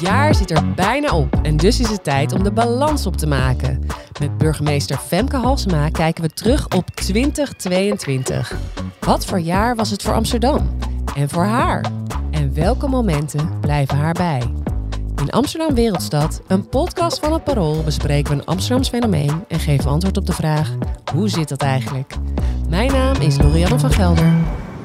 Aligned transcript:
jaar 0.00 0.34
zit 0.34 0.50
er 0.50 0.74
bijna 0.74 1.16
op 1.16 1.40
en 1.42 1.56
dus 1.56 1.80
is 1.80 1.88
het 1.88 2.04
tijd 2.04 2.32
om 2.32 2.42
de 2.42 2.52
balans 2.52 3.06
op 3.06 3.16
te 3.16 3.26
maken. 3.26 3.86
Met 4.20 4.38
burgemeester 4.38 4.96
Femke 4.96 5.36
Halsema 5.36 5.88
kijken 5.88 6.22
we 6.22 6.30
terug 6.30 6.68
op 6.68 6.90
2022. 6.90 8.52
Wat 9.00 9.26
voor 9.26 9.40
jaar 9.40 9.76
was 9.76 9.90
het 9.90 10.02
voor 10.02 10.14
Amsterdam? 10.14 10.76
En 11.16 11.28
voor 11.28 11.44
haar? 11.44 11.84
En 12.30 12.54
welke 12.54 12.88
momenten 12.88 13.60
blijven 13.60 13.96
haar 13.96 14.12
bij? 14.12 14.42
In 15.20 15.30
Amsterdam 15.30 15.74
Wereldstad, 15.74 16.42
een 16.46 16.68
podcast 16.68 17.18
van 17.18 17.32
het 17.32 17.44
Parool, 17.44 17.82
bespreken 17.82 18.32
we 18.32 18.38
een 18.40 18.46
Amsterdams 18.46 18.88
fenomeen 18.88 19.44
en 19.48 19.60
geven 19.60 19.90
antwoord 19.90 20.16
op 20.16 20.26
de 20.26 20.32
vraag: 20.32 20.74
hoe 21.12 21.28
zit 21.28 21.48
dat 21.48 21.62
eigenlijk? 21.62 22.14
Mijn 22.68 22.92
naam 22.92 23.20
is 23.20 23.38
Lorianne 23.38 23.78
van 23.78 23.92
Gelder. 23.92 24.32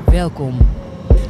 Welkom 0.06 0.58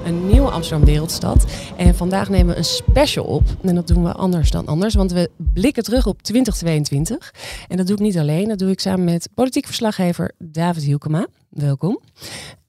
een 0.05 0.27
nieuwe 0.27 0.49
Amsterdam 0.49 0.85
Wereldstad. 0.85 1.45
En 1.77 1.95
vandaag 1.95 2.29
nemen 2.29 2.53
we 2.53 2.57
een 2.57 2.65
special 2.65 3.25
op. 3.25 3.43
En 3.63 3.75
dat 3.75 3.87
doen 3.87 4.03
we 4.03 4.13
anders 4.13 4.51
dan 4.51 4.65
anders, 4.65 4.93
want 4.93 5.11
we 5.11 5.29
blikken 5.37 5.83
terug 5.83 6.05
op 6.05 6.21
2022. 6.21 7.33
En 7.67 7.77
dat 7.77 7.87
doe 7.87 7.95
ik 7.95 8.01
niet 8.01 8.17
alleen, 8.17 8.47
dat 8.47 8.57
doe 8.59 8.69
ik 8.69 8.79
samen 8.79 9.05
met 9.05 9.29
politiek 9.33 9.65
verslaggever 9.65 10.31
David 10.37 10.83
Hielkema. 10.83 11.27
Welkom. 11.49 11.99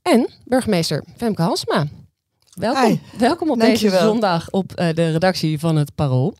En 0.02 0.28
burgemeester 0.44 1.04
Femke 1.16 1.42
Halsma. 1.42 1.86
Welkom, 2.54 3.00
welkom 3.18 3.50
op 3.50 3.60
deze 3.60 3.90
zondag 3.90 4.50
op 4.50 4.72
uh, 4.80 4.88
de 4.94 5.10
redactie 5.10 5.58
van 5.58 5.76
het 5.76 5.94
Parool. 5.94 6.34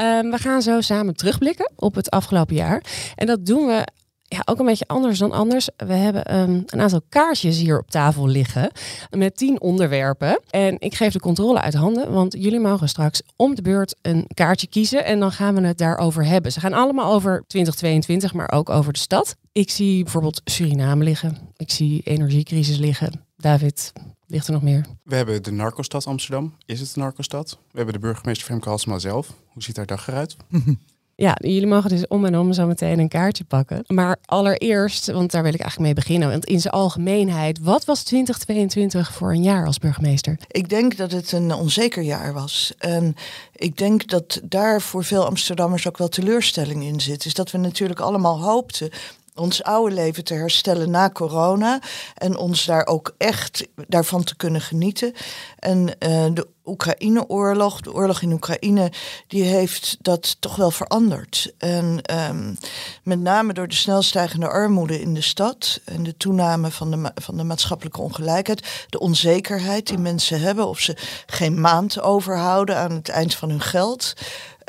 Um, 0.00 0.30
we 0.30 0.38
gaan 0.38 0.62
zo 0.62 0.80
samen 0.80 1.16
terugblikken 1.16 1.72
op 1.76 1.94
het 1.94 2.10
afgelopen 2.10 2.54
jaar. 2.54 2.82
En 3.14 3.26
dat 3.26 3.46
doen 3.46 3.66
we 3.66 3.86
ja, 4.28 4.42
ook 4.44 4.58
een 4.58 4.66
beetje 4.66 4.86
anders 4.86 5.18
dan 5.18 5.32
anders. 5.32 5.68
We 5.76 5.92
hebben 5.92 6.36
um, 6.36 6.62
een 6.66 6.80
aantal 6.80 7.02
kaartjes 7.08 7.58
hier 7.58 7.78
op 7.78 7.90
tafel 7.90 8.26
liggen 8.26 8.70
met 9.10 9.36
tien 9.36 9.60
onderwerpen. 9.60 10.40
En 10.50 10.76
ik 10.78 10.94
geef 10.94 11.12
de 11.12 11.20
controle 11.20 11.60
uit 11.60 11.74
handen, 11.74 12.12
want 12.12 12.32
jullie 12.38 12.60
mogen 12.60 12.88
straks 12.88 13.22
om 13.36 13.54
de 13.54 13.62
beurt 13.62 13.96
een 14.02 14.26
kaartje 14.34 14.66
kiezen 14.66 15.04
en 15.04 15.20
dan 15.20 15.32
gaan 15.32 15.54
we 15.54 15.66
het 15.66 15.78
daarover 15.78 16.24
hebben. 16.24 16.52
Ze 16.52 16.60
gaan 16.60 16.72
allemaal 16.72 17.12
over 17.12 17.44
2022, 17.46 18.34
maar 18.34 18.52
ook 18.52 18.70
over 18.70 18.92
de 18.92 18.98
stad. 18.98 19.36
Ik 19.52 19.70
zie 19.70 20.02
bijvoorbeeld 20.02 20.40
Suriname 20.44 21.04
liggen. 21.04 21.38
Ik 21.56 21.70
zie 21.70 22.00
energiecrisis 22.04 22.76
liggen. 22.76 23.24
David, 23.36 23.92
ligt 24.26 24.46
er 24.46 24.52
nog 24.52 24.62
meer? 24.62 24.86
We 25.02 25.16
hebben 25.16 25.42
de 25.42 25.52
narcostad 25.52 26.06
Amsterdam. 26.06 26.54
Is 26.66 26.80
het 26.80 26.96
een 26.96 27.02
narcostad? 27.02 27.58
We 27.70 27.76
hebben 27.76 27.94
de 27.94 28.00
burgemeester 28.00 28.46
Femke 28.46 28.68
Halsema 28.68 28.98
zelf. 28.98 29.34
Hoe 29.46 29.62
ziet 29.62 29.76
haar 29.76 29.86
dag 29.86 30.08
eruit? 30.08 30.36
Ja, 31.20 31.36
jullie 31.40 31.66
mogen 31.66 31.90
dus 31.90 32.06
om 32.06 32.24
en 32.24 32.38
om 32.38 32.52
zo 32.52 32.66
meteen 32.66 32.98
een 32.98 33.08
kaartje 33.08 33.44
pakken. 33.44 33.84
Maar 33.86 34.16
allereerst, 34.24 35.06
want 35.06 35.30
daar 35.30 35.42
wil 35.42 35.54
ik 35.54 35.60
eigenlijk 35.60 35.94
mee 35.94 36.04
beginnen. 36.04 36.30
Want 36.30 36.44
in 36.44 36.60
zijn 36.60 36.74
algemeenheid, 36.74 37.58
wat 37.58 37.84
was 37.84 38.02
2022 38.02 39.12
voor 39.12 39.32
een 39.32 39.42
jaar 39.42 39.66
als 39.66 39.78
burgemeester? 39.78 40.38
Ik 40.48 40.68
denk 40.68 40.96
dat 40.96 41.12
het 41.12 41.32
een 41.32 41.52
onzeker 41.52 42.02
jaar 42.02 42.32
was. 42.32 42.72
En 42.78 43.14
ik 43.52 43.76
denk 43.76 44.08
dat 44.08 44.40
daar 44.44 44.80
voor 44.80 45.04
veel 45.04 45.26
Amsterdammers 45.26 45.88
ook 45.88 45.98
wel 45.98 46.08
teleurstelling 46.08 46.84
in 46.84 47.00
zit. 47.00 47.24
Is 47.24 47.34
dat 47.34 47.50
we 47.50 47.58
natuurlijk 47.58 48.00
allemaal 48.00 48.40
hoopten 48.40 48.90
ons 49.34 49.62
oude 49.62 49.94
leven 49.94 50.24
te 50.24 50.34
herstellen 50.34 50.90
na 50.90 51.10
corona. 51.10 51.80
En 52.14 52.36
ons 52.36 52.64
daar 52.64 52.86
ook 52.86 53.14
echt 53.16 53.66
daarvan 53.74 54.24
te 54.24 54.36
kunnen 54.36 54.60
genieten. 54.60 55.12
En 55.58 55.78
uh, 55.78 56.26
de 56.32 56.46
Oekraïne-oorlog, 56.68 57.80
de 57.80 57.92
oorlog 57.92 58.22
in 58.22 58.32
Oekraïne, 58.32 58.92
die 59.26 59.42
heeft 59.42 59.96
dat 60.00 60.36
toch 60.40 60.56
wel 60.56 60.70
veranderd. 60.70 61.52
En 61.58 62.00
um, 62.30 62.56
met 63.02 63.20
name 63.20 63.52
door 63.52 63.68
de 63.68 63.74
snel 63.74 64.02
stijgende 64.02 64.48
armoede 64.48 65.00
in 65.00 65.14
de 65.14 65.20
stad 65.20 65.80
en 65.84 66.02
de 66.02 66.16
toename 66.16 66.70
van 66.70 66.90
de, 66.90 67.12
van 67.14 67.36
de 67.36 67.44
maatschappelijke 67.44 68.00
ongelijkheid, 68.00 68.86
de 68.88 68.98
onzekerheid 68.98 69.86
die 69.86 69.98
mensen 69.98 70.40
hebben 70.40 70.66
of 70.66 70.80
ze 70.80 70.96
geen 71.26 71.60
maand 71.60 72.00
overhouden 72.00 72.76
aan 72.76 72.92
het 72.92 73.08
eind 73.08 73.34
van 73.34 73.48
hun 73.48 73.60
geld. 73.60 74.12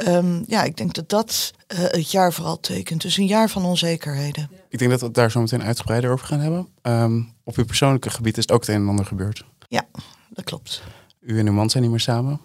Um, 0.08 0.44
ja, 0.48 0.64
ik 0.64 0.78
denk 0.78 0.94
dat 0.94 1.10
dat 1.10 1.54
uh, 1.68 1.80
het 1.80 2.12
jaar 2.12 2.34
vooral 2.34 2.60
tekent. 2.60 3.02
Dus 3.02 3.18
een 3.18 3.26
jaar 3.26 3.50
van 3.50 3.66
onzekerheden. 3.66 4.50
Ik 4.70 4.80
denk 4.80 4.92
dat 4.92 5.00
we 5.00 5.06
het 5.06 5.16
daar 5.16 5.32
zo 5.32 5.42
meteen 5.42 5.64
uitgebreider 5.64 6.12
over 6.12 6.28
gaan 6.28 6.40
hebben. 6.40 6.68
Um, 6.82 7.34
op 7.44 7.56
uw 7.56 7.66
persoonlijke 7.66 8.10
gebied 8.10 8.38
is 8.38 8.44
het 8.44 8.52
ook 8.52 8.60
het 8.60 8.70
een 8.70 8.82
en 8.82 8.88
ander 8.88 9.06
gebeurd. 9.06 9.44
Ja, 9.68 9.86
dat 10.30 10.46
klopt. 10.46 10.82
U 11.20 11.40
en 11.40 11.48
uw 11.48 11.54
man 11.54 11.70
zijn 11.70 11.84
niet 11.84 11.92
meer 11.92 12.02
samen? 12.02 12.42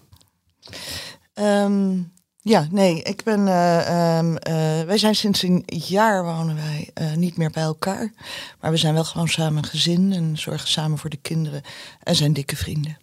Um, 1.34 2.12
ja, 2.40 2.66
nee, 2.70 3.02
ik 3.02 3.22
ben. 3.22 3.46
Uh, 3.46 4.18
um, 4.18 4.30
uh, 4.30 4.82
wij 4.82 4.98
zijn 4.98 5.14
sinds 5.14 5.42
een 5.42 5.62
jaar 5.66 6.24
wonen 6.24 6.56
wij 6.56 6.90
uh, 7.00 7.14
niet 7.14 7.36
meer 7.36 7.50
bij 7.50 7.62
elkaar. 7.62 8.12
Maar 8.60 8.70
we 8.70 8.76
zijn 8.76 8.94
wel 8.94 9.04
gewoon 9.04 9.28
samen 9.28 9.64
gezin 9.64 10.12
en 10.12 10.38
zorgen 10.38 10.68
samen 10.68 10.98
voor 10.98 11.10
de 11.10 11.16
kinderen 11.16 11.62
en 12.02 12.16
zijn 12.16 12.32
dikke 12.32 12.56
vrienden. 12.56 12.98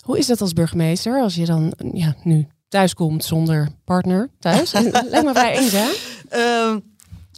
Hoe 0.00 0.18
is 0.18 0.26
dat 0.26 0.40
als 0.40 0.52
burgemeester 0.52 1.20
als 1.20 1.34
je 1.34 1.44
dan 1.44 1.74
ja, 1.92 2.14
nu 2.22 2.46
thuis 2.68 2.94
komt 2.94 3.24
zonder 3.24 3.68
partner 3.84 4.30
thuis? 4.38 4.72
Lijkt 5.10 5.24
me 5.24 5.32
vrij 5.32 5.58
eenzaam. 5.58 5.90
Um, 6.32 6.82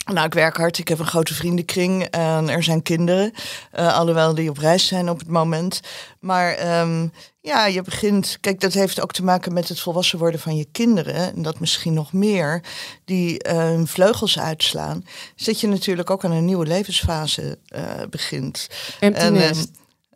nou, 0.05 0.27
ik 0.27 0.35
werk 0.35 0.57
hard. 0.57 0.79
Ik 0.79 0.89
heb 0.89 0.99
een 0.99 1.07
grote 1.07 1.35
vriendenkring 1.35 2.05
en 2.05 2.49
er 2.49 2.63
zijn 2.63 2.83
kinderen. 2.83 3.33
Uh, 3.79 3.97
alhoewel 3.97 4.35
die 4.35 4.51
op 4.51 4.59
reis 4.59 4.87
zijn 4.87 5.09
op 5.09 5.19
het 5.19 5.29
moment. 5.29 5.81
Maar 6.21 6.81
um, 6.81 7.13
ja, 7.41 7.67
je 7.67 7.83
begint. 7.83 8.39
Kijk, 8.41 8.61
dat 8.61 8.73
heeft 8.73 9.01
ook 9.01 9.13
te 9.13 9.25
maken 9.25 9.53
met 9.53 9.69
het 9.69 9.81
volwassen 9.81 10.19
worden 10.19 10.41
van 10.41 10.57
je 10.57 10.67
kinderen. 10.73 11.35
En 11.35 11.43
dat 11.43 11.61
misschien 11.61 11.93
nog 11.93 12.13
meer. 12.13 12.63
Die 13.05 13.49
uh, 13.49 13.53
hun 13.53 13.87
vleugels 13.87 14.39
uitslaan. 14.39 15.05
Dus 15.37 15.47
dat 15.47 15.61
je 15.61 15.67
natuurlijk 15.67 16.11
ook 16.11 16.25
aan 16.25 16.33
een 16.33 16.45
nieuwe 16.45 16.67
levensfase 16.67 17.59
uh, 17.77 17.81
begint. 18.11 18.69
En, 19.01 19.15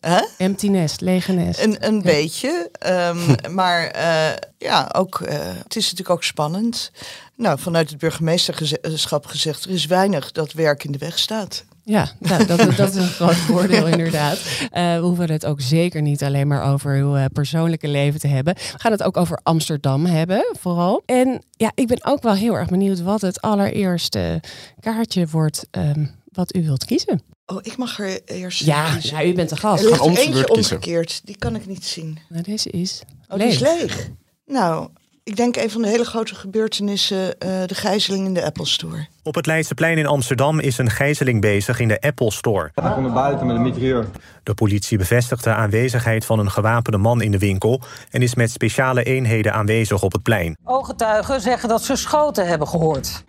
Huh? 0.06 0.22
Empty 0.38 0.68
nest, 0.68 1.00
lege 1.00 1.32
nest. 1.32 1.62
Een, 1.62 1.86
een 1.86 1.94
ja. 1.94 2.00
beetje. 2.02 2.70
Um, 2.86 3.34
maar 3.58 3.96
uh, 3.96 4.36
ja, 4.58 4.90
ook, 4.92 5.20
uh, 5.20 5.28
het 5.38 5.76
is 5.76 5.82
natuurlijk 5.82 6.10
ook 6.10 6.24
spannend. 6.24 6.90
Nou, 7.36 7.58
vanuit 7.58 7.90
het 7.90 7.98
burgemeesterschap 7.98 9.26
gezegd, 9.26 9.64
er 9.64 9.70
is 9.70 9.86
weinig 9.86 10.32
dat 10.32 10.52
werk 10.52 10.84
in 10.84 10.92
de 10.92 10.98
weg 10.98 11.18
staat. 11.18 11.64
Ja, 11.84 12.08
nou, 12.18 12.46
dat, 12.46 12.76
dat, 12.76 12.94
is 12.94 13.02
een 13.02 13.08
groot 13.08 13.36
voordeel 13.50 13.86
inderdaad. 13.86 14.36
Uh, 14.36 14.68
we 14.70 15.00
hoeven 15.02 15.30
het 15.30 15.46
ook 15.46 15.60
zeker 15.60 16.02
niet 16.02 16.22
alleen 16.22 16.46
maar 16.46 16.72
over 16.72 16.96
uw 16.96 17.16
uh, 17.16 17.24
persoonlijke 17.32 17.88
leven 17.88 18.20
te 18.20 18.28
hebben. 18.28 18.54
We 18.54 18.78
gaan 18.78 18.92
het 18.92 19.02
ook 19.02 19.16
over 19.16 19.40
Amsterdam 19.42 20.06
hebben, 20.06 20.54
vooral. 20.58 21.02
En 21.06 21.42
ja, 21.50 21.72
ik 21.74 21.86
ben 21.86 22.04
ook 22.04 22.22
wel 22.22 22.34
heel 22.34 22.54
erg 22.54 22.68
benieuwd 22.68 23.02
wat 23.02 23.20
het 23.20 23.40
allereerste 23.40 24.40
kaartje 24.80 25.26
wordt 25.26 25.66
um, 25.70 26.14
wat 26.32 26.56
u 26.56 26.64
wilt 26.64 26.84
kiezen. 26.84 27.35
Oh, 27.46 27.58
ik 27.62 27.76
mag 27.76 27.98
er 27.98 28.20
eerst. 28.24 28.64
Ja, 28.64 28.96
ja 29.00 29.24
u 29.24 29.34
bent 29.34 29.48
de 29.48 29.56
gast. 29.56 29.84
Er 29.84 29.90
ligt 29.90 30.18
eentje 30.18 30.48
omgekeerd. 30.48 31.20
Die 31.24 31.36
kan 31.38 31.54
ik 31.54 31.66
niet 31.66 31.84
zien. 31.84 32.18
Nou, 32.28 32.42
deze 32.42 32.70
is. 32.70 33.02
Oh, 33.28 33.36
leeg. 33.36 33.58
die 33.58 33.68
is 33.68 33.78
leeg. 33.78 34.10
Nou, 34.46 34.88
ik 35.24 35.36
denk 35.36 35.56
een 35.56 35.70
van 35.70 35.82
de 35.82 35.88
hele 35.88 36.04
grote 36.04 36.34
gebeurtenissen, 36.34 37.18
uh, 37.18 37.32
de 37.66 37.74
gijzeling 37.74 38.26
in 38.26 38.34
de 38.34 38.44
Apple 38.44 38.66
Store. 38.66 39.06
Op 39.22 39.34
het 39.34 39.46
Leidseplein 39.46 39.98
in 39.98 40.06
Amsterdam 40.06 40.60
is 40.60 40.78
een 40.78 40.90
gijzeling 40.90 41.40
bezig 41.40 41.80
in 41.80 41.88
de 41.88 42.00
Apple 42.00 42.30
Store. 42.30 42.70
Hij 42.74 42.92
komt 42.92 43.04
naar 43.04 43.14
buiten 43.14 43.46
met 43.46 43.56
een 43.56 43.62
mitrailleur. 43.62 44.06
De 44.42 44.54
politie 44.54 44.98
bevestigt 44.98 45.44
de 45.44 45.50
aanwezigheid 45.50 46.24
van 46.24 46.38
een 46.38 46.50
gewapende 46.50 46.98
man 46.98 47.20
in 47.20 47.30
de 47.30 47.38
winkel... 47.38 47.80
en 48.10 48.22
is 48.22 48.34
met 48.34 48.50
speciale 48.50 49.02
eenheden 49.02 49.52
aanwezig 49.52 50.02
op 50.02 50.12
het 50.12 50.22
plein. 50.22 50.56
Ooggetuigen 50.64 51.40
zeggen 51.40 51.68
dat 51.68 51.82
ze 51.82 51.96
schoten 51.96 52.46
hebben 52.46 52.68
gehoord. 52.68 53.24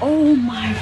Oh 0.00 0.50
my 0.50 0.74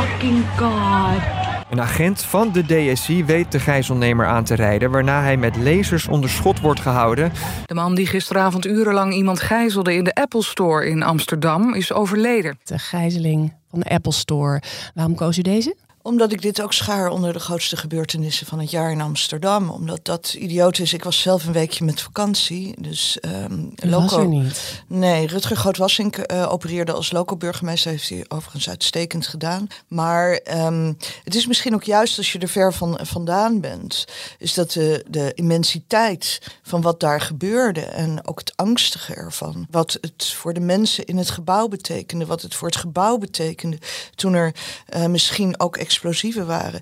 fucking 0.00 0.44
god. 0.56 1.22
Een 1.70 1.80
agent 1.80 2.22
van 2.22 2.52
de 2.52 2.64
DSI 2.66 3.24
weet 3.24 3.52
de 3.52 3.60
gijzelnemer 3.60 4.26
aan 4.26 4.44
te 4.44 4.54
rijden... 4.54 4.90
waarna 4.90 5.22
hij 5.22 5.36
met 5.36 5.56
lasers 5.56 6.08
onder 6.08 6.30
schot 6.30 6.60
wordt 6.60 6.80
gehouden. 6.80 7.32
De 7.66 7.74
man 7.74 7.94
die 7.94 8.06
gisteravond 8.06 8.66
urenlang 8.66 9.14
iemand 9.14 9.40
gijzelde 9.40 9.94
in 9.94 10.04
de 10.04 10.14
Apple 10.14 10.42
Store 10.42 10.88
in 10.88 11.02
Amsterdam... 11.02 11.74
is 11.74 11.92
overleden. 11.92 12.58
De 12.64 12.78
gijzeling 12.78 13.54
van 13.70 13.80
de 13.80 13.88
Apple 13.88 14.12
Store. 14.12 14.62
Waarom 14.94 15.14
koos 15.14 15.38
u 15.38 15.42
deze? 15.42 15.76
Omdat 16.06 16.32
ik 16.32 16.42
dit 16.42 16.62
ook 16.62 16.72
schaar 16.72 17.08
onder 17.08 17.32
de 17.32 17.38
grootste 17.38 17.76
gebeurtenissen 17.76 18.46
van 18.46 18.58
het 18.58 18.70
jaar 18.70 18.90
in 18.90 19.00
Amsterdam. 19.00 19.70
Omdat 19.70 20.04
dat 20.04 20.34
idioot 20.38 20.78
is. 20.78 20.92
Ik 20.92 21.04
was 21.04 21.20
zelf 21.20 21.46
een 21.46 21.52
weekje 21.52 21.84
met 21.84 22.00
vakantie. 22.00 22.74
Dus 22.78 23.18
um, 23.20 23.72
loco. 23.76 24.16
Was 24.16 24.26
niet? 24.26 24.82
Nee, 24.86 25.26
Rutger 25.26 25.56
Grootwassink 25.56 26.32
uh, 26.32 26.52
opereerde 26.52 26.92
als 26.92 27.12
loco-burgemeester. 27.12 27.90
Heeft 27.90 28.08
hij 28.08 28.24
overigens 28.28 28.68
uitstekend 28.68 29.26
gedaan. 29.26 29.66
Maar 29.88 30.40
um, 30.56 30.96
het 31.24 31.34
is 31.34 31.46
misschien 31.46 31.74
ook 31.74 31.84
juist 31.84 32.18
als 32.18 32.32
je 32.32 32.38
er 32.38 32.48
ver 32.48 32.74
van 32.74 32.98
vandaan 33.02 33.60
bent. 33.60 34.04
Is 34.38 34.54
dat 34.54 34.70
de, 34.72 35.04
de 35.08 35.32
immensiteit 35.34 36.40
van 36.62 36.80
wat 36.80 37.00
daar 37.00 37.20
gebeurde. 37.20 37.80
En 37.80 38.26
ook 38.26 38.38
het 38.38 38.52
angstige 38.56 39.14
ervan. 39.14 39.66
Wat 39.70 39.98
het 40.00 40.26
voor 40.26 40.54
de 40.54 40.60
mensen 40.60 41.04
in 41.04 41.16
het 41.16 41.30
gebouw 41.30 41.68
betekende. 41.68 42.26
Wat 42.26 42.42
het 42.42 42.54
voor 42.54 42.68
het 42.68 42.76
gebouw 42.76 43.18
betekende. 43.18 43.78
Toen 44.14 44.34
er 44.34 44.54
uh, 44.96 45.06
misschien 45.06 45.60
ook 45.60 45.76
explosieven 45.96 46.46
waren. 46.46 46.80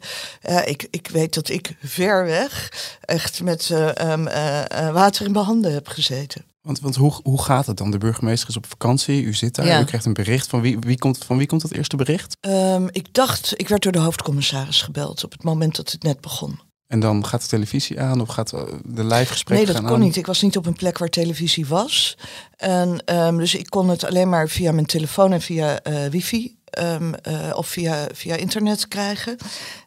Uh, 0.49 0.67
ik, 0.67 0.87
ik 0.91 1.09
weet 1.09 1.35
dat 1.35 1.49
ik 1.49 1.77
ver 1.83 2.25
weg 2.25 2.73
echt 3.01 3.43
met 3.43 3.69
uh, 3.69 3.89
um, 4.13 4.27
uh, 4.27 4.93
water 4.93 5.27
in 5.27 5.33
mijn 5.33 5.45
handen 5.45 5.73
heb 5.73 5.89
gezeten. 5.89 6.45
Want, 6.63 6.81
want 6.81 6.95
hoe, 6.95 7.21
hoe 7.23 7.43
gaat 7.43 7.67
het 7.67 7.77
dan? 7.77 7.91
De 7.91 7.99
burgemeester 7.99 8.49
is 8.49 8.57
op 8.57 8.67
vakantie, 8.67 9.23
u 9.23 9.35
zit 9.35 9.55
daar, 9.55 9.67
ja. 9.67 9.81
u 9.81 9.85
krijgt 9.85 10.07
een 10.07 10.13
bericht. 10.13 10.47
Van 10.47 10.61
wie, 10.61 10.79
wie 10.79 10.99
komt, 10.99 11.25
van 11.25 11.39
wie 11.39 11.47
komt 11.47 11.63
dat 11.63 11.73
eerste 11.73 11.97
bericht? 11.97 12.37
Um, 12.41 12.89
ik 12.91 13.15
dacht, 13.15 13.53
ik 13.57 13.69
werd 13.69 13.83
door 13.83 13.93
de 13.93 13.99
hoofdcommissaris 13.99 14.83
gebeld 14.83 15.25
op 15.25 15.33
het 15.33 15.43
moment 15.43 15.77
dat 15.77 15.91
het 15.91 16.03
net 16.03 16.21
begon. 16.21 16.61
En 16.95 17.01
dan 17.01 17.27
gaat 17.27 17.43
de 17.43 17.49
televisie 17.49 18.01
aan 18.01 18.21
of 18.21 18.29
gaat 18.29 18.53
eh, 18.53 18.61
de 18.85 19.05
live 19.05 19.33
gesprek 19.33 19.57
Nee, 19.57 19.67
dat 19.67 19.77
kon 19.77 19.87
aan? 19.87 20.01
niet. 20.01 20.17
Ik 20.17 20.27
was 20.27 20.43
niet 20.43 20.57
op 20.57 20.67
een 20.67 20.77
plek 20.77 20.99
waar 20.99 21.09
televisie 21.09 21.67
was. 21.67 22.17
En, 22.57 23.03
ehm, 23.05 23.37
dus 23.37 23.55
ik 23.55 23.71
kon 23.71 23.89
het 23.89 24.05
alleen 24.05 24.29
maar 24.29 24.49
via 24.49 24.73
mijn 24.73 24.87
telefoon 24.87 25.33
en 25.33 25.41
via 25.41 25.81
eh, 25.81 26.07
wifi 26.11 26.57
ehm, 26.65 27.15
eh, 27.15 27.35
of 27.55 27.67
via, 27.67 28.07
via 28.13 28.35
internet 28.37 28.89
krijgen. 28.89 29.37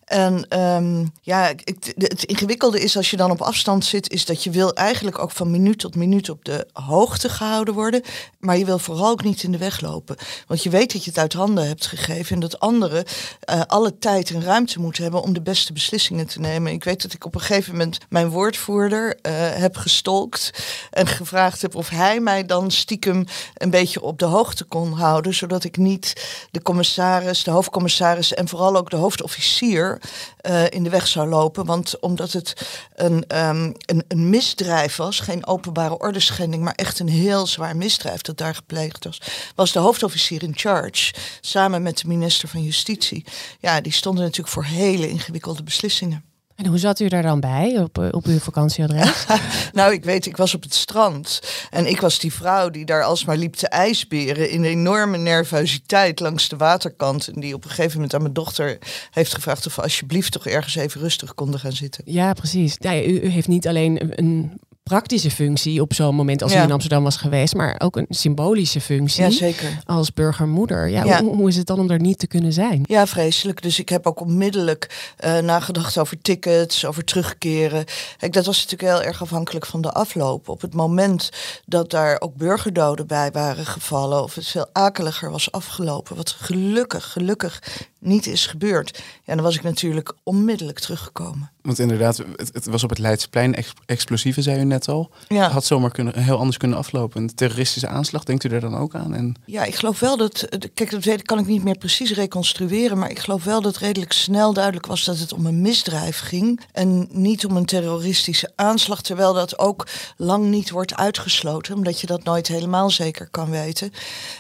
En 0.08 0.46
ehm, 0.50 1.06
ja, 1.22 1.54
het 1.98 2.24
ingewikkelde 2.24 2.82
is 2.82 2.98
als 2.98 3.10
je 3.10 3.18
dan 3.18 3.32
op 3.32 3.42
afstand 3.42 3.86
zit, 3.86 4.10
is 4.10 4.26
dat 4.26 4.44
je 4.44 4.50
wil 4.50 4.74
eigenlijk 4.74 5.20
ook 5.20 5.32
van 5.32 5.52
minuut 5.52 5.80
tot 5.80 5.96
minuut 5.96 6.30
op 6.30 6.46
de 6.46 6.68
hoogte 6.74 7.30
gehouden 7.30 7.74
worden. 7.74 8.02
Maar 8.40 8.58
je 8.58 8.66
wil 8.66 8.80
vooral 8.80 9.10
ook 9.10 9.24
niet 9.24 9.44
in 9.44 9.52
de 9.52 9.58
weg 9.58 9.82
lopen. 9.82 10.16
Want 10.48 10.64
je 10.64 10.70
weet 10.70 10.94
dat 10.94 11.04
je 11.04 11.10
het 11.10 11.20
uit 11.20 11.34
handen 11.34 11.68
hebt 11.68 11.86
gegeven 11.86 12.36
en 12.36 12.40
dat 12.40 12.60
anderen 12.60 13.04
eh, 13.40 13.62
alle 13.62 13.98
tijd 13.98 14.30
en 14.30 14.44
ruimte 14.44 14.80
moeten 14.80 15.04
hebben 15.04 15.22
om 15.22 15.34
de 15.34 15.42
beste 15.42 15.74
beslissingen 15.74 16.28
te 16.28 16.40
nemen. 16.40 16.72
Ik 16.72 16.84
weet 16.84 17.02
dat 17.02 17.14
ik 17.14 17.26
op 17.26 17.36
een 17.36 17.42
gegeven 17.42 17.72
moment 17.72 17.98
mijn 18.10 18.30
woordvoerder 18.30 19.18
eh, 19.22 19.34
heb 19.36 19.76
gestolkt 19.76 20.52
en 20.92 21.08
gevraagd 21.08 21.62
heb 21.62 21.76
of 21.76 21.90
hij 21.90 22.20
mij 22.20 22.46
dan 22.46 22.72
stiekem 22.72 23.26
een 23.54 23.70
beetje 23.70 24.02
op 24.02 24.20
de 24.20 24.26
hoogte 24.26 24.64
kon 24.64 24.92
houden, 24.94 25.34
zodat 25.34 25.64
ik 25.64 25.78
niet 25.78 26.14
de 26.52 26.62
commissaris, 26.62 27.44
de 27.44 27.52
hoofdcommissaris 27.52 28.34
en 28.34 28.48
vooral 28.48 28.76
ook 28.76 28.90
de 28.90 28.96
hoofdofficier 28.96 29.97
eh, 30.38 30.70
in 30.70 30.84
de 30.84 30.90
weg 30.90 31.08
zou 31.08 31.30
lopen. 31.30 31.66
Want 31.66 32.00
omdat 32.00 32.32
het 32.32 32.54
een, 32.96 33.28
ehm, 33.28 33.72
een, 33.86 34.04
een 34.08 34.30
misdrijf 34.30 34.96
was, 34.96 35.20
geen 35.20 35.48
openbare 35.48 36.00
ordeschending, 36.00 36.64
maar 36.64 36.76
echt 36.76 37.00
een 37.00 37.10
heel 37.10 37.48
zwaar 37.48 37.76
misdrijf 37.76 38.22
dat 38.22 38.38
daar 38.38 38.56
gepleegd 38.56 39.04
was, 39.04 39.22
was 39.56 39.72
de 39.72 39.80
hoofdofficier 39.80 40.44
in 40.44 40.58
charge, 40.58 41.14
samen 41.42 41.82
met 41.82 41.98
de 41.98 42.08
minister 42.08 42.50
van 42.50 42.64
Justitie. 42.64 43.26
Ja, 43.60 43.82
die 43.82 43.92
stonden 43.92 44.24
natuurlijk 44.24 44.54
voor 44.54 44.66
hele 44.66 45.10
ingewikkelde 45.10 45.64
beslissingen. 45.64 46.27
En 46.58 46.66
hoe 46.66 46.78
zat 46.78 47.00
u 47.00 47.08
daar 47.08 47.22
dan 47.22 47.40
bij 47.40 47.80
op, 47.80 47.98
eh, 47.98 48.08
op 48.12 48.26
uw 48.26 48.38
vakantieadres? 48.40 49.26
Nou, 49.74 49.94
ik 49.94 50.04
weet, 50.04 50.26
ik 50.26 50.38
was 50.38 50.54
op 50.56 50.64
het 50.64 50.74
strand. 50.74 51.42
En 51.70 51.86
ik 51.90 52.02
was 52.02 52.20
die 52.20 52.34
vrouw 52.34 52.70
die 52.70 52.86
daar 52.86 53.04
alsmaar 53.04 53.38
liep 53.38 53.54
te 53.54 53.68
ijsberen. 53.68 54.50
In 54.50 54.64
enorme 54.64 55.18
nervositeit 55.18 56.20
langs 56.20 56.50
de 56.50 56.58
waterkant. 56.58 57.28
En 57.28 57.40
die 57.42 57.54
op 57.54 57.64
een 57.64 57.70
gegeven 57.70 57.94
moment 57.96 58.14
aan 58.14 58.22
mijn 58.22 58.34
dochter 58.34 58.78
heeft 59.12 59.34
gevraagd 59.36 59.66
of 59.68 59.76
we 59.76 59.82
alsjeblieft 59.82 60.32
toch 60.32 60.46
ergens 60.48 60.76
even 60.76 61.02
rustig 61.02 61.34
konden 61.34 61.60
gaan 61.60 61.72
zitten. 61.72 62.04
ja, 62.06 62.34
precies. 62.34 62.76
Ja, 62.80 62.96
u, 63.02 63.20
u 63.22 63.28
heeft 63.28 63.48
niet 63.48 63.68
alleen 63.68 64.02
een- 64.04 64.12
een 64.16 64.60
praktische 64.88 65.32
functie 65.32 65.82
op 65.82 65.94
zo'n 65.94 66.16
moment 66.16 66.42
als 66.44 66.52
Ja. 66.52 66.60
u 66.62 66.64
in 66.64 66.72
Amsterdam 66.72 67.04
was 67.04 67.18
geweest, 67.18 67.56
maar 67.56 67.76
ook 67.80 67.96
een 67.96 68.06
symbolische 68.10 68.82
functie 68.82 69.24
Ja, 69.24 69.30
zeker. 69.30 69.80
als 69.86 70.14
burgermoeder. 70.14 70.90
Ja, 70.90 71.04
Ja. 71.04 71.22
Hoe, 71.22 71.36
hoe 71.36 71.48
is 71.50 71.56
het 71.56 71.68
dan 71.68 71.80
om 71.80 71.90
er 71.90 72.00
niet 72.00 72.20
te 72.20 72.28
kunnen 72.28 72.54
zijn? 72.54 72.82
Ja, 72.86 73.08
vreselijk. 73.08 73.62
Dus 73.62 73.80
ik 73.80 73.90
heb 73.90 74.08
ook 74.08 74.20
onmiddellijk 74.20 75.14
eh, 75.18 75.38
nagedacht 75.38 75.98
over 75.98 76.22
tickets, 76.22 76.86
over 76.86 77.04
terugkeren. 77.04 77.86
Kijk, 78.18 78.34
dat 78.34 78.46
was 78.46 78.64
natuurlijk 78.66 78.92
heel 79.00 79.08
erg 79.08 79.22
afhankelijk 79.22 79.66
van 79.66 79.82
de 79.82 79.92
afloop. 79.92 80.50
Op 80.50 80.62
het 80.62 80.74
moment 80.74 81.30
dat 81.66 81.90
daar 81.90 82.22
ook 82.22 82.36
burgerdoden 82.36 83.08
bij 83.08 83.32
waren 83.32 83.66
gevallen, 83.66 84.24
of 84.24 84.36
het 84.36 84.48
veel 84.48 84.68
akeliger 84.72 85.32
was 85.32 85.52
afgelopen, 85.52 86.16
wat 86.16 86.30
gelukkig, 86.40 87.12
gelukkig 87.12 87.62
niet 88.08 88.28
is 88.28 88.46
gebeurd, 88.46 89.04
ja, 89.24 89.36
dan 89.36 89.44
was 89.44 89.56
ik 89.56 89.64
natuurlijk 89.64 90.14
onmiddellijk 90.24 90.80
teruggekomen. 90.80 91.52
Want 91.62 91.80
inderdaad, 91.80 92.18
het, 92.36 92.50
het 92.54 92.66
was 92.66 92.84
op 92.84 92.90
het 92.90 93.00
Leidsplein, 93.00 93.56
ex 93.56 93.74
explosieven 93.86 94.44
zei 94.44 94.60
u 94.60 94.64
net 94.64 94.88
al. 94.88 95.10
Ja. 95.28 95.44
Het 95.44 95.52
had 95.52 95.66
zomaar 95.66 95.92
kunnen, 95.92 96.20
heel 96.20 96.38
anders 96.38 96.58
kunnen 96.58 96.78
aflopen. 96.78 97.22
Een 97.22 97.36
terroristische 97.36 97.88
aanslag, 97.88 98.24
denkt 98.24 98.44
u 98.44 98.50
daar 98.50 98.60
dan 98.60 98.78
ook 98.78 98.96
aan? 98.96 99.14
En 99.14 99.36
Ja, 99.46 99.64
ik 99.64 99.76
geloof 99.76 100.00
wel 100.00 100.18
dat. 100.18 100.48
Kijk, 100.74 100.92
dat 100.92 101.04
weet, 101.04 101.22
kan 101.22 101.40
ik 101.40 101.46
niet 101.46 101.64
meer 101.64 101.78
precies 101.78 102.14
reconstrueren. 102.14 102.98
Maar 102.98 103.10
ik 103.10 103.20
geloof 103.20 103.44
wel 103.44 103.62
dat 103.62 103.78
redelijk 103.78 104.12
snel 104.12 104.54
duidelijk 104.54 104.86
was 104.86 105.06
dat 105.06 105.18
het 105.18 105.34
om 105.34 105.46
een 105.46 105.62
misdrijf 105.62 106.20
ging. 106.20 106.62
En 106.72 107.08
niet 107.12 107.46
om 107.46 107.56
een 107.56 107.66
terroristische 107.66 108.52
aanslag. 108.56 109.02
Terwijl 109.02 109.34
dat 109.34 109.60
ook 109.60 109.88
lang 110.18 110.46
niet 110.46 110.70
wordt 110.70 110.96
uitgesloten. 110.96 111.76
Omdat 111.76 112.02
je 112.02 112.08
dat 112.08 112.24
nooit 112.24 112.48
helemaal 112.48 112.90
zeker 112.90 113.28
kan 113.32 113.50
weten. 113.50 113.92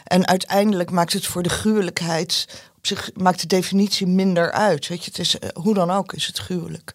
En 0.03 0.27
uiteindelijk 0.27 0.91
maakt 0.91 1.13
het 1.13 1.25
voor 1.25 1.43
de 1.43 1.49
gruwelijkheid. 1.49 2.47
Zich 2.87 3.09
maakt 3.13 3.41
de 3.41 3.47
definitie 3.47 4.07
minder 4.07 4.51
uit. 4.51 4.87
Weet 4.87 5.03
je, 5.03 5.09
het 5.09 5.19
is, 5.19 5.39
eh, 5.39 5.49
hoe 5.53 5.73
dan 5.73 5.91
ook 5.91 6.13
is 6.13 6.25
het 6.25 6.37
gruwelijk. 6.37 6.93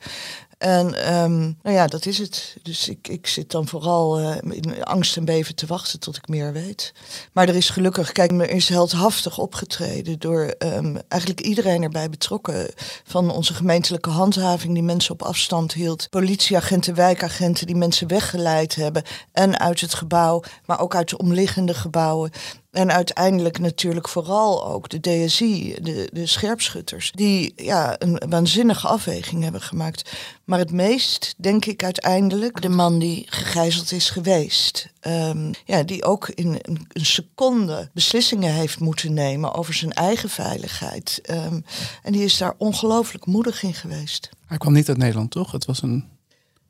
En 0.62 0.94
ehm, 0.94 1.40
nou 1.40 1.76
ja, 1.76 1.86
dat 1.86 2.06
is 2.06 2.18
het. 2.18 2.56
Dus 2.62 2.88
ik, 2.88 3.08
ik 3.08 3.26
zit 3.26 3.50
dan 3.50 3.68
vooral 3.68 4.18
eh, 4.18 4.36
in 4.50 4.84
angst 4.84 5.16
en 5.16 5.24
beven 5.24 5.54
te 5.54 5.66
wachten 5.66 6.00
tot 6.00 6.16
ik 6.16 6.28
meer 6.28 6.52
weet. 6.52 6.92
Maar 7.32 7.48
er 7.48 7.54
is 7.54 7.70
gelukkig, 7.70 8.12
kijk, 8.12 8.30
er 8.30 8.50
is 8.50 8.68
heldhaftig 8.68 9.38
opgetreden 9.38 10.18
door 10.18 10.44
ehm, 10.58 10.96
eigenlijk 11.08 11.40
iedereen 11.40 11.82
erbij 11.82 12.10
betrokken. 12.10 12.68
Van 13.04 13.30
onze 13.30 13.54
gemeentelijke 13.54 14.10
handhaving 14.10 14.74
die 14.74 14.82
mensen 14.82 15.12
op 15.12 15.22
afstand 15.22 15.72
hield. 15.72 16.10
Politieagenten, 16.10 16.94
wijkagenten 16.94 17.66
die 17.66 17.76
mensen 17.76 18.08
weggeleid 18.08 18.74
hebben. 18.74 19.02
En 19.32 19.58
uit 19.60 19.80
het 19.80 19.94
gebouw, 19.94 20.42
maar 20.66 20.80
ook 20.80 20.94
uit 20.94 21.08
de 21.08 21.18
omliggende 21.18 21.74
gebouwen. 21.74 22.30
En 22.72 22.92
uiteindelijk 22.92 23.58
natuurlijk 23.58 24.08
vooral 24.08 24.66
ook 24.66 24.88
de 24.88 25.00
DSI, 25.00 25.76
de, 25.82 26.08
de 26.12 26.26
scherpschutters, 26.26 27.12
die 27.14 27.52
ja, 27.56 27.96
een 27.98 28.22
waanzinnige 28.28 28.86
afweging 28.86 29.42
hebben 29.42 29.60
gemaakt. 29.60 30.12
Maar 30.44 30.58
het 30.58 30.72
meest, 30.72 31.34
denk 31.36 31.64
ik 31.64 31.84
uiteindelijk, 31.84 32.62
de 32.62 32.68
man 32.68 32.98
die 32.98 33.26
gegijzeld 33.28 33.92
is 33.92 34.10
geweest. 34.10 34.88
Ehm, 35.00 35.52
ja, 35.64 35.82
die 35.82 36.04
ook 36.04 36.28
in 36.28 36.58
een, 36.62 36.86
een 36.88 37.06
seconde 37.06 37.90
beslissingen 37.92 38.52
heeft 38.52 38.80
moeten 38.80 39.12
nemen 39.14 39.54
over 39.54 39.74
zijn 39.74 39.92
eigen 39.92 40.28
veiligheid. 40.28 41.18
Ehm, 41.22 41.60
en 42.02 42.12
die 42.12 42.24
is 42.24 42.38
daar 42.38 42.54
ongelooflijk 42.58 43.26
moedig 43.26 43.62
in 43.62 43.74
geweest. 43.74 44.28
hij 44.46 44.58
kwam 44.58 44.72
niet 44.72 44.88
uit 44.88 44.98
Nederland, 44.98 45.30
toch? 45.30 45.52
Het 45.52 45.64
was 45.64 45.82
een... 45.82 46.11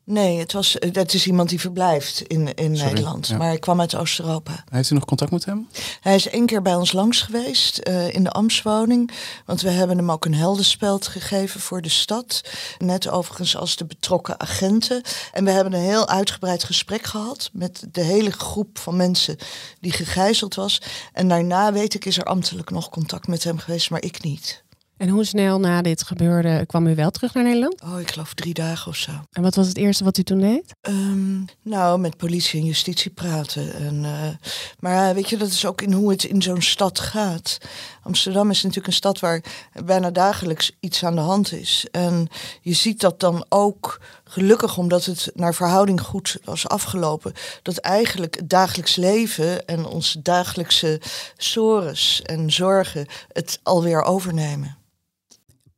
Nee, 0.04 0.38
het, 0.38 0.52
was, 0.52 0.78
eh, 0.78 0.92
het 0.92 1.14
is 1.14 1.26
iemand 1.26 1.48
die 1.48 1.60
verblijft 1.60 2.20
in, 2.20 2.54
in 2.54 2.76
Sorry, 2.76 2.92
Nederland, 2.92 3.26
ja. 3.26 3.36
maar 3.36 3.46
hij 3.46 3.58
kwam 3.58 3.80
uit 3.80 3.94
Oost-Europa. 3.94 4.64
Heeft 4.70 4.90
u 4.90 4.94
nog 4.94 5.04
contact 5.04 5.30
met 5.30 5.44
hem? 5.44 5.68
Hij 6.00 6.14
is 6.14 6.28
één 6.28 6.46
keer 6.46 6.62
bij 6.62 6.74
ons 6.74 6.92
langs 6.92 7.20
geweest 7.20 7.78
eh, 7.78 8.14
in 8.14 8.24
de 8.24 8.30
Amswoning. 8.30 9.10
Want 9.46 9.60
we 9.60 9.70
hebben 9.70 9.96
hem 9.96 10.10
ook 10.10 10.24
een 10.24 10.34
heldenspeld 10.34 11.06
gegeven 11.06 11.60
voor 11.60 11.82
de 11.82 11.88
stad. 11.88 12.40
Net 12.78 13.08
overigens 13.08 13.56
als 13.56 13.76
de 13.76 13.84
betrokken 13.84 14.40
agenten. 14.40 15.02
En 15.32 15.44
we 15.44 15.50
hebben 15.50 15.72
een 15.72 15.80
heel 15.80 16.08
uitgebreid 16.08 16.64
gesprek 16.64 17.04
gehad 17.04 17.50
met 17.52 17.84
de 17.92 18.02
hele 18.02 18.30
groep 18.30 18.78
van 18.78 18.96
mensen 18.96 19.36
die 19.80 19.92
gegijzeld 19.92 20.54
was. 20.54 20.82
En 21.12 21.28
daarna 21.28 21.72
weet 21.72 21.94
ik 21.94 22.04
is 22.04 22.18
er 22.18 22.24
ambtelijk 22.24 22.70
nog 22.70 22.88
contact 22.88 23.26
met 23.26 23.44
hem 23.44 23.58
geweest, 23.58 23.90
maar 23.90 24.02
ik 24.02 24.22
niet. 24.22 24.62
En 25.02 25.08
hoe 25.08 25.24
snel 25.24 25.60
na 25.60 25.82
dit 25.82 26.02
gebeurde 26.02 26.66
kwam 26.66 26.86
u 26.86 26.94
wel 26.94 27.10
terug 27.10 27.34
naar 27.34 27.44
Nederland? 27.44 27.82
Oh, 27.82 28.00
ik 28.00 28.10
geloof 28.10 28.34
drie 28.34 28.54
dagen 28.54 28.90
of 28.90 28.96
zo. 28.96 29.10
En 29.32 29.42
wat 29.42 29.54
was 29.54 29.66
het 29.68 29.76
eerste 29.76 30.04
wat 30.04 30.18
u 30.18 30.22
toen 30.22 30.40
deed? 30.40 30.74
Ehm, 30.80 31.40
nou, 31.62 31.98
met 31.98 32.16
politie 32.16 32.60
en 32.60 32.66
justitie 32.66 33.10
praten. 33.10 33.74
En, 33.74 34.04
eh, 34.04 34.48
maar 34.78 34.94
ja, 34.94 35.14
weet 35.14 35.28
je, 35.28 35.36
dat 35.36 35.48
is 35.48 35.66
ook 35.66 35.82
in 35.82 35.92
hoe 35.92 36.10
het 36.10 36.24
in 36.24 36.42
zo'n 36.42 36.62
stad 36.62 36.98
gaat. 36.98 37.58
Amsterdam 38.02 38.50
is 38.50 38.56
natuurlijk 38.56 38.86
een 38.86 38.92
stad 38.92 39.20
waar 39.20 39.42
bijna 39.84 40.10
dagelijks 40.10 40.76
iets 40.80 41.04
aan 41.04 41.14
de 41.14 41.20
hand 41.20 41.52
is. 41.52 41.86
En 41.90 42.28
je 42.60 42.72
ziet 42.72 43.00
dat 43.00 43.20
dan 43.20 43.44
ook, 43.48 44.00
gelukkig 44.24 44.78
omdat 44.78 45.04
het 45.04 45.30
naar 45.34 45.54
verhouding 45.54 46.00
goed 46.00 46.36
was 46.44 46.68
afgelopen, 46.68 47.32
dat 47.62 47.76
eigenlijk 47.76 48.34
het 48.34 48.50
dagelijks 48.50 48.96
leven 48.96 49.66
en 49.66 49.86
onze 49.86 50.22
dagelijkse 50.22 51.00
sores 51.36 52.22
en 52.22 52.52
zorgen 52.52 53.06
het 53.32 53.60
alweer 53.62 54.02
overnemen. 54.02 54.80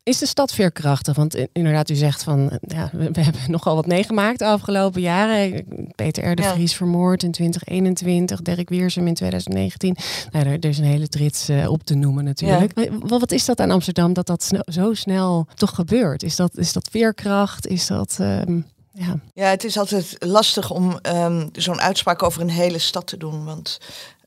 Is 0.05 0.19
de 0.19 0.27
stad 0.27 0.53
veerkrachtig? 0.53 1.17
Want 1.17 1.37
inderdaad, 1.53 1.91
u 1.91 1.95
zegt 1.95 2.23
van, 2.23 2.59
ja, 2.61 2.91
we, 2.93 3.11
we 3.13 3.21
hebben 3.21 3.41
nogal 3.47 3.75
wat 3.75 3.87
meegemaakt 3.87 4.39
de 4.39 4.45
afgelopen 4.45 5.01
jaren. 5.01 5.67
Peter 5.95 6.31
R. 6.31 6.35
de 6.35 6.43
Ja. 6.43 6.53
Vries 6.53 6.75
vermoord 6.75 7.23
in 7.23 7.33
2021, 7.33 8.43
Dirk 8.43 8.69
Wiersum 8.69 9.07
in 9.07 9.15
2019. 9.15 9.97
Nou, 10.31 10.47
er, 10.47 10.53
er 10.53 10.65
is 10.69 10.79
een 10.79 10.85
hele 10.85 11.09
trits 11.09 11.49
eh, 11.49 11.71
op 11.71 11.83
te 11.83 11.95
noemen 11.95 12.25
natuurlijk. 12.25 12.73
Wat, 13.01 13.21
wat 13.21 13.33
is 13.33 13.45
dat 13.45 13.61
aan 13.61 13.71
Amsterdam 13.71 14.13
dat 14.13 14.27
dat 14.27 14.51
zo 14.67 14.95
snel 14.95 15.47
toch 15.55 15.75
gebeurt? 15.75 16.23
Is 16.23 16.37
dat, 16.37 16.57
is 16.57 16.73
dat 16.73 16.89
veerkracht? 16.91 17.67
Is 17.67 17.87
dat... 17.87 18.17
ehm, 18.21 18.61
ja. 18.93 19.21
Ja, 19.35 19.49
het 19.49 19.65
is 19.65 19.79
altijd 19.79 20.17
lastig 20.19 20.71
om 20.71 20.99
ehm, 21.03 21.49
zo'n 21.53 21.81
uitspraak 21.81 22.23
over 22.23 22.41
een 22.41 22.51
hele 22.51 22.79
stad 22.79 23.07
te 23.07 23.17
doen. 23.17 23.45
Want 23.45 23.79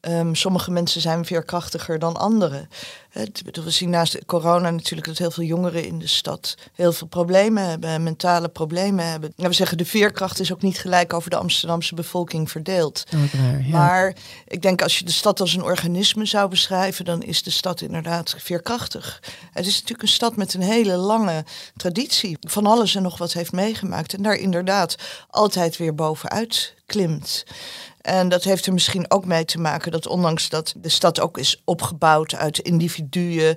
ehm, 0.02 0.34
sommige 0.34 0.72
mensen 0.72 1.02
zijn 1.02 1.26
veerkrachtiger 1.26 2.00
dan 2.00 2.18
anderen. 2.18 2.70
We 3.64 3.70
zien 3.70 3.90
naast 3.90 4.26
corona 4.26 4.70
natuurlijk 4.70 5.08
dat 5.08 5.18
heel 5.18 5.32
veel 5.32 5.44
jongeren 5.44 5.86
in 5.86 6.00
de 6.00 6.08
stad 6.08 6.58
heel 6.74 6.92
veel 6.92 7.08
problemen 7.08 7.70
hebben, 7.70 8.04
mentale 8.04 8.48
problemen 8.48 9.10
hebben. 9.10 9.34
We 9.36 9.54
zeggen 9.54 9.78
de 9.78 9.86
veerkracht 9.86 10.40
is 10.40 10.54
ook 10.54 10.62
niet 10.62 10.80
gelijk 10.80 11.14
over 11.14 11.30
de 11.30 11.36
Amsterdamse 11.36 11.96
bevolking 11.96 12.52
verdeeld. 12.52 13.04
Ja. 13.10 13.78
Maar 13.78 14.16
ik 14.48 14.62
denk 14.62 14.82
als 14.82 15.00
je 15.00 15.06
de 15.06 15.12
stad 15.12 15.40
als 15.40 15.54
een 15.54 15.64
organisme 15.64 16.26
zou 16.26 16.50
beschrijven, 16.50 17.06
dan 17.06 17.24
is 17.24 17.44
de 17.44 17.52
stad 17.52 17.82
inderdaad 17.82 18.36
veerkrachtig. 18.38 19.22
Het 19.52 19.66
is 19.66 19.74
natuurlijk 19.74 20.02
een 20.02 20.08
stad 20.08 20.36
met 20.36 20.54
een 20.54 20.62
hele 20.62 20.96
lange 20.96 21.46
traditie. 21.76 22.38
Van 22.40 22.66
alles 22.66 22.96
en 22.96 23.02
nog 23.02 23.18
wat 23.18 23.34
heeft 23.34 23.52
meegemaakt. 23.52 24.14
En 24.14 24.22
daar 24.22 24.36
inderdaad 24.36 24.96
altijd 25.30 25.78
weer 25.78 25.96
bovenuit 25.96 26.76
klimt. 26.86 27.46
En 28.08 28.30
dat 28.30 28.44
heeft 28.44 28.66
er 28.66 28.74
misschien 28.74 29.12
ook 29.12 29.26
mee 29.26 29.46
te 29.46 29.60
maken 29.60 29.92
dat 29.92 30.08
ondanks 30.08 30.50
dat 30.50 30.74
de 30.78 30.90
stad 30.90 31.20
ook 31.20 31.38
is 31.38 31.62
opgebouwd 31.66 32.36
uit 32.36 32.60
individuen 32.60 33.56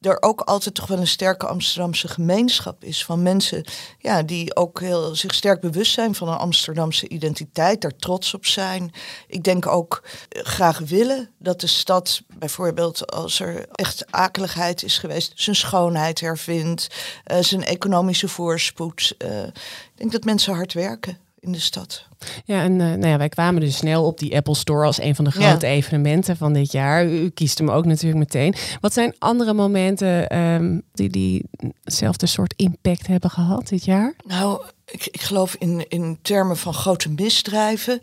er 0.00 0.22
ook 0.22 0.40
altijd 0.40 0.74
toch 0.74 0.86
wel 0.86 0.98
een 0.98 1.06
sterke 1.06 1.46
Amsterdamse 1.46 2.08
gemeenschap 2.08 2.84
is 2.84 3.04
van 3.04 3.22
mensen 3.22 3.64
ja, 3.98 4.22
die 4.22 4.56
ook 4.56 4.80
heel, 4.80 5.14
zich 5.14 5.34
sterk 5.34 5.60
bewust 5.60 5.92
zijn 5.92 6.14
van 6.14 6.28
een 6.28 6.38
Amsterdamse 6.38 7.08
identiteit, 7.08 7.80
daar 7.80 7.96
trots 7.96 8.34
op 8.34 8.46
zijn. 8.46 8.92
Ik 9.26 9.44
denk 9.44 9.66
ook 9.66 10.02
eh, 10.28 10.44
graag 10.44 10.78
willen 10.78 11.30
dat 11.38 11.60
de 11.60 11.66
stad 11.66 12.22
bijvoorbeeld 12.38 13.12
als 13.12 13.40
er 13.40 13.66
echt 13.72 14.12
akeligheid 14.12 14.82
is 14.82 14.98
geweest, 14.98 15.32
zijn 15.34 15.56
schoonheid 15.56 16.20
hervindt, 16.20 16.88
uh, 17.32 17.38
zijn 17.40 17.64
economische 17.64 18.28
voorspoed. 18.28 19.14
Uh, 19.18 19.42
ik 19.42 19.52
denk 19.94 20.12
dat 20.12 20.24
mensen 20.24 20.54
hard 20.54 20.72
werken 20.72 21.25
in 21.46 21.52
de 21.52 21.60
stad. 21.60 22.08
Ja, 22.44 22.62
en 22.62 22.72
uh, 22.72 22.78
nou 22.78 23.06
ja, 23.06 23.18
wij 23.18 23.28
kwamen 23.28 23.60
dus 23.60 23.76
snel 23.76 24.04
op 24.04 24.18
die 24.18 24.36
Apple 24.36 24.54
Store 24.54 24.86
als 24.86 25.00
een 25.00 25.14
van 25.14 25.24
de 25.24 25.30
grote 25.30 25.66
ja. 25.66 25.72
evenementen 25.72 26.36
van 26.36 26.52
dit 26.52 26.72
jaar. 26.72 27.06
U, 27.06 27.20
u, 27.20 27.28
kiest 27.28 27.58
hem 27.58 27.70
ook 27.70 27.84
natuurlijk 27.84 28.18
meteen. 28.18 28.54
Wat 28.80 28.92
zijn 28.92 29.14
andere 29.18 29.52
momenten 29.52 30.38
um, 30.38 30.82
die 30.92 31.10
diezelfde 31.10 32.26
soort 32.26 32.54
impact 32.56 33.06
hebben 33.06 33.30
gehad 33.30 33.68
dit 33.68 33.84
jaar? 33.84 34.14
Nou, 34.26 34.62
ik, 34.84 35.06
ik 35.10 35.20
geloof 35.20 35.56
in, 35.58 35.84
in 35.88 36.18
termen 36.22 36.56
van 36.56 36.74
grote 36.74 37.10
misdrijven. 37.10 38.00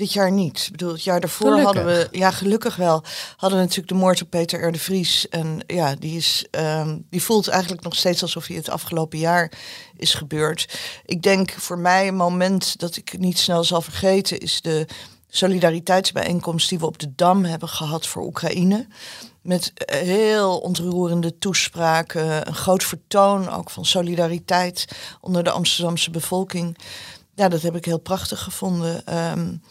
Dit 0.00 0.12
jaar 0.12 0.32
niet. 0.32 0.64
Ik 0.64 0.70
bedoel, 0.70 0.92
het 0.92 1.04
jaar 1.04 1.20
daarvoor 1.20 1.50
gelukkig. 1.50 1.74
hadden 1.74 1.94
we, 1.94 2.18
ja, 2.18 2.30
gelukkig 2.30 2.76
wel, 2.76 3.02
hadden 3.36 3.58
we 3.58 3.64
natuurlijk 3.64 3.92
de 3.92 3.98
moord 3.98 4.22
op 4.22 4.30
Peter 4.30 4.66
R. 4.66 4.72
de 4.72 4.78
Vries. 4.78 5.28
En 5.28 5.60
ja, 5.66 5.94
die, 5.94 6.16
is, 6.16 6.46
um, 6.50 7.06
die 7.10 7.22
voelt 7.22 7.48
eigenlijk 7.48 7.82
nog 7.82 7.96
steeds 7.96 8.22
alsof 8.22 8.46
hij 8.46 8.56
het 8.56 8.70
afgelopen 8.70 9.18
jaar 9.18 9.52
is 9.96 10.14
gebeurd. 10.14 10.78
Ik 11.04 11.22
denk 11.22 11.50
voor 11.50 11.78
mij 11.78 12.08
een 12.08 12.14
moment 12.14 12.78
dat 12.78 12.96
ik 12.96 13.18
niet 13.18 13.38
snel 13.38 13.64
zal 13.64 13.82
vergeten 13.82 14.38
is 14.38 14.60
de 14.60 14.86
solidariteitsbijeenkomst 15.28 16.68
die 16.68 16.78
we 16.78 16.86
op 16.86 16.98
de 16.98 17.14
Dam 17.14 17.44
hebben 17.44 17.68
gehad 17.68 18.06
voor 18.06 18.22
Oekraïne. 18.22 18.86
Met 19.42 19.72
heel 19.84 20.58
ontroerende 20.58 21.38
toespraken, 21.38 22.48
een 22.48 22.54
groot 22.54 22.84
vertoon 22.84 23.48
ook 23.48 23.70
van 23.70 23.84
solidariteit 23.84 24.84
onder 25.20 25.44
de 25.44 25.50
Amsterdamse 25.50 26.10
bevolking. 26.10 26.76
Ja, 27.34 27.48
dat 27.48 27.62
heb 27.62 27.76
ik 27.76 27.84
heel 27.84 27.98
prachtig 27.98 28.42
gevonden. 28.42 29.18
Um, 29.18 29.62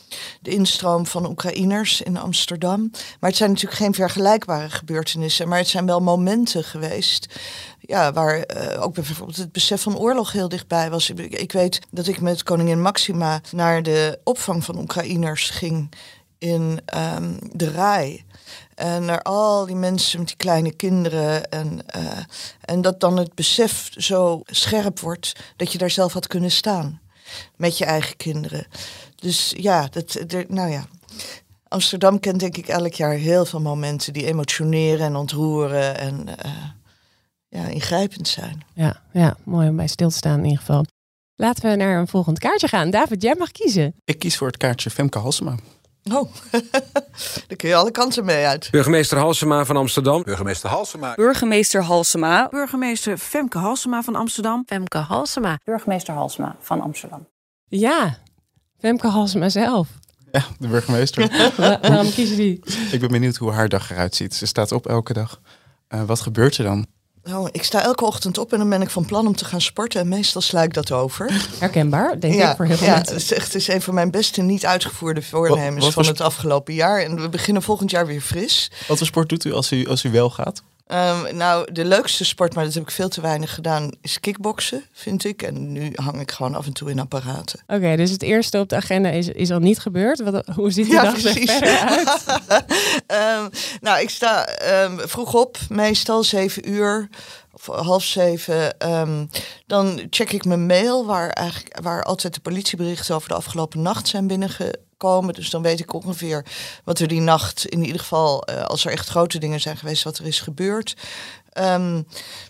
de 0.41 0.49
instroom 0.49 1.05
van 1.05 1.29
Oekraïners 1.29 2.01
in 2.01 2.17
Amsterdam. 2.17 2.89
Maar 2.91 3.29
het 3.29 3.35
zijn 3.35 3.49
natuurlijk 3.49 3.81
geen 3.81 3.93
vergelijkbare 3.93 4.69
gebeurtenissen. 4.69 5.47
Maar 5.47 5.57
het 5.57 5.67
zijn 5.67 5.85
wel 5.85 5.99
momenten 5.99 6.63
geweest. 6.63 7.39
Ja, 7.79 8.13
waar 8.13 8.37
uh, 8.37 8.83
ook 8.83 8.93
bijvoorbeeld 8.93 9.37
het 9.37 9.51
besef 9.51 9.81
van 9.81 9.97
oorlog 9.97 10.31
heel 10.31 10.49
dichtbij 10.49 10.89
was. 10.89 11.09
Ik, 11.09 11.51
weet 11.51 11.79
dat 11.91 12.07
ik 12.07 12.21
met 12.21 12.43
koningin 12.43 12.81
Maxima 12.81 13.41
naar 13.51 13.83
de 13.83 14.19
opvang 14.23 14.65
van 14.65 14.79
Oekraïners 14.79 15.49
ging 15.49 15.91
in 16.37 16.79
um, 17.15 17.37
de 17.51 17.71
Rai. 17.71 18.23
En 18.75 19.05
naar 19.05 19.21
al 19.21 19.65
die 19.65 19.75
mensen 19.75 20.19
met 20.19 20.27
die 20.27 20.37
kleine 20.37 20.71
kinderen. 20.71 21.49
En, 21.49 21.79
uh, 21.95 22.17
en 22.61 22.81
dat 22.81 22.99
dan 22.99 23.17
het 23.17 23.35
besef 23.35 23.89
zo 23.91 24.41
scherp 24.45 24.99
wordt 24.99 25.35
dat 25.55 25.71
je 25.71 25.77
daar 25.77 25.89
zelf 25.89 26.13
had 26.13 26.27
kunnen 26.27 26.51
staan 26.51 26.99
met 27.55 27.77
je 27.77 27.85
eigen 27.85 28.17
kinderen. 28.17 28.67
Dus 29.15 29.53
ja, 29.57 29.87
dat, 29.87 30.13
er, 30.27 30.45
nou 30.47 30.69
ja. 30.69 30.85
Amsterdam 31.67 32.19
kent 32.19 32.39
denk 32.39 32.57
ik 32.57 32.67
elk 32.67 32.93
jaar 32.93 33.13
heel 33.13 33.45
veel 33.45 33.61
momenten 33.61 34.13
die 34.13 34.25
emotioneren 34.25 35.05
en 35.05 35.15
ontroeren 35.15 35.97
en 35.97 36.27
uh, 36.27 36.51
ja, 37.47 37.67
ingrijpend 37.67 38.27
zijn. 38.27 38.63
Ja, 38.73 39.01
ja, 39.13 39.37
mooi 39.43 39.69
om 39.69 39.75
bij 39.75 39.87
stil 39.87 40.09
te 40.09 40.15
staan 40.15 40.37
in 40.37 40.43
ieder 40.43 40.59
geval. 40.59 40.85
Laten 41.35 41.69
we 41.69 41.75
naar 41.75 41.99
een 41.99 42.07
volgend 42.07 42.39
kaartje 42.39 42.67
gaan. 42.67 42.89
David, 42.89 43.21
jij 43.21 43.35
mag 43.37 43.51
kiezen. 43.51 43.95
Ik 44.05 44.19
kies 44.19 44.37
voor 44.37 44.47
het 44.47 44.57
kaartje 44.57 44.89
Femke 44.89 45.19
Halsema. 45.19 45.55
Oh, 46.11 46.33
daar 47.47 47.57
kun 47.57 47.69
je 47.69 47.75
alle 47.75 47.91
kanten 47.91 48.25
mee 48.25 48.45
uit. 48.45 48.67
Burgemeester 48.71 49.17
Halsema 49.17 49.65
van 49.65 49.77
Amsterdam. 49.77 50.23
Burgemeester 50.23 50.69
Halsema. 50.69 51.13
Burgemeester 51.15 51.83
Halsema. 51.83 52.47
Burgemeester 52.49 53.17
Femke 53.17 53.57
Halsema 53.57 54.01
van 54.03 54.15
Amsterdam. 54.15 54.63
Femke 54.65 54.97
Halsema. 54.97 55.59
Burgemeester 55.63 56.13
Halsema 56.13 56.55
van 56.59 56.81
Amsterdam. 56.81 57.27
Ja, 57.67 58.17
Femke 58.79 59.07
Halsema 59.07 59.49
zelf. 59.49 59.87
Ja, 60.31 60.43
de 60.59 60.67
burgemeester. 60.67 61.51
Waarom 61.81 62.11
kiezen 62.11 62.37
die? 62.37 62.63
Ik 62.91 62.99
ben 62.99 63.09
benieuwd 63.09 63.35
hoe 63.35 63.51
haar 63.51 63.69
dag 63.69 63.91
eruit 63.91 64.15
ziet. 64.15 64.35
Ze 64.35 64.45
staat 64.45 64.71
op 64.71 64.87
elke 64.87 65.13
dag. 65.13 65.41
Uh, 65.89 66.03
wat 66.03 66.19
gebeurt 66.19 66.57
er 66.57 66.63
dan? 66.63 66.85
Nou, 67.23 67.49
ik 67.51 67.63
sta 67.63 67.81
elke 67.83 68.05
ochtend 68.05 68.37
op 68.37 68.51
en 68.53 68.57
dan 68.59 68.69
ben 68.69 68.81
ik 68.81 68.89
van 68.89 69.05
plan 69.05 69.27
om 69.27 69.35
te 69.35 69.45
gaan 69.45 69.61
sporten. 69.61 70.01
En 70.01 70.07
meestal 70.07 70.41
sla 70.41 70.63
ik 70.63 70.73
dat 70.73 70.91
over. 70.91 71.47
Herkenbaar, 71.59 72.19
denk 72.19 72.33
ja, 72.33 72.49
ik, 72.49 72.55
voor 72.55 72.65
heel 72.65 72.77
veel 72.77 72.87
ja, 72.87 72.93
mensen. 72.95 73.13
Het 73.13 73.23
is, 73.23 73.31
echt, 73.33 73.45
het 73.45 73.55
is 73.55 73.67
een 73.67 73.81
van 73.81 73.93
mijn 73.93 74.11
beste 74.11 74.41
niet 74.41 74.65
uitgevoerde 74.65 75.21
voornemens 75.21 75.85
Wat- 75.85 75.93
wat 75.93 76.05
van 76.05 76.13
het 76.13 76.21
afgelopen 76.21 76.73
jaar. 76.73 77.01
En 77.01 77.21
we 77.21 77.29
beginnen 77.29 77.63
volgend 77.63 77.91
jaar 77.91 78.05
weer 78.05 78.21
fris. 78.21 78.71
Wat 78.87 78.97
voor 78.97 79.07
sport 79.07 79.29
doet 79.29 79.45
u 79.45 79.53
als 79.53 79.71
u, 79.71 79.87
als 79.87 80.03
u 80.03 80.11
wel 80.11 80.29
gaat? 80.29 80.63
Ehm, 80.89 81.35
nou, 81.37 81.71
de 81.71 81.85
leukste 81.85 82.25
sport, 82.25 82.55
maar 82.55 82.63
dat 82.63 82.73
heb 82.73 82.83
ik 82.83 82.91
veel 82.91 83.09
te 83.09 83.21
weinig 83.21 83.53
gedaan, 83.53 83.91
is 84.01 84.19
kickboksen, 84.19 84.83
vind 84.91 85.23
ik. 85.23 85.41
En 85.41 85.71
nu 85.71 85.91
hang 85.95 86.21
ik 86.21 86.31
gewoon 86.31 86.55
af 86.55 86.65
en 86.65 86.73
toe 86.73 86.89
in 86.89 86.99
apparaten. 86.99 87.59
Oké, 87.67 87.95
dus 87.95 88.11
het 88.11 88.21
eerste 88.21 88.59
op 88.59 88.69
de 88.69 88.75
agenda 88.75 89.09
is, 89.09 89.27
is 89.27 89.51
al 89.51 89.59
niet 89.59 89.79
gebeurd. 89.79 90.19
Wat, 90.19 90.45
hoe 90.55 90.71
ziet 90.71 90.85
die 90.85 90.93
dag 90.93 91.13
er 91.13 91.31
verder 91.31 91.79
uit? 91.79 92.25
Ehm, 93.07 93.47
nou, 93.81 94.01
ik 94.01 94.09
sta 94.09 94.45
ehm, 94.45 94.97
vroeg 95.07 95.33
op, 95.33 95.57
meestal 95.69 96.23
zeven 96.23 96.69
uur 96.69 97.09
of 97.51 97.65
half 97.65 98.03
zeven. 98.03 98.75
Dan 99.67 100.01
check 100.09 100.31
ik 100.31 100.45
mijn 100.45 100.65
mail, 100.65 101.05
waar, 101.05 101.29
eigenlijk, 101.29 101.79
waar 101.81 102.03
altijd 102.03 102.33
de 102.33 102.39
politieberichten 102.39 103.15
over 103.15 103.29
de 103.29 103.35
afgelopen 103.35 103.81
nacht 103.81 104.07
zijn 104.07 104.27
binnengekomen. 104.27 104.87
Dus 104.99 105.49
dan 105.49 105.61
weet 105.61 105.79
ik 105.79 105.93
ongeveer 105.93 106.45
wat 106.83 106.99
er 106.99 107.07
die 107.07 107.21
nacht, 107.21 107.65
in 107.65 107.83
ieder 107.83 107.99
geval 107.99 108.43
eh, 108.43 108.63
als 108.63 108.85
er 108.85 108.91
echt 108.91 109.09
grote 109.09 109.37
dingen 109.37 109.59
zijn 109.59 109.77
geweest, 109.77 110.03
wat 110.03 110.17
er 110.17 110.25
is 110.25 110.39
gebeurd. 110.39 110.95
Ehm, 111.49 112.01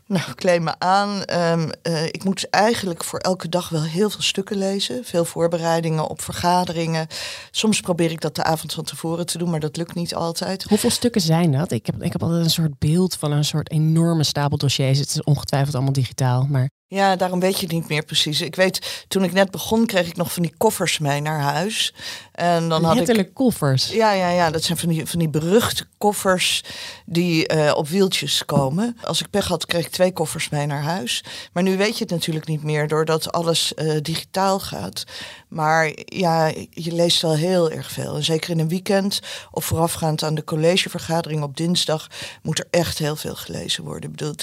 nou, 0.05 0.33
kleed 0.35 0.61
me 0.61 0.79
aan. 0.79 1.23
Ehm, 1.23 1.69
eh, 1.81 2.05
ik 2.05 2.23
moet 2.23 2.49
eigenlijk 2.49 3.03
voor 3.03 3.19
elke 3.19 3.49
dag 3.49 3.69
wel 3.69 3.83
heel 3.83 4.09
veel 4.09 4.21
stukken 4.21 4.57
lezen. 4.57 5.05
Veel 5.05 5.25
voorbereidingen 5.25 6.07
op 6.07 6.21
vergaderingen. 6.21 7.07
Soms 7.51 7.79
probeer 7.79 8.11
ik 8.11 8.21
dat 8.21 8.35
de 8.35 8.43
avond 8.43 8.73
van 8.73 8.83
tevoren 8.83 9.25
te 9.25 9.37
doen, 9.37 9.49
maar 9.49 9.59
dat 9.59 9.77
lukt 9.77 9.95
niet 9.95 10.15
altijd. 10.15 10.63
Hoeveel 10.63 10.89
stukken 10.89 11.21
zijn 11.21 11.51
dat? 11.51 11.71
Ik 11.71 11.85
heb, 11.85 12.03
ik 12.03 12.11
heb 12.11 12.23
altijd 12.23 12.43
een 12.43 12.49
soort 12.49 12.79
beeld 12.79 13.15
van 13.15 13.31
een 13.31 13.45
soort 13.45 13.71
enorme 13.71 14.23
stapel 14.23 14.57
dossiers. 14.57 14.99
Het 14.99 15.09
is 15.09 15.23
ongetwijfeld 15.23 15.75
allemaal 15.75 15.93
digitaal, 15.93 16.45
maar... 16.49 16.69
Ja, 16.91 17.15
daarom 17.15 17.39
weet 17.39 17.55
je 17.55 17.65
het 17.65 17.71
niet 17.71 17.87
meer 17.87 18.03
precies. 18.03 18.41
Ik 18.41 18.55
weet, 18.55 19.05
toen 19.07 19.23
ik 19.23 19.31
net 19.31 19.51
begon, 19.51 19.85
kreeg 19.85 20.07
ik 20.07 20.15
nog 20.15 20.33
van 20.33 20.43
die 20.43 20.53
koffers 20.57 20.99
mee 20.99 21.21
naar 21.21 21.39
huis. 21.39 21.93
En 22.31 22.69
dan 22.69 22.83
had 22.83 22.95
Letterlijk 22.95 23.27
ik. 23.27 23.33
koffers. 23.33 23.89
Ja, 23.89 24.11
ja, 24.11 24.29
ja, 24.29 24.51
dat 24.51 24.63
zijn 24.63 24.77
van 24.77 24.89
die, 24.89 25.05
van 25.05 25.19
die 25.19 25.29
beruchte 25.29 25.85
koffers 25.97 26.63
die 27.05 27.47
eh, 27.47 27.75
op 27.75 27.87
wieltjes 27.87 28.45
komen. 28.45 28.97
Als 29.03 29.21
ik 29.21 29.29
pech 29.29 29.47
had, 29.47 29.65
kreeg 29.65 29.85
ik 29.85 29.91
twee 29.91 30.13
koffers 30.13 30.49
mee 30.49 30.65
naar 30.65 30.81
huis. 30.83 31.23
Maar 31.53 31.63
nu 31.63 31.77
weet 31.77 31.97
je 31.97 32.03
het 32.03 32.13
natuurlijk 32.13 32.47
niet 32.47 32.63
meer, 32.63 32.87
doordat 32.87 33.31
alles 33.31 33.73
eh, 33.73 34.01
digitaal 34.01 34.59
gaat. 34.59 35.03
Maar 35.49 35.91
ja, 36.05 36.45
je 36.69 36.91
leest 36.93 37.21
wel 37.21 37.35
heel 37.35 37.71
erg 37.71 37.91
veel. 37.91 38.15
En 38.15 38.23
zeker 38.23 38.49
in 38.49 38.59
een 38.59 38.67
weekend 38.67 39.19
of 39.51 39.65
voorafgaand 39.65 40.23
aan 40.23 40.35
de 40.35 40.43
collegevergadering 40.43 41.43
op 41.43 41.57
dinsdag 41.57 42.07
moet 42.41 42.59
er 42.59 42.67
echt 42.69 42.97
heel 42.97 43.15
veel 43.15 43.35
gelezen 43.35 43.83
worden. 43.83 44.09
Ik 44.09 44.15
bedoel, 44.15 44.33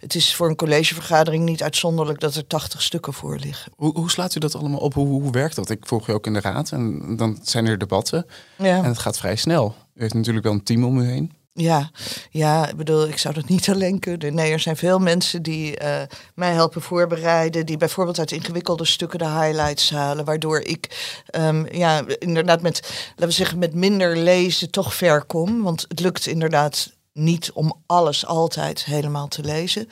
het- 0.00 0.14
is 0.14 0.34
voor 0.34 0.48
een 0.48 0.56
collegevergadering 0.56 1.44
niet 1.44 1.62
uitzonderlijk 1.62 2.20
dat 2.20 2.34
er 2.34 2.46
80 2.46 2.82
stukken 2.82 3.12
voor 3.12 3.36
liggen. 3.38 3.72
Hoe, 3.76 3.98
hoe 3.98 4.10
slaat 4.10 4.34
u 4.34 4.40
dat 4.40 4.54
allemaal 4.54 4.80
op? 4.80 4.94
Hoe, 4.94 5.06
hoe 5.22 5.30
werkt 5.32 5.56
dat? 5.56 5.70
Ik 5.70 5.86
volg 5.86 6.06
je 6.06 6.12
ook 6.12 6.26
in 6.26 6.32
de 6.32 6.40
raad 6.40 6.70
en 6.70 7.16
dan 7.16 7.38
zijn 7.42 7.66
er 7.66 7.78
debatten. 7.78 8.26
Ja. 8.58 8.76
En 8.76 8.84
het 8.84 8.98
gaat 8.98 9.18
vrij 9.18 9.36
snel. 9.36 9.74
U 9.94 10.00
heeft 10.00 10.14
natuurlijk 10.14 10.44
wel 10.44 10.54
een 10.54 10.62
team 10.64 10.84
om 10.84 10.98
u 10.98 11.06
heen. 11.06 11.32
Ja, 11.54 11.90
ja, 12.30 12.68
ik 12.68 12.76
bedoel, 12.76 13.08
ik 13.08 13.18
zou 13.18 13.34
dat 13.34 13.48
niet 13.48 13.68
alleen 13.72 13.98
kunnen. 13.98 14.34
Nee, 14.34 14.52
er 14.52 14.60
zijn 14.60 14.76
veel 14.76 14.98
mensen 14.98 15.42
die 15.42 15.76
eh, 15.76 16.02
mij 16.34 16.52
helpen 16.52 16.82
voorbereiden, 16.82 17.66
die 17.66 17.76
bijvoorbeeld 17.76 18.18
uit 18.18 18.32
ingewikkelde 18.32 18.84
stukken 18.84 19.18
de 19.18 19.28
highlights 19.28 19.90
halen, 19.90 20.24
waardoor 20.24 20.60
ik, 20.60 21.12
ehm, 21.26 21.76
ja, 21.76 22.04
inderdaad 22.18 22.62
met, 22.62 22.80
laten 23.08 23.26
we 23.26 23.30
zeggen, 23.30 23.58
met 23.58 23.74
minder 23.74 24.16
lezen 24.16 24.70
toch 24.70 24.94
ver 24.94 25.24
kom. 25.24 25.62
Want 25.62 25.84
het 25.88 26.00
lukt 26.00 26.26
inderdaad 26.26 26.92
niet 27.12 27.52
om 27.52 27.82
alles 27.86 28.26
altijd 28.26 28.84
helemaal 28.84 29.28
te 29.28 29.42
lezen. 29.42 29.88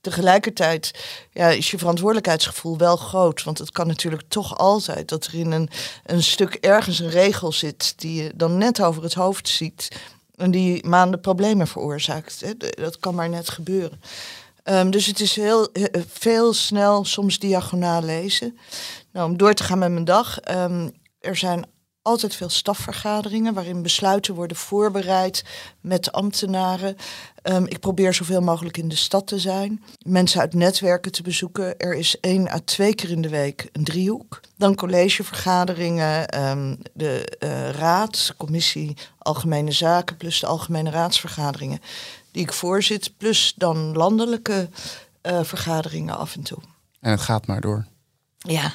Tegelijkertijd 0.00 0.90
ja, 1.32 1.48
is 1.48 1.70
je 1.70 1.78
verantwoordelijkheidsgevoel 1.78 2.78
wel 2.78 2.96
groot. 2.96 3.42
Want 3.42 3.58
het 3.58 3.70
kan 3.70 3.86
natuurlijk 3.86 4.22
toch 4.28 4.58
altijd 4.58 5.08
dat 5.08 5.26
er 5.26 5.34
in 5.34 5.52
een, 5.52 5.70
een 6.04 6.22
stuk 6.22 6.54
ergens 6.54 6.98
een 6.98 7.10
regel 7.10 7.52
zit 7.52 7.92
die 7.96 8.22
je 8.22 8.32
dan 8.34 8.58
net 8.58 8.82
over 8.82 9.02
het 9.02 9.14
hoofd 9.14 9.48
ziet. 9.48 9.88
Die 10.48 10.86
maanden 10.86 11.20
problemen 11.20 11.66
veroorzaakt. 11.66 12.54
Dat 12.76 12.98
kan 12.98 13.14
maar 13.14 13.28
net 13.28 13.48
gebeuren. 13.48 14.00
Ehm, 14.62 14.90
dus 14.90 15.06
het 15.06 15.20
is 15.20 15.36
heel 15.36 15.72
eh, 15.72 16.02
veel 16.08 16.52
snel, 16.52 17.04
soms 17.04 17.38
diagonaal 17.38 18.02
lezen. 18.02 18.58
Nou, 19.12 19.30
om 19.30 19.36
door 19.36 19.54
te 19.54 19.62
gaan 19.62 19.78
met 19.78 19.90
mijn 19.90 20.04
dag. 20.04 20.40
ehm, 20.40 20.88
er 21.20 21.36
zijn 21.36 21.64
altijd 22.02 22.34
veel 22.34 22.48
stafvergaderingen 22.48 23.54
waarin 23.54 23.82
besluiten 23.82 24.34
worden 24.34 24.56
voorbereid 24.56 25.44
met 25.80 26.12
ambtenaren. 26.12 26.96
Ehm, 27.42 27.64
ik 27.64 27.80
probeer 27.80 28.14
zoveel 28.14 28.40
mogelijk 28.40 28.76
in 28.76 28.88
de 28.88 28.96
stad 28.96 29.26
te 29.26 29.38
zijn. 29.38 29.84
Mensen 30.06 30.40
uit 30.40 30.54
netwerken 30.54 31.12
te 31.12 31.22
bezoeken. 31.22 31.78
Er 31.78 31.94
is 31.94 32.20
één 32.20 32.48
à 32.48 32.58
twee 32.64 32.94
keer 32.94 33.10
in 33.10 33.22
de 33.22 33.28
week 33.28 33.68
een 33.72 33.84
driehoek. 33.84 34.40
Dan 34.56 34.74
collegevergaderingen, 34.74 36.28
ehm, 36.28 36.76
de 36.92 37.36
eh, 37.38 37.70
raad, 37.70 38.34
commissie 38.36 38.96
Algemene 39.18 39.72
Zaken 39.72 40.16
plus 40.16 40.40
de 40.40 40.46
Algemene 40.46 40.90
Raadsvergaderingen. 40.90 41.80
die 42.32 42.42
ik 42.42 42.52
voorzit, 42.52 43.12
plus 43.16 43.54
dan 43.56 43.92
landelijke 43.96 44.68
uh, 45.22 45.40
vergaderingen 45.42 46.16
af 46.16 46.34
en 46.34 46.42
toe. 46.42 46.58
En 47.00 47.10
het 47.10 47.20
gaat 47.20 47.46
maar 47.46 47.60
door. 47.60 47.86
Ja, 48.38 48.72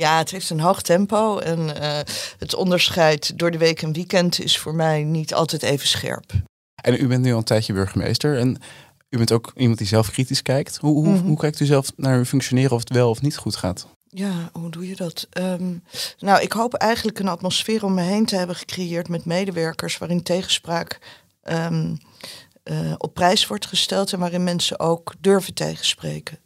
ja, 0.00 0.18
het 0.18 0.30
heeft 0.30 0.50
een 0.50 0.60
hoog 0.60 0.82
tempo 0.82 1.38
en 1.38 1.58
uh, 1.58 1.98
het 2.38 2.54
onderscheid 2.54 3.38
door 3.38 3.50
de 3.50 3.58
week 3.58 3.82
en 3.82 3.92
weekend 3.92 4.40
is 4.40 4.58
voor 4.58 4.74
mij 4.74 5.02
niet 5.02 5.34
altijd 5.34 5.62
even 5.62 5.88
scherp. 5.88 6.32
En 6.82 7.02
u 7.02 7.06
bent 7.06 7.22
nu 7.24 7.32
al 7.32 7.38
een 7.38 7.44
tijdje 7.44 7.72
burgemeester 7.72 8.38
en 8.38 8.60
u 9.08 9.16
bent 9.16 9.32
ook 9.32 9.52
iemand 9.56 9.78
die 9.78 9.86
zelf 9.86 10.10
kritisch 10.10 10.42
kijkt. 10.42 10.76
Hoe, 10.76 10.94
hoe, 10.94 11.06
mm 11.06 11.16
-hmm. 11.16 11.26
hoe 11.26 11.36
kijkt 11.36 11.60
u 11.60 11.64
zelf 11.64 11.92
naar 11.96 12.18
uw 12.18 12.24
functioneren 12.24 12.70
of 12.70 12.78
het 12.78 12.90
wel 12.90 13.10
of 13.10 13.22
niet 13.22 13.36
goed 13.36 13.56
gaat? 13.56 13.86
Ja, 14.08 14.50
hoe 14.52 14.70
doe 14.70 14.88
je 14.88 14.96
dat? 14.96 15.26
Um, 15.38 15.82
nou, 16.18 16.42
ik 16.42 16.52
hoop 16.52 16.74
eigenlijk 16.74 17.18
een 17.18 17.28
atmosfeer 17.28 17.84
om 17.84 17.94
me 17.94 18.02
heen 18.02 18.26
te 18.26 18.36
hebben 18.36 18.56
gecreëerd 18.56 19.08
met 19.08 19.24
medewerkers 19.24 19.98
waarin 19.98 20.22
tegenspraak 20.22 20.98
um, 21.42 21.98
uh, 22.64 22.94
op 22.98 23.14
prijs 23.14 23.46
wordt 23.46 23.66
gesteld 23.66 24.12
en 24.12 24.18
waarin 24.18 24.44
mensen 24.44 24.80
ook 24.80 25.14
durven 25.20 25.54
tegenspreken. 25.54 26.38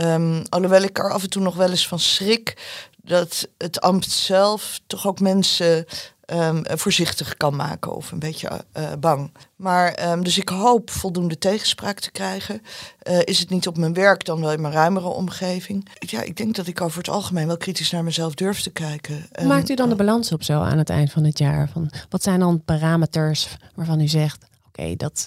Um, 0.00 0.42
alhoewel 0.48 0.82
ik 0.82 0.98
er 0.98 1.12
af 1.12 1.22
en 1.22 1.30
toe 1.30 1.42
nog 1.42 1.56
wel 1.56 1.70
eens 1.70 1.88
van 1.88 1.98
schrik 1.98 2.56
dat 3.02 3.48
het 3.58 3.80
ambt 3.80 4.10
zelf 4.10 4.80
toch 4.86 5.06
ook 5.06 5.20
mensen 5.20 5.86
um, 6.26 6.62
voorzichtig 6.64 7.36
kan 7.36 7.56
maken 7.56 7.94
of 7.94 8.12
een 8.12 8.18
beetje 8.18 8.64
uh, 8.76 8.92
bang. 9.00 9.32
Maar 9.56 10.10
um, 10.10 10.24
dus 10.24 10.38
ik 10.38 10.48
hoop 10.48 10.90
voldoende 10.90 11.38
tegenspraak 11.38 12.00
te 12.00 12.10
krijgen. 12.10 12.62
Uh, 13.08 13.18
is 13.24 13.38
het 13.38 13.50
niet 13.50 13.66
op 13.66 13.76
mijn 13.76 13.94
werk, 13.94 14.24
dan 14.24 14.40
wel 14.40 14.52
in 14.52 14.60
mijn 14.60 14.72
ruimere 14.72 15.08
omgeving. 15.08 15.88
Ja, 15.98 16.22
ik 16.22 16.36
denk 16.36 16.54
dat 16.54 16.66
ik 16.66 16.80
over 16.80 16.98
het 16.98 17.08
algemeen 17.08 17.46
wel 17.46 17.56
kritisch 17.56 17.90
naar 17.90 18.04
mezelf 18.04 18.34
durf 18.34 18.60
te 18.60 18.70
kijken. 18.70 19.28
Hoe 19.32 19.46
maakt 19.46 19.70
u 19.70 19.74
dan 19.74 19.88
de 19.88 19.96
balans 19.96 20.32
op 20.32 20.42
zo 20.42 20.60
aan 20.60 20.78
het 20.78 20.90
eind 20.90 21.12
van 21.12 21.24
het 21.24 21.38
jaar? 21.38 21.68
Van, 21.68 21.90
wat 22.08 22.22
zijn 22.22 22.40
dan 22.40 22.64
parameters 22.64 23.48
waarvan 23.74 24.00
u 24.00 24.08
zegt: 24.08 24.38
oké, 24.42 24.80
okay, 24.80 24.96
dat, 24.96 25.26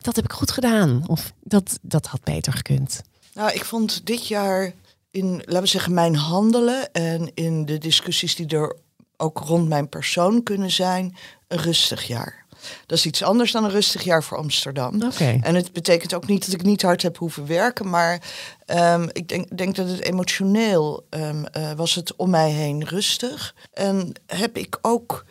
dat 0.00 0.16
heb 0.16 0.24
ik 0.24 0.32
goed 0.32 0.50
gedaan. 0.50 1.04
Of 1.06 1.32
dat, 1.42 1.78
dat 1.82 2.06
had 2.06 2.22
beter 2.22 2.52
gekund. 2.52 3.02
Nou, 3.34 3.52
ik 3.52 3.64
vond 3.64 4.06
dit 4.06 4.28
jaar 4.28 4.72
in, 5.10 5.36
laten 5.36 5.60
we 5.60 5.66
zeggen, 5.66 5.94
mijn 5.94 6.16
handelen 6.16 6.92
en 6.92 7.30
in 7.34 7.64
de 7.64 7.78
discussies 7.78 8.34
die 8.34 8.46
er 8.48 8.76
ook 9.16 9.38
rond 9.38 9.68
mijn 9.68 9.88
persoon 9.88 10.42
kunnen 10.42 10.70
zijn, 10.70 11.16
een 11.48 11.58
rustig 11.58 12.06
jaar. 12.06 12.44
Dat 12.86 12.98
is 12.98 13.06
iets 13.06 13.22
anders 13.22 13.52
dan 13.52 13.64
een 13.64 13.70
rustig 13.70 14.02
jaar 14.02 14.22
voor 14.22 14.38
Amsterdam. 14.38 15.02
Okay. 15.02 15.40
En 15.42 15.54
het 15.54 15.72
betekent 15.72 16.14
ook 16.14 16.26
niet 16.26 16.44
dat 16.44 16.54
ik 16.54 16.62
niet 16.62 16.82
hard 16.82 17.02
heb 17.02 17.18
hoeven 17.18 17.46
werken, 17.46 17.90
maar 17.90 18.22
um, 18.66 19.08
ik 19.12 19.28
denk, 19.28 19.56
denk, 19.56 19.74
dat 19.74 19.88
het 19.88 20.02
emotioneel 20.02 21.06
um, 21.10 21.44
uh, 21.56 21.72
was 21.72 21.94
het 21.94 22.16
om 22.16 22.30
mij 22.30 22.50
heen 22.50 22.84
rustig. 22.84 23.54
En 23.72 24.12
heb 24.26 24.56
ik 24.56 24.78
ook 24.82 25.24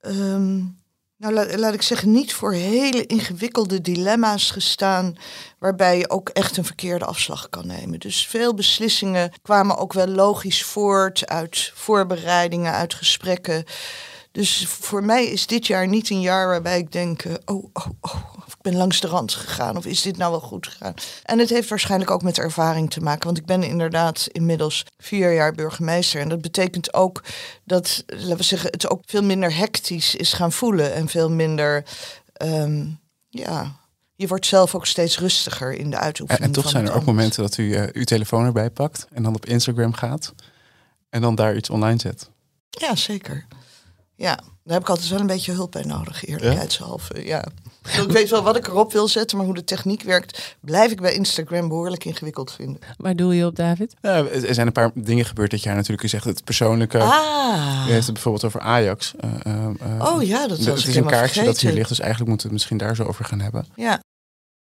um, 0.00 0.79
nou, 1.20 1.56
laat, 1.58 1.74
ik 1.74 1.82
zeggen, 1.82 2.10
niet 2.10 2.32
voor 2.32 2.52
hele 2.52 3.06
ingewikkelde 3.06 3.80
dilemma's 3.80 4.50
gestaan. 4.50 5.16
waarbij 5.58 5.98
je 5.98 6.10
ook 6.10 6.28
echt 6.28 6.56
een 6.56 6.64
verkeerde 6.64 7.04
afslag 7.04 7.48
kan 7.48 7.66
nemen. 7.66 7.98
Dus 7.98 8.26
veel 8.26 8.54
beslissingen 8.54 9.32
kwamen 9.42 9.76
ook 9.76 9.92
wel 9.92 10.06
logisch 10.06 10.64
voort 10.64 11.26
uit 11.26 11.72
voorbereidingen, 11.74 12.72
uit 12.72 12.94
gesprekken. 12.94 13.64
Dus 14.32 14.66
voor 14.66 15.04
mij 15.04 15.26
is 15.26 15.46
dit 15.46 15.66
jaar 15.66 15.88
niet 15.88 16.10
een 16.10 16.20
jaar 16.20 16.48
waarbij 16.48 16.78
ik 16.78 16.92
denk: 16.92 17.22
oh, 17.44 17.64
oh, 17.72 17.86
oh, 18.00 18.14
ik 18.46 18.60
ben 18.60 18.76
langs 18.76 19.00
de 19.00 19.06
rand 19.06 19.32
gegaan. 19.32 19.76
Of 19.76 19.86
is 19.86 20.02
dit 20.02 20.16
nou 20.16 20.30
wel 20.30 20.40
goed 20.40 20.66
gegaan? 20.66 20.94
En 21.22 21.38
het 21.38 21.50
heeft 21.50 21.68
waarschijnlijk 21.68 22.10
ook 22.10 22.22
met 22.22 22.38
ervaring 22.38 22.90
te 22.90 23.00
maken. 23.00 23.24
Want 23.24 23.38
ik 23.38 23.46
ben 23.46 23.62
inderdaad 23.62 24.28
inmiddels 24.32 24.84
vier 24.98 25.34
jaar 25.34 25.52
burgemeester. 25.52 26.20
En 26.20 26.28
dat 26.28 26.40
betekent 26.40 26.94
ook 26.94 27.22
dat, 27.64 28.04
laten 28.06 28.36
we 28.36 28.42
zeggen, 28.42 28.70
het 28.70 28.88
ook 28.88 29.02
veel 29.06 29.22
minder 29.22 29.56
hectisch 29.56 30.14
is 30.14 30.32
gaan 30.32 30.52
voelen. 30.52 30.94
En 30.94 31.08
veel 31.08 31.30
minder, 31.30 31.84
um, 32.42 33.00
ja, 33.28 33.76
je 34.14 34.26
wordt 34.26 34.46
zelf 34.46 34.74
ook 34.74 34.86
steeds 34.86 35.18
rustiger 35.18 35.72
in 35.72 35.90
de 35.90 35.98
uitoefening. 35.98 36.44
En, 36.44 36.46
en 36.56 36.62
toch 36.62 36.70
zijn 36.70 36.86
er 36.86 36.94
ook 36.94 37.04
momenten 37.04 37.42
dat 37.42 37.56
u 37.56 37.62
uh, 37.62 37.82
uw 37.92 38.04
telefoon 38.04 38.44
erbij 38.44 38.70
pakt 38.70 39.06
en 39.12 39.22
dan 39.22 39.34
op 39.34 39.46
Instagram 39.46 39.92
gaat 39.92 40.34
en 41.08 41.20
dan 41.20 41.34
daar 41.34 41.56
iets 41.56 41.70
online 41.70 42.00
zet. 42.00 42.30
Ja, 42.70 42.96
zeker. 42.96 43.46
Ja, 44.20 44.34
daar 44.34 44.74
heb 44.74 44.82
ik 44.82 44.88
altijd 44.88 45.08
wel 45.08 45.20
een 45.20 45.26
beetje 45.26 45.52
hulp 45.52 45.72
bij 45.72 45.82
nodig, 45.82 46.24
eerlijkheidshalve. 46.24 47.24
Ja. 47.24 47.44
ja. 47.82 48.02
Ik 48.02 48.10
weet 48.10 48.30
wel 48.30 48.42
wat 48.42 48.56
ik 48.56 48.66
erop 48.66 48.92
wil 48.92 49.08
zetten, 49.08 49.36
maar 49.36 49.46
hoe 49.46 49.54
de 49.54 49.64
techniek 49.64 50.02
werkt, 50.02 50.56
blijf 50.60 50.90
ik 50.90 51.00
bij 51.00 51.12
Instagram 51.12 51.68
behoorlijk 51.68 52.04
ingewikkeld 52.04 52.52
vinden. 52.52 52.80
Waar 52.96 53.16
doe 53.16 53.34
je 53.34 53.46
op, 53.46 53.56
David? 53.56 53.94
Ja, 54.00 54.26
er 54.26 54.54
zijn 54.54 54.66
een 54.66 54.72
paar 54.72 54.90
dingen 54.94 55.24
gebeurd 55.24 55.50
dit 55.50 55.62
jaar 55.62 55.74
natuurlijk. 55.74 56.02
U 56.02 56.08
zegt 56.08 56.24
het 56.24 56.44
persoonlijke. 56.44 56.98
Ah. 56.98 57.84
U 57.88 57.90
heeft 57.90 58.04
het 58.04 58.14
bijvoorbeeld 58.14 58.44
over 58.44 58.60
Ajax. 58.60 59.14
Uh, 59.46 59.66
uh, 59.82 60.14
oh 60.14 60.22
ja, 60.22 60.46
dat 60.46 60.58
was 60.58 60.66
Het 60.66 60.86
is 60.86 60.96
een 60.96 61.06
kaartje 61.06 61.44
dat 61.44 61.60
hier 61.60 61.72
ligt, 61.72 61.88
dus 61.88 62.00
eigenlijk 62.00 62.30
moeten 62.30 62.48
we 62.48 62.54
het 62.54 62.62
misschien 62.62 62.86
daar 62.86 62.96
zo 62.96 63.04
over 63.04 63.24
gaan 63.24 63.40
hebben. 63.40 63.66
Ja. 63.76 64.00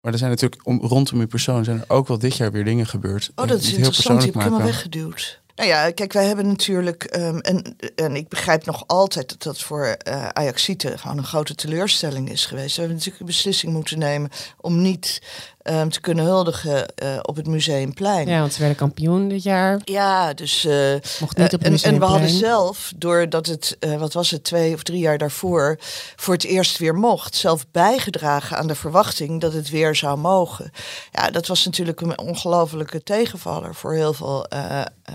Maar 0.00 0.12
er 0.12 0.18
zijn 0.18 0.30
natuurlijk 0.30 0.66
om, 0.66 0.80
rondom 0.80 1.20
uw 1.20 1.26
persoon 1.26 1.64
zijn 1.64 1.78
er 1.78 1.84
ook 1.88 2.08
wel 2.08 2.18
dit 2.18 2.36
jaar 2.36 2.52
weer 2.52 2.64
dingen 2.64 2.86
gebeurd. 2.86 3.30
Oh, 3.34 3.46
dat 3.46 3.60
is 3.60 3.72
interessant. 3.72 4.20
Die 4.20 4.26
heb 4.26 4.36
ik 4.36 4.42
helemaal 4.42 4.66
weggeduwd. 4.66 5.41
Nou 5.54 5.68
ja, 5.68 5.90
kijk, 5.90 6.12
wij 6.12 6.26
hebben 6.26 6.46
natuurlijk, 6.46 7.16
um, 7.16 7.40
en, 7.40 7.76
en 7.94 8.16
ik 8.16 8.28
begrijp 8.28 8.64
nog 8.64 8.84
altijd 8.86 9.28
dat 9.28 9.42
dat 9.42 9.60
voor 9.60 9.96
uh, 10.08 10.28
Ajaxieten 10.28 10.98
gewoon 10.98 11.18
een 11.18 11.24
grote 11.24 11.54
teleurstelling 11.54 12.30
is 12.30 12.46
geweest. 12.46 12.74
We 12.74 12.80
hebben 12.80 12.96
natuurlijk 12.96 13.20
een 13.20 13.32
beslissing 13.34 13.72
moeten 13.72 13.98
nemen 13.98 14.30
om 14.60 14.82
niet 14.82 15.22
um, 15.62 15.90
te 15.90 16.00
kunnen 16.00 16.24
huldigen 16.24 16.86
uh, 17.02 17.18
op 17.22 17.36
het 17.36 17.46
Museumplein. 17.46 18.28
Ja, 18.28 18.40
want 18.40 18.52
ze 18.52 18.58
werden 18.58 18.76
kampioen 18.76 19.28
dit 19.28 19.42
jaar. 19.42 19.80
Ja, 19.84 20.34
dus... 20.34 20.64
Uh, 20.64 20.94
Mocht 21.20 21.36
niet 21.36 21.52
op 21.54 21.58
het 21.58 21.62
en, 21.62 21.70
Museumplein. 21.70 21.94
en 21.94 21.98
we 21.98 22.04
hadden 22.04 22.38
zelf, 22.38 22.92
doordat 22.96 23.46
het, 23.46 23.76
wat 23.98 24.12
was 24.12 24.30
het, 24.30 24.44
twee 24.44 24.74
of 24.74 24.82
drie 24.82 24.98
jaar 24.98 25.18
daarvoor, 25.18 25.78
voor 26.16 26.34
het 26.34 26.44
eerst 26.44 26.78
weer 26.78 26.94
mocht, 26.94 27.34
zelf 27.34 27.64
bijgedragen 27.70 28.56
aan 28.56 28.66
de 28.66 28.74
verwachting 28.74 29.40
dat 29.40 29.52
het 29.52 29.70
weer 29.70 29.94
zou 29.94 30.18
mogen. 30.18 30.70
Ja, 31.12 31.30
dat 31.30 31.46
was 31.46 31.64
natuurlijk 31.64 32.00
een 32.00 32.18
ongelofelijke 32.18 33.02
tegenvaller 33.02 33.74
voor 33.74 33.94
heel 33.94 34.12
veel 34.12 34.46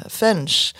fans. 0.09 0.73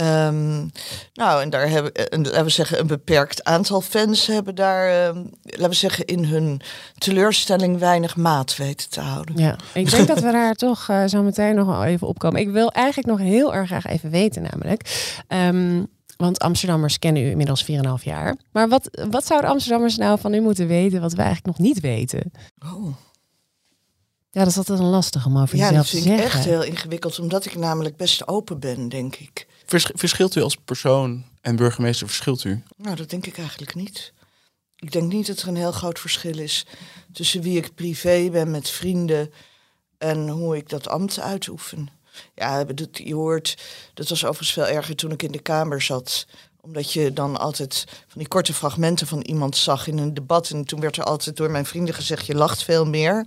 Um, 0.00 0.70
nou, 1.14 1.42
en 1.42 1.50
daar 1.50 1.68
hebben, 1.68 1.94
en, 1.94 2.22
laten 2.24 2.44
we 2.44 2.50
zeggen, 2.50 2.78
een 2.78 2.86
beperkt 2.86 3.44
aantal 3.44 3.80
fans 3.80 4.26
hebben 4.26 4.54
daar, 4.54 5.08
um, 5.08 5.30
laten 5.42 5.68
we 5.68 5.74
zeggen, 5.74 6.04
in 6.04 6.24
hun 6.24 6.60
teleurstelling 6.98 7.78
weinig 7.78 8.16
maat 8.16 8.56
weten 8.56 8.90
te 8.90 9.00
houden. 9.00 9.38
Ja, 9.38 9.56
ik 9.72 9.90
denk 9.90 10.06
dat 10.06 10.20
we 10.20 10.32
daar 10.32 10.54
toch 10.66 10.88
uh, 10.90 11.04
zo 11.06 11.22
meteen 11.22 11.54
nog 11.54 11.66
wel 11.66 11.84
even 11.84 12.06
opkomen. 12.06 12.40
Ik 12.40 12.50
wil 12.50 12.72
eigenlijk 12.72 13.18
nog 13.18 13.28
heel 13.28 13.54
erg 13.54 13.66
graag 13.66 13.86
even 13.86 14.10
weten, 14.10 14.42
namelijk. 14.42 15.12
Um, 15.28 15.86
want 16.16 16.38
Amsterdammers 16.38 16.98
kennen 16.98 17.22
u 17.22 17.30
inmiddels 17.30 17.64
4,5 17.64 18.02
jaar. 18.02 18.36
Maar 18.52 18.68
wat, 18.68 19.06
wat 19.10 19.26
zouden 19.26 19.50
Amsterdammers 19.50 19.96
nou 19.96 20.20
van 20.20 20.34
u 20.34 20.40
moeten 20.40 20.66
weten 20.66 21.00
wat 21.00 21.12
we 21.12 21.22
eigenlijk 21.22 21.58
nog 21.58 21.66
niet 21.66 21.80
weten? 21.80 22.32
Oh. 22.72 22.96
Ja, 24.30 24.42
dat 24.42 24.50
is 24.50 24.58
altijd 24.58 24.78
een 24.78 24.84
lastig 24.84 25.26
om 25.26 25.38
over 25.38 25.56
ja, 25.56 25.68
jezelf 25.68 25.88
te 25.88 25.96
zeggen. 25.96 26.10
Ja, 26.10 26.16
dat 26.16 26.30
vind 26.30 26.42
ik 26.42 26.48
echt 26.48 26.54
heel 26.54 26.72
ingewikkeld, 26.72 27.18
omdat 27.18 27.44
ik 27.44 27.54
namelijk 27.54 27.96
best 27.96 28.28
open 28.28 28.58
ben, 28.58 28.88
denk 28.88 29.16
ik. 29.16 29.46
Vers 29.66 29.90
verschilt 29.94 30.34
u 30.34 30.42
als 30.42 30.56
persoon 30.64 31.24
en 31.40 31.56
burgemeester, 31.56 32.06
verschilt 32.06 32.44
u? 32.44 32.62
Nou, 32.76 32.96
dat 32.96 33.10
denk 33.10 33.26
ik 33.26 33.38
eigenlijk 33.38 33.74
niet. 33.74 34.12
Ik 34.76 34.92
denk 34.92 35.12
niet 35.12 35.26
dat 35.26 35.40
er 35.40 35.48
een 35.48 35.56
heel 35.56 35.72
groot 35.72 35.98
verschil 35.98 36.38
is 36.38 36.66
tussen 37.12 37.42
wie 37.42 37.56
ik 37.56 37.74
privé 37.74 38.28
ben 38.30 38.50
met 38.50 38.70
vrienden 38.70 39.32
en 39.98 40.28
hoe 40.28 40.56
ik 40.56 40.68
dat 40.68 40.88
ambt 40.88 41.20
uitoefen. 41.20 41.88
Ja, 42.34 42.64
dat, 42.64 42.88
je 42.92 43.14
hoort, 43.14 43.62
dat 43.94 44.08
was 44.08 44.24
overigens 44.24 44.52
veel 44.52 44.66
erger 44.66 44.96
toen 44.96 45.10
ik 45.10 45.22
in 45.22 45.32
de 45.32 45.42
Kamer 45.42 45.82
zat 45.82 46.26
omdat 46.66 46.92
je 46.92 47.12
dan 47.12 47.36
altijd 47.36 47.84
van 47.88 48.18
die 48.18 48.28
korte 48.28 48.54
fragmenten 48.54 49.06
van 49.06 49.20
iemand 49.20 49.56
zag 49.56 49.86
in 49.86 49.98
een 49.98 50.14
debat. 50.14 50.50
En 50.50 50.64
toen 50.64 50.80
werd 50.80 50.96
er 50.96 51.04
altijd 51.04 51.36
door 51.36 51.50
mijn 51.50 51.66
vrienden 51.66 51.94
gezegd: 51.94 52.26
je 52.26 52.34
lacht 52.34 52.62
veel 52.62 52.86
meer. 52.86 53.26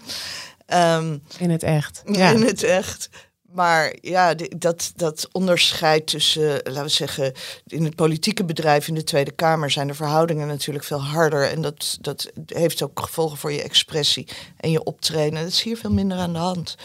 Um, 0.73 1.23
in 1.38 1.49
het 1.49 1.63
echt. 1.63 2.02
Ja. 2.12 2.32
In 2.32 2.41
het 2.41 2.63
echt. 2.63 3.10
Maar 3.52 3.96
ja, 4.02 4.34
dat, 4.58 4.92
dat 4.96 5.28
onderscheid 5.32 6.08
tussen, 6.08 6.50
laten 6.50 6.84
we 6.84 6.90
zeggen, 6.90 7.34
in 7.66 7.84
het 7.84 7.96
politieke 7.96 8.46
bedrijf 8.46 8.88
in 8.88 8.94
de 8.94 9.04
Tweede 9.04 9.32
Kamer 9.32 9.72
zijn 9.72 9.88
de 9.88 9.94
verhoudingen 9.94 10.48
natuurlijk 10.48 10.86
veel 10.86 11.02
harder. 11.02 11.50
En 11.50 11.62
dat, 11.62 11.98
dat 12.02 12.32
heeft 12.46 12.82
ook 12.82 13.00
gevolgen 13.00 13.38
voor 13.38 13.52
je 13.52 13.64
expressie 13.64 14.28
en 14.58 14.72
je 14.72 14.84
optreden. 14.84 15.42
Dat 15.42 15.52
is 15.52 15.62
hier 15.62 15.78
veel 15.78 15.94
minder 15.94 16.18
aan 16.18 16.34
de 16.34 16.40
hand. 16.40 16.76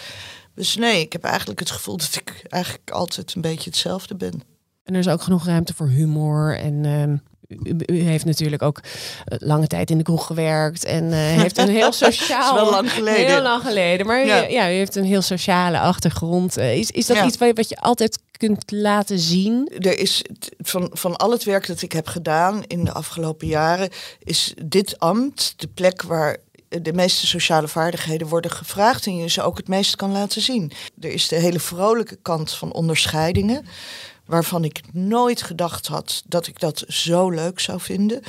Dus 0.54 0.76
nee, 0.76 1.00
ik 1.00 1.12
heb 1.12 1.24
eigenlijk 1.24 1.60
het 1.60 1.70
gevoel 1.70 1.96
dat 1.96 2.14
ik 2.14 2.44
eigenlijk 2.48 2.90
altijd 2.90 3.34
een 3.34 3.40
beetje 3.40 3.70
hetzelfde 3.70 4.14
ben. 4.14 4.42
En 4.84 4.94
er 4.94 5.00
is 5.00 5.08
ook 5.08 5.22
genoeg 5.22 5.46
ruimte 5.46 5.74
voor 5.74 5.88
humor 5.88 6.58
en 6.58 6.84
uh, 6.84 7.18
u, 7.62 7.76
u, 7.86 8.00
heeft 8.00 8.24
natuurlijk 8.24 8.62
ook 8.62 8.80
lange 9.26 9.66
tijd 9.66 9.90
in 9.90 9.98
de 9.98 10.04
kroeg 10.04 10.26
gewerkt 10.26 10.84
en 10.84 11.04
uh, 11.04 11.16
heeft 11.16 11.58
een 11.58 11.68
heel 11.68 11.92
sociaal. 12.06 12.54
wel 12.54 12.70
lang 12.70 12.92
geleden. 12.92 13.26
Heel 13.26 13.42
lang 13.42 13.62
geleden. 13.62 14.06
Maar 14.06 14.26
ja. 14.26 14.48
U, 14.48 14.52
ja, 14.52 14.70
u 14.70 14.72
heeft 14.72 14.96
een 14.96 15.04
heel 15.04 15.22
sociale 15.22 15.78
achtergrond. 15.78 16.58
Uh, 16.58 16.76
is, 16.76 16.90
is 16.90 17.06
dat 17.06 17.16
ja. 17.16 17.24
iets 17.24 17.38
wat 17.38 17.48
je, 17.48 17.54
wat 17.54 17.68
je 17.68 17.76
altijd 17.76 18.18
kunt 18.36 18.72
laten 18.72 19.18
zien? 19.18 19.68
Er 19.78 19.98
is 19.98 20.22
van, 20.58 20.90
van 20.92 21.16
al 21.16 21.30
het 21.30 21.44
werk 21.44 21.66
dat 21.66 21.82
ik 21.82 21.92
heb 21.92 22.06
gedaan 22.06 22.62
in 22.66 22.84
de 22.84 22.92
afgelopen 22.92 23.46
jaren, 23.46 23.88
is 24.18 24.54
dit 24.64 24.98
ambt 24.98 25.54
de 25.56 25.68
plek 25.74 26.02
waar 26.02 26.36
de 26.82 26.92
meeste 26.92 27.26
sociale 27.26 27.68
vaardigheden 27.68 28.28
worden 28.28 28.50
gevraagd 28.50 29.06
en 29.06 29.16
je 29.16 29.28
ze 29.28 29.42
ook 29.42 29.56
het 29.56 29.68
meest 29.68 29.96
kan 29.96 30.12
laten 30.12 30.42
zien. 30.42 30.72
Er 31.00 31.12
is 31.12 31.28
de 31.28 31.36
hele 31.36 31.60
vrolijke 31.60 32.18
kant 32.22 32.52
van 32.52 32.72
onderscheidingen. 32.72 33.66
Waarvan 34.26 34.64
ik 34.64 34.80
nooit 34.92 35.42
gedacht 35.42 35.86
had 35.86 36.22
dat 36.26 36.46
ik 36.46 36.60
dat 36.60 36.84
zo 36.88 37.30
leuk 37.30 37.60
zou 37.60 37.80
vinden. 37.80 38.22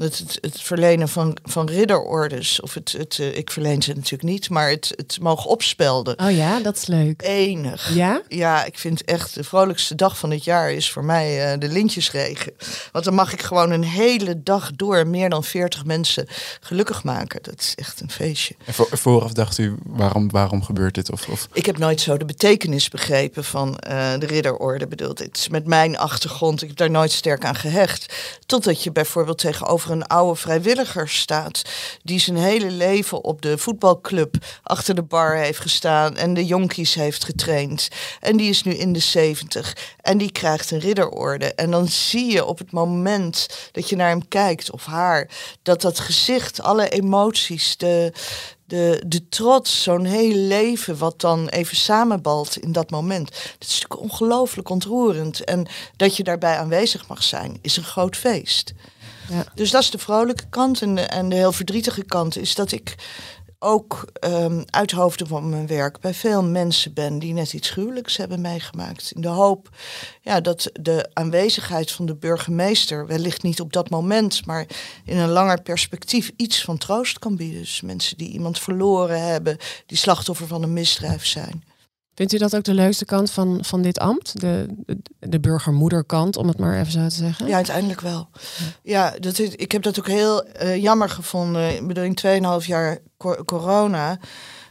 Het, 0.00 0.18
het, 0.18 0.38
het 0.40 0.60
verlenen 0.60 1.08
van, 1.08 1.36
van 1.42 1.66
ridderordes, 1.68 2.60
of 2.60 2.74
het, 2.74 2.94
het, 2.98 3.18
uh, 3.18 3.36
ik 3.36 3.50
verleen 3.50 3.82
ze 3.82 3.92
natuurlijk 3.92 4.22
niet, 4.22 4.50
maar 4.50 4.70
het, 4.70 4.92
het 4.96 5.18
mogen 5.20 5.50
opspelden. 5.50 6.18
Oh 6.18 6.36
ja, 6.36 6.60
dat 6.60 6.76
is 6.76 6.86
leuk. 6.86 7.22
Enig. 7.22 7.94
Ja? 7.94 8.22
Ja, 8.28 8.64
ik 8.64 8.78
vind 8.78 9.04
echt 9.04 9.34
de 9.34 9.44
vrolijkste 9.44 9.94
dag 9.94 10.18
van 10.18 10.30
het 10.30 10.44
jaar 10.44 10.72
is 10.72 10.90
voor 10.90 11.04
mij 11.04 11.52
uh, 11.52 11.58
de 11.58 11.68
lintjesregen. 11.68 12.52
Want 12.92 13.04
dan 13.04 13.14
mag 13.14 13.32
ik 13.32 13.42
gewoon 13.42 13.70
een 13.70 13.84
hele 13.84 14.42
dag 14.42 14.70
door 14.76 15.06
meer 15.06 15.30
dan 15.30 15.44
40 15.44 15.84
mensen 15.84 16.26
gelukkig 16.60 17.04
maken. 17.04 17.42
Dat 17.42 17.58
is 17.58 17.74
echt 17.74 18.00
een 18.00 18.10
feestje. 18.10 18.54
En 18.64 18.74
voor, 18.74 18.88
vooraf 18.92 19.32
dacht 19.32 19.58
u, 19.58 19.74
waarom, 19.82 20.30
waarom 20.30 20.62
gebeurt 20.62 20.94
dit? 20.94 21.10
Of, 21.10 21.28
of... 21.28 21.48
Ik 21.52 21.66
heb 21.66 21.78
nooit 21.78 22.00
zo 22.00 22.16
de 22.16 22.24
betekenis 22.24 22.88
begrepen 22.88 23.44
van 23.44 23.68
uh, 23.68 24.12
de 24.18 24.26
ridderorde. 24.26 24.86
Bedoeld, 24.86 25.18
het 25.18 25.36
is 25.36 25.48
met 25.48 25.66
mijn 25.66 25.98
achtergrond, 25.98 26.62
ik 26.62 26.68
heb 26.68 26.76
daar 26.76 26.90
nooit 26.90 27.12
sterk 27.12 27.44
aan 27.44 27.54
gehecht. 27.54 28.14
Totdat 28.46 28.82
je 28.82 28.92
bijvoorbeeld 28.92 29.38
tegenover 29.38 29.89
een 29.90 30.06
oude 30.06 30.40
vrijwilliger 30.40 31.08
staat. 31.08 31.62
Die 32.02 32.18
zijn 32.18 32.36
hele 32.36 32.70
leven 32.70 33.24
op 33.24 33.42
de 33.42 33.58
voetbalclub 33.58 34.34
achter 34.62 34.94
de 34.94 35.02
bar 35.02 35.36
heeft 35.36 35.58
gestaan. 35.60 36.16
En 36.16 36.34
de 36.34 36.46
jonkies 36.46 36.94
heeft 36.94 37.24
getraind. 37.24 37.88
En 38.20 38.36
die 38.36 38.48
is 38.48 38.62
nu 38.62 38.72
in 38.72 38.92
de 38.92 38.98
zeventig. 38.98 39.76
En 40.00 40.18
die 40.18 40.32
krijgt 40.32 40.70
een 40.70 40.78
ridderorde. 40.78 41.54
En 41.54 41.70
dan 41.70 41.88
zie 41.88 42.32
je 42.32 42.44
op 42.44 42.58
het 42.58 42.72
moment 42.72 43.48
dat 43.72 43.88
je 43.88 43.96
naar 43.96 44.08
hem 44.08 44.28
kijkt 44.28 44.70
of 44.70 44.84
haar. 44.84 45.28
Dat 45.62 45.80
dat 45.80 45.98
gezicht, 45.98 46.62
alle 46.62 46.88
emoties, 46.88 47.76
de, 47.76 48.12
de, 48.64 49.02
de 49.06 49.28
trots, 49.28 49.82
zo'n 49.82 50.04
heel 50.04 50.34
leven 50.34 50.98
wat 50.98 51.20
dan 51.20 51.48
even 51.48 51.76
samenbalt 51.76 52.56
in 52.56 52.72
dat 52.72 52.90
moment. 52.90 53.30
Dat 53.30 53.68
is 53.68 53.80
natuurlijk 53.80 54.00
ongelooflijk 54.00 54.68
ontroerend. 54.68 55.44
En 55.44 55.66
dat 55.96 56.16
je 56.16 56.22
daarbij 56.22 56.56
aanwezig 56.56 57.08
mag 57.08 57.22
zijn, 57.22 57.58
is 57.62 57.76
een 57.76 57.84
groot 57.84 58.16
feest. 58.16 58.72
Ja. 59.30 59.44
Dus 59.54 59.70
dat 59.70 59.82
is 59.82 59.90
de 59.90 59.98
vrolijke 59.98 60.48
kant. 60.48 60.82
En 60.82 60.94
de, 60.94 61.00
en 61.00 61.28
de 61.28 61.36
heel 61.36 61.52
verdrietige 61.52 62.04
kant 62.04 62.36
is 62.36 62.54
dat 62.54 62.72
ik 62.72 62.94
ook 63.62 64.04
um, 64.24 64.64
uit 64.66 64.90
hoofden 64.90 65.26
van 65.26 65.48
mijn 65.48 65.66
werk 65.66 66.00
bij 66.00 66.14
veel 66.14 66.44
mensen 66.44 66.94
ben 66.94 67.18
die 67.18 67.32
net 67.32 67.52
iets 67.52 67.70
gruwelijks 67.70 68.16
hebben 68.16 68.40
meegemaakt. 68.40 69.12
In 69.14 69.20
de 69.20 69.28
hoop 69.28 69.68
ja, 70.20 70.40
dat 70.40 70.70
de 70.72 71.10
aanwezigheid 71.12 71.92
van 71.92 72.06
de 72.06 72.14
burgemeester, 72.14 73.06
wellicht 73.06 73.42
niet 73.42 73.60
op 73.60 73.72
dat 73.72 73.90
moment, 73.90 74.46
maar 74.46 74.66
in 75.04 75.16
een 75.16 75.28
langer 75.28 75.62
perspectief 75.62 76.30
iets 76.36 76.64
van 76.64 76.78
troost 76.78 77.18
kan 77.18 77.36
bieden. 77.36 77.60
Dus 77.60 77.80
mensen 77.80 78.16
die 78.16 78.30
iemand 78.30 78.58
verloren 78.58 79.26
hebben, 79.26 79.56
die 79.86 79.98
slachtoffer 79.98 80.46
van 80.46 80.62
een 80.62 80.72
misdrijf 80.72 81.26
zijn. 81.26 81.64
Vindt 82.20 82.34
u 82.34 82.38
dat 82.38 82.56
ook 82.56 82.64
de 82.64 82.74
leukste 82.74 83.04
kant 83.04 83.30
van, 83.30 83.58
van 83.64 83.82
dit 83.82 83.98
ambt? 83.98 84.40
De, 84.40 84.66
de, 84.86 84.98
de 85.18 85.40
burgermoederkant, 85.40 86.36
om 86.36 86.48
het 86.48 86.58
maar 86.58 86.78
even 86.78 86.92
zo 86.92 87.08
te 87.08 87.14
zeggen? 87.14 87.46
Ja, 87.46 87.54
uiteindelijk 87.54 88.00
wel. 88.00 88.28
Ja, 88.82 89.14
dat 89.18 89.38
is, 89.38 89.48
ik 89.48 89.72
heb 89.72 89.82
dat 89.82 89.98
ook 89.98 90.06
heel 90.06 90.44
uh, 90.62 90.76
jammer 90.76 91.08
gevonden. 91.08 91.74
Ik 91.76 91.86
bedoel, 91.86 92.04
in 92.04 92.18
2,5 92.60 92.66
jaar 92.66 92.98
corona 93.44 94.18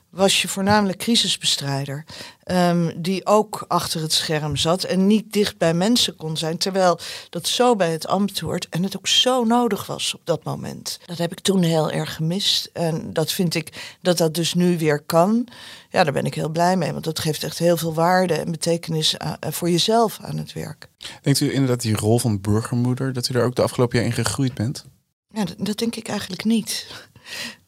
was 0.09 0.41
je 0.41 0.47
voornamelijk 0.47 0.97
crisisbestrijder. 0.97 2.05
Um, 2.45 3.01
die 3.01 3.25
ook 3.25 3.65
achter 3.67 4.01
het 4.01 4.13
scherm 4.13 4.55
zat 4.55 4.83
en 4.83 5.07
niet 5.07 5.33
dicht 5.33 5.57
bij 5.57 5.73
mensen 5.73 6.15
kon 6.15 6.37
zijn. 6.37 6.57
Terwijl 6.57 6.99
dat 7.29 7.47
zo 7.47 7.75
bij 7.75 7.91
het 7.91 8.07
ambt 8.07 8.39
hoort 8.39 8.69
en 8.69 8.83
het 8.83 8.97
ook 8.97 9.07
zo 9.07 9.43
nodig 9.43 9.85
was 9.85 10.13
op 10.13 10.21
dat 10.23 10.43
moment. 10.43 10.99
Dat 11.05 11.17
heb 11.17 11.31
ik 11.31 11.39
toen 11.39 11.63
heel 11.63 11.91
erg 11.91 12.15
gemist. 12.15 12.69
En 12.73 13.13
dat 13.13 13.31
vind 13.31 13.55
ik 13.55 13.97
dat 14.01 14.17
dat 14.17 14.33
dus 14.33 14.53
nu 14.53 14.77
weer 14.77 15.01
kan. 15.01 15.47
Ja, 15.89 16.03
daar 16.03 16.13
ben 16.13 16.25
ik 16.25 16.33
heel 16.33 16.49
blij 16.49 16.77
mee. 16.77 16.91
Want 16.91 17.03
dat 17.03 17.19
geeft 17.19 17.43
echt 17.43 17.57
heel 17.57 17.77
veel 17.77 17.93
waarde 17.93 18.33
en 18.33 18.51
betekenis 18.51 19.17
aan, 19.17 19.37
voor 19.39 19.69
jezelf 19.69 20.19
aan 20.21 20.37
het 20.37 20.53
werk. 20.53 20.89
Denkt 21.21 21.39
u 21.39 21.53
inderdaad 21.53 21.81
die 21.81 21.95
rol 21.95 22.19
van 22.19 22.41
burgermoeder, 22.41 23.13
dat 23.13 23.29
u 23.29 23.33
daar 23.33 23.45
ook 23.45 23.55
de 23.55 23.61
afgelopen 23.61 23.97
jaar 23.97 24.07
in 24.07 24.13
gegroeid 24.13 24.53
bent? 24.53 24.85
Ja, 25.33 25.45
dat, 25.45 25.55
dat 25.57 25.77
denk 25.77 25.95
ik 25.95 26.07
eigenlijk 26.07 26.43
niet. 26.43 26.87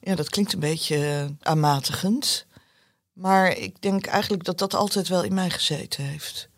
Ja, 0.01 0.15
dat 0.15 0.29
klinkt 0.29 0.53
een 0.53 0.59
beetje 0.59 1.29
aanmatigend. 1.41 2.45
Maar 3.13 3.57
ik 3.57 3.81
denk 3.81 4.05
eigenlijk 4.05 4.43
dat 4.43 4.57
dat 4.57 4.73
altijd 4.73 5.07
wel 5.07 5.23
in 5.23 5.33
mij 5.33 5.49
gezeten 5.49 6.03
heeft. 6.03 6.49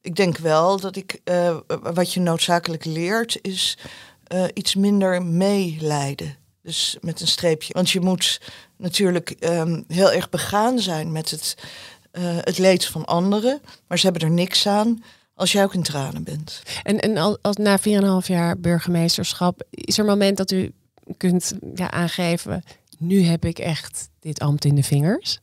Ik 0.00 0.16
denk 0.16 0.36
wel 0.36 0.80
dat 0.80 0.96
ik, 0.96 1.20
uh, 1.24 1.56
wat 1.82 2.12
je 2.12 2.20
noodzakelijk 2.20 2.84
leert, 2.84 3.38
is 3.42 3.78
uh, 4.34 4.44
iets 4.54 4.74
minder 4.74 5.22
meelijden. 5.22 6.36
Dus 6.62 6.96
met 7.00 7.20
een 7.20 7.26
streepje. 7.26 7.72
Want 7.72 7.90
je 7.90 8.00
moet 8.00 8.40
natuurlijk 8.76 9.36
um, 9.40 9.84
heel 9.88 10.12
erg 10.12 10.28
begaan 10.28 10.78
zijn 10.78 11.12
met 11.12 11.30
het, 11.30 11.54
uh, 12.12 12.22
het 12.40 12.58
leed 12.58 12.86
van 12.86 13.04
anderen. 13.04 13.60
Maar 13.86 13.98
ze 13.98 14.04
hebben 14.04 14.28
er 14.28 14.34
niks 14.34 14.66
aan 14.66 15.02
als 15.34 15.52
jij 15.52 15.64
ook 15.64 15.74
in 15.74 15.82
tranen 15.82 16.24
bent. 16.24 16.62
En, 16.82 17.00
en 17.00 17.40
als 17.40 17.56
na 17.56 17.78
4,5 18.22 18.26
jaar 18.26 18.58
burgemeesterschap, 18.58 19.62
is 19.70 19.98
er 19.98 20.04
een 20.04 20.10
moment 20.10 20.36
dat 20.36 20.50
u 20.50 20.72
kunt 21.16 21.52
ja, 21.74 21.90
aangeven, 21.90 22.62
nu 22.98 23.22
heb 23.22 23.44
ik 23.44 23.58
echt 23.58 24.08
dit 24.20 24.40
ambt 24.40 24.64
in 24.64 24.74
de 24.74 24.82
vingers? 24.82 25.40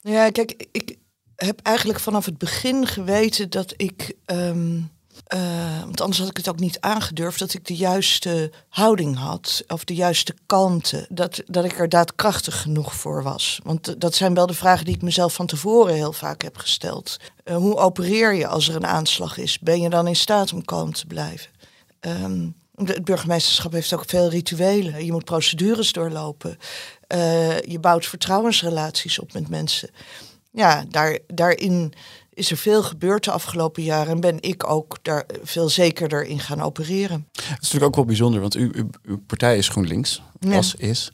Ja, 0.00 0.30
kijk, 0.30 0.66
ik 0.72 0.96
heb 1.36 1.60
eigenlijk 1.62 2.00
vanaf 2.00 2.24
het 2.24 2.38
begin 2.38 2.86
geweten 2.86 3.50
dat 3.50 3.74
ik, 3.76 4.14
um, 4.26 4.90
uh, 5.34 5.80
want 5.80 6.00
anders 6.00 6.18
had 6.18 6.28
ik 6.28 6.36
het 6.36 6.48
ook 6.48 6.58
niet 6.58 6.80
aangedurfd, 6.80 7.38
dat 7.38 7.54
ik 7.54 7.66
de 7.66 7.76
juiste 7.76 8.52
houding 8.68 9.16
had, 9.16 9.64
of 9.68 9.84
de 9.84 9.94
juiste 9.94 10.34
kanten, 10.46 11.06
dat, 11.08 11.42
dat 11.46 11.64
ik 11.64 11.78
er 11.78 11.88
daadkrachtig 11.88 12.60
genoeg 12.60 12.94
voor 12.94 13.22
was. 13.22 13.60
Want 13.62 14.00
dat 14.00 14.14
zijn 14.14 14.34
wel 14.34 14.46
de 14.46 14.54
vragen 14.54 14.84
die 14.84 14.94
ik 14.94 15.02
mezelf 15.02 15.34
van 15.34 15.46
tevoren 15.46 15.94
heel 15.94 16.12
vaak 16.12 16.42
heb 16.42 16.56
gesteld. 16.56 17.16
Uh, 17.44 17.56
hoe 17.56 17.76
opereer 17.76 18.34
je 18.34 18.46
als 18.46 18.68
er 18.68 18.76
een 18.76 18.86
aanslag 18.86 19.36
is? 19.36 19.58
Ben 19.58 19.80
je 19.80 19.90
dan 19.90 20.06
in 20.06 20.16
staat 20.16 20.52
om 20.52 20.64
kalm 20.64 20.92
te 20.92 21.06
blijven? 21.06 21.50
Um, 22.00 22.54
het 22.84 23.04
burgemeesterschap 23.04 23.72
heeft 23.72 23.92
ook 23.92 24.04
veel 24.06 24.30
rituelen. 24.30 25.04
Je 25.04 25.12
moet 25.12 25.24
procedures 25.24 25.92
doorlopen. 25.92 26.58
Uh, 27.14 27.60
je 27.60 27.78
bouwt 27.80 28.06
vertrouwensrelaties 28.06 29.18
op 29.18 29.32
met 29.32 29.48
mensen. 29.48 29.90
Ja, 30.52 30.84
daar, 30.88 31.18
daarin 31.26 31.92
is 32.30 32.50
er 32.50 32.56
veel 32.56 32.82
gebeurd 32.82 33.24
de 33.24 33.30
afgelopen 33.30 33.82
jaren 33.82 34.12
en 34.12 34.20
ben 34.20 34.36
ik 34.40 34.70
ook 34.70 34.98
daar 35.02 35.24
veel 35.42 35.68
zekerder 35.68 36.24
in 36.24 36.40
gaan 36.40 36.60
opereren. 36.60 37.28
Het 37.32 37.46
is 37.46 37.50
natuurlijk 37.50 37.84
ook 37.84 37.94
wel 37.94 38.04
bijzonder, 38.04 38.40
want 38.40 38.56
u, 38.56 38.70
uw, 38.74 38.90
uw 39.02 39.18
partij 39.26 39.58
is 39.58 39.68
GroenLinks, 39.68 40.22
ja. 40.40 40.62
is. 40.76 41.12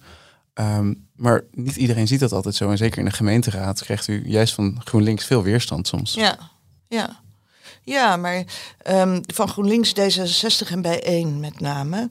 Um, 0.54 1.06
maar 1.16 1.44
niet 1.50 1.76
iedereen 1.76 2.06
ziet 2.06 2.20
dat 2.20 2.32
altijd 2.32 2.54
zo. 2.54 2.70
En 2.70 2.76
zeker 2.76 2.98
in 2.98 3.04
de 3.04 3.10
gemeenteraad 3.10 3.82
krijgt 3.82 4.08
u 4.08 4.28
juist 4.28 4.54
van 4.54 4.80
GroenLinks 4.84 5.24
veel 5.24 5.42
weerstand 5.42 5.88
soms. 5.88 6.14
Ja, 6.14 6.38
ja. 6.88 7.24
Ja, 7.86 8.16
maar 8.16 8.44
um, 8.90 9.20
van 9.34 9.48
GroenLinks, 9.48 9.90
D66 9.90 10.70
en 10.70 10.82
Bijeen 10.82 11.40
met 11.40 11.60
name. 11.60 12.10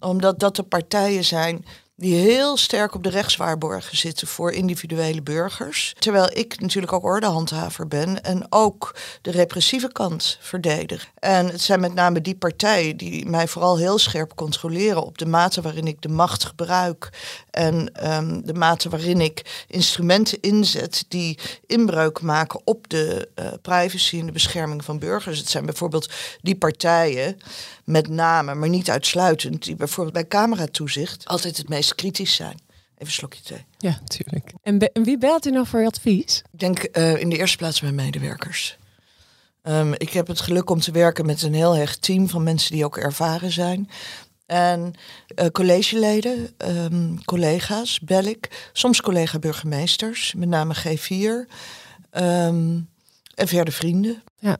Omdat 0.00 0.38
dat 0.38 0.56
de 0.56 0.62
partijen 0.62 1.24
zijn 1.24 1.64
die 1.96 2.14
heel 2.14 2.56
sterk 2.56 2.94
op 2.94 3.02
de 3.02 3.10
rechtswaarborgen 3.10 3.96
zitten 3.96 4.26
voor 4.26 4.52
individuele 4.52 5.22
burgers. 5.22 5.94
Terwijl 5.98 6.30
ik 6.32 6.60
natuurlijk 6.60 6.92
ook 6.92 7.04
ordehandhaver 7.04 7.88
ben 7.88 8.22
en 8.22 8.46
ook 8.50 8.94
de 9.22 9.30
repressieve 9.30 9.92
kant 9.92 10.38
verdedig. 10.40 11.10
En 11.18 11.46
het 11.46 11.60
zijn 11.60 11.80
met 11.80 11.94
name 11.94 12.20
die 12.20 12.36
partijen 12.36 12.96
die 12.96 13.26
mij 13.26 13.48
vooral 13.48 13.78
heel 13.78 13.98
scherp 13.98 14.34
controleren 14.34 15.04
op 15.04 15.18
de 15.18 15.26
mate 15.26 15.60
waarin 15.60 15.86
ik 15.86 16.02
de 16.02 16.08
macht 16.08 16.44
gebruik 16.44 17.08
en 17.50 18.10
um, 18.12 18.46
de 18.46 18.54
mate 18.54 18.88
waarin 18.88 19.20
ik 19.20 19.64
instrumenten 19.68 20.40
inzet 20.40 21.04
die 21.08 21.38
inbreuk 21.66 22.20
maken 22.20 22.60
op 22.64 22.88
de 22.88 23.28
uh, 23.38 23.46
privacy 23.62 24.18
en 24.18 24.26
de 24.26 24.32
bescherming 24.32 24.84
van 24.84 24.98
burgers. 24.98 25.38
Het 25.38 25.48
zijn 25.48 25.66
bijvoorbeeld 25.66 26.10
die 26.40 26.56
partijen 26.56 27.38
met 27.84 28.08
name, 28.08 28.54
maar 28.54 28.68
niet 28.68 28.90
uitsluitend, 28.90 29.64
die 29.64 29.76
bijvoorbeeld 29.76 30.14
bij 30.14 30.26
cameratoezicht 30.26 31.26
altijd 31.26 31.56
het 31.56 31.68
meest 31.68 31.81
kritisch 31.88 32.34
zijn. 32.34 32.54
Even 32.54 33.06
een 33.06 33.10
slokje 33.10 33.42
thee. 33.42 33.64
Ja, 33.78 33.98
natuurlijk. 34.00 34.52
En, 34.62 34.78
be- 34.78 34.90
en 34.92 35.04
wie 35.04 35.18
belt 35.18 35.46
u 35.46 35.50
nou 35.50 35.66
voor 35.66 35.86
advies? 35.86 36.42
Ik 36.52 36.58
denk 36.58 36.88
uh, 36.92 37.20
in 37.20 37.28
de 37.28 37.36
eerste 37.36 37.56
plaats 37.56 37.80
mijn 37.80 37.94
medewerkers. 37.94 38.78
Um, 39.62 39.92
ik 39.92 40.10
heb 40.10 40.26
het 40.26 40.40
geluk 40.40 40.70
om 40.70 40.80
te 40.80 40.90
werken 40.90 41.26
met 41.26 41.42
een 41.42 41.54
heel 41.54 41.76
hecht 41.76 42.02
team 42.02 42.28
van 42.28 42.42
mensen 42.42 42.72
die 42.72 42.84
ook 42.84 42.96
ervaren 42.96 43.52
zijn. 43.52 43.90
En 44.46 44.92
uh, 45.40 45.46
collegeleden, 45.46 46.54
um, 46.56 47.24
collega's, 47.24 48.00
bel 48.00 48.24
ik. 48.24 48.70
Soms 48.72 49.00
collega-burgemeesters, 49.00 50.34
met 50.36 50.48
name 50.48 50.74
G4. 50.74 51.50
Um, 52.10 52.88
en 53.34 53.48
verder 53.48 53.72
vrienden. 53.74 54.22
Ja. 54.38 54.58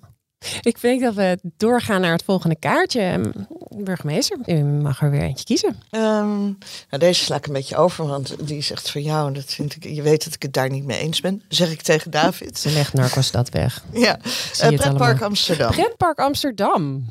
Ik 0.61 0.81
denk 0.81 1.01
dat 1.01 1.15
we 1.15 1.39
doorgaan 1.57 2.01
naar 2.01 2.13
het 2.13 2.25
volgende 2.25 2.57
kaartje. 2.59 3.33
Burgemeester, 3.77 4.39
u 4.47 4.63
mag 4.63 5.03
er 5.03 5.11
weer 5.11 5.23
eentje 5.23 5.45
kiezen. 5.45 5.77
Um, 5.91 6.59
nou, 6.91 6.99
deze 6.99 7.25
sla 7.25 7.37
ik 7.37 7.47
een 7.47 7.53
beetje 7.53 7.77
over, 7.77 8.07
want 8.07 8.35
die 8.47 8.57
is 8.57 8.71
echt 8.71 8.91
van 8.91 9.03
jou. 9.03 9.27
En 9.27 9.33
dat 9.33 9.45
vind 9.45 9.77
ik, 9.77 9.85
je 9.85 10.03
weet 10.03 10.25
dat 10.25 10.35
ik 10.35 10.43
het 10.43 10.53
daar 10.53 10.71
niet 10.71 10.85
mee 10.85 10.99
eens 10.99 11.21
ben, 11.21 11.43
zeg 11.49 11.71
ik 11.71 11.83
tegen 11.83 12.11
David. 12.11 12.59
Ze 12.59 12.71
legt 12.71 12.93
Narcos 12.93 13.31
dat 13.31 13.49
weg. 13.49 13.83
Ja, 13.93 14.19
uh, 14.63 14.79
Pretpark 14.79 15.23
Amsterdam. 15.23 15.71
Pretpark 15.71 16.19
Amsterdam. 16.19 17.11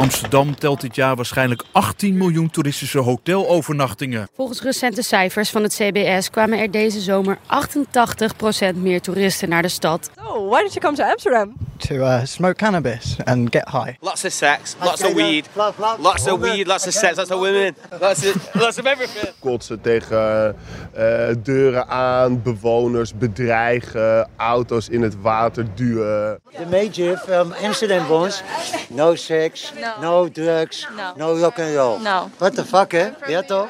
Amsterdam 0.00 0.58
telt 0.58 0.80
dit 0.80 0.94
jaar 0.94 1.16
waarschijnlijk 1.16 1.62
18 1.72 2.16
miljoen 2.16 2.50
toeristische 2.50 2.98
hotelovernachtingen. 2.98 4.28
Volgens 4.34 4.62
recente 4.62 5.02
cijfers 5.02 5.50
van 5.50 5.62
het 5.62 5.74
CBS 5.74 6.30
kwamen 6.30 6.58
er 6.58 6.70
deze 6.70 7.00
zomer 7.00 7.38
88% 8.74 8.74
meer 8.74 9.00
toeristen 9.00 9.48
naar 9.48 9.62
de 9.62 9.68
stad. 9.68 10.10
Oh, 10.24 10.50
why 10.50 10.62
did 10.62 10.72
you 10.72 10.80
come 10.80 10.96
to 10.96 11.04
Amsterdam? 11.04 11.52
To 11.76 11.94
uh, 11.94 12.24
smoke 12.24 12.54
cannabis 12.54 13.16
and 13.24 13.48
get 13.50 13.68
high. 13.68 13.96
Lots 14.00 14.24
of 14.24 14.32
sex, 14.32 14.74
lots 14.80 15.02
of 15.02 15.12
weed, 15.12 15.48
lots 15.98 16.28
of 16.28 16.40
weed, 16.40 16.66
lots 16.66 16.86
of 16.86 16.92
sex, 16.92 17.16
lots 17.16 17.30
of 17.30 17.40
women, 17.40 17.74
lots 18.00 18.26
of, 18.26 18.54
lots 18.54 18.78
of 18.78 18.84
everything. 18.84 19.32
Kotsen 19.40 19.80
tegen 19.80 20.56
uh, 20.98 21.28
deuren 21.42 21.88
aan, 21.88 22.42
bewoners 22.42 23.14
bedreigen, 23.14 24.28
auto's 24.36 24.88
in 24.88 25.02
het 25.02 25.20
water 25.20 25.66
duwen. 25.74 26.40
The 26.56 26.66
major 26.70 27.16
from 27.16 27.52
Amsterdam 27.64 28.06
was 28.06 28.42
no 28.88 29.14
sex, 29.14 29.72
no, 29.80 29.89
no 30.00 30.28
drugs, 30.28 30.86
no. 30.96 31.12
no 31.16 31.38
rock 31.38 31.58
and 31.58 31.74
roll. 31.74 31.98
No. 31.98 32.30
What 32.38 32.54
the 32.54 32.64
fuck, 32.64 32.92
hè? 32.92 33.08
Ja 33.26 33.42
toch? 33.42 33.68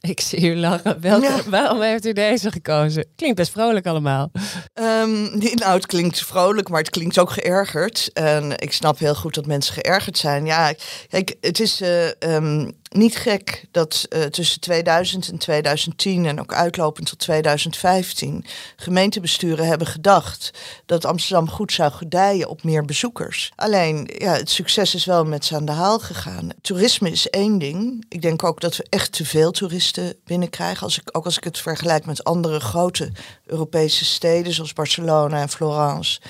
Ik 0.00 0.20
zie 0.20 0.40
u 0.40 0.56
lachen. 0.56 1.00
Welke, 1.00 1.50
Waarom 1.50 1.80
heeft 1.80 2.06
u 2.06 2.12
deze 2.12 2.50
gekozen? 2.50 3.06
Klinkt 3.16 3.36
best 3.36 3.52
vrolijk 3.52 3.86
allemaal. 3.86 4.30
Um, 4.74 5.38
nou, 5.38 5.74
het 5.74 5.86
klinkt 5.86 6.24
vrolijk, 6.24 6.68
maar 6.68 6.80
het 6.80 6.90
klinkt 6.90 7.18
ook 7.18 7.30
geërgerd. 7.30 8.10
En 8.12 8.58
ik 8.58 8.72
snap 8.72 8.98
heel 8.98 9.14
goed 9.14 9.34
dat 9.34 9.46
mensen 9.46 9.74
geërgerd 9.74 10.18
zijn. 10.18 10.46
Ja, 10.46 10.72
kijk, 11.08 11.36
het 11.40 11.60
is 11.60 11.80
uh, 11.80 12.08
um, 12.18 12.79
niet 12.90 13.16
gek 13.16 13.64
dat 13.70 14.06
uh, 14.08 14.22
tussen 14.22 14.60
2000 14.60 15.28
en 15.28 15.38
2010 15.38 16.26
en 16.26 16.40
ook 16.40 16.54
uitlopend 16.54 17.08
tot 17.08 17.18
2015 17.18 18.44
gemeentebesturen 18.76 19.66
hebben 19.66 19.86
gedacht 19.86 20.50
dat 20.86 21.04
Amsterdam 21.04 21.50
goed 21.50 21.72
zou 21.72 21.92
gedijen 21.92 22.48
op 22.48 22.62
meer 22.62 22.84
bezoekers. 22.84 23.52
Alleen, 23.56 24.10
ja, 24.18 24.32
het 24.32 24.50
succes 24.50 24.94
is 24.94 25.04
wel 25.04 25.24
met 25.24 25.44
ze 25.44 25.54
aan 25.54 25.64
de 25.64 25.72
haal 25.72 25.98
gegaan. 25.98 26.48
Toerisme 26.60 27.10
is 27.10 27.30
één 27.30 27.58
ding. 27.58 28.04
Ik 28.08 28.22
denk 28.22 28.44
ook 28.44 28.60
dat 28.60 28.76
we 28.76 28.86
echt 28.88 29.12
te 29.12 29.24
veel 29.24 29.50
toeristen 29.50 30.14
binnenkrijgen. 30.24 30.82
Als 30.82 30.98
ik, 30.98 31.16
ook 31.16 31.24
als 31.24 31.36
ik 31.36 31.44
het 31.44 31.58
vergelijk 31.58 32.06
met 32.06 32.24
andere 32.24 32.60
grote 32.60 33.12
Europese 33.46 34.04
steden 34.04 34.52
zoals 34.52 34.72
Barcelona 34.72 35.40
en 35.40 35.48
Florence. 35.48 36.20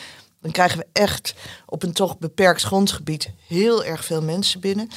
Dan 0.41 0.51
krijgen 0.51 0.79
we 0.79 0.87
echt 0.93 1.35
op 1.67 1.83
een 1.83 1.93
toch 1.93 2.19
beperkt 2.19 2.63
grondgebied 2.63 3.31
heel 3.47 3.85
erg 3.85 4.05
veel 4.05 4.23
mensen 4.23 4.61
binnen. 4.61 4.91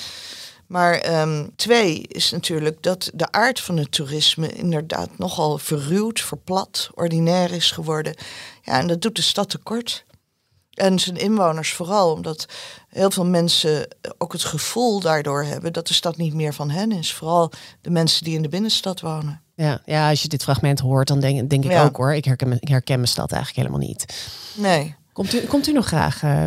Maar 0.73 1.21
um, 1.21 1.55
twee 1.55 2.01
is 2.07 2.31
natuurlijk 2.31 2.83
dat 2.83 3.11
de 3.13 3.31
aard 3.31 3.59
van 3.59 3.77
het 3.77 3.91
toerisme 3.91 4.53
inderdaad 4.53 5.17
nogal 5.17 5.57
verruwd, 5.57 6.21
verplat, 6.21 6.89
ordinair 6.93 7.51
is 7.51 7.71
geworden. 7.71 8.15
Ja, 8.61 8.79
en 8.79 8.87
dat 8.87 9.01
doet 9.01 9.15
de 9.15 9.21
stad 9.21 9.49
tekort. 9.49 10.05
En 10.73 10.99
zijn 10.99 11.17
inwoners 11.17 11.73
vooral, 11.73 12.11
omdat 12.11 12.45
heel 12.89 13.11
veel 13.11 13.25
mensen 13.25 13.87
ook 14.17 14.31
het 14.33 14.43
gevoel 14.43 14.99
daardoor 14.99 15.43
hebben 15.43 15.73
dat 15.73 15.87
de 15.87 15.93
stad 15.93 16.17
niet 16.17 16.33
meer 16.33 16.53
van 16.53 16.69
hen 16.69 16.91
is. 16.91 17.13
Vooral 17.13 17.51
de 17.81 17.89
mensen 17.89 18.23
die 18.23 18.35
in 18.35 18.41
de 18.41 18.49
binnenstad 18.49 19.01
wonen. 19.01 19.41
Ja, 19.55 19.81
ja 19.85 20.09
als 20.09 20.21
je 20.21 20.27
dit 20.27 20.43
fragment 20.43 20.79
hoort, 20.79 21.07
dan 21.07 21.19
denk, 21.19 21.49
denk 21.49 21.63
ik 21.63 21.71
ja. 21.71 21.83
ook 21.83 21.97
hoor. 21.97 22.13
Ik 22.13 22.25
herken, 22.25 22.57
ik 22.59 22.67
herken 22.67 22.95
mijn 22.95 23.07
stad 23.07 23.31
eigenlijk 23.31 23.67
helemaal 23.67 23.87
niet. 23.87 24.29
Nee. 24.53 24.95
Komt 25.13 25.33
u, 25.33 25.39
komt 25.39 25.67
u 25.67 25.71
nog 25.71 25.85
graag 25.85 26.23
uh, 26.23 26.45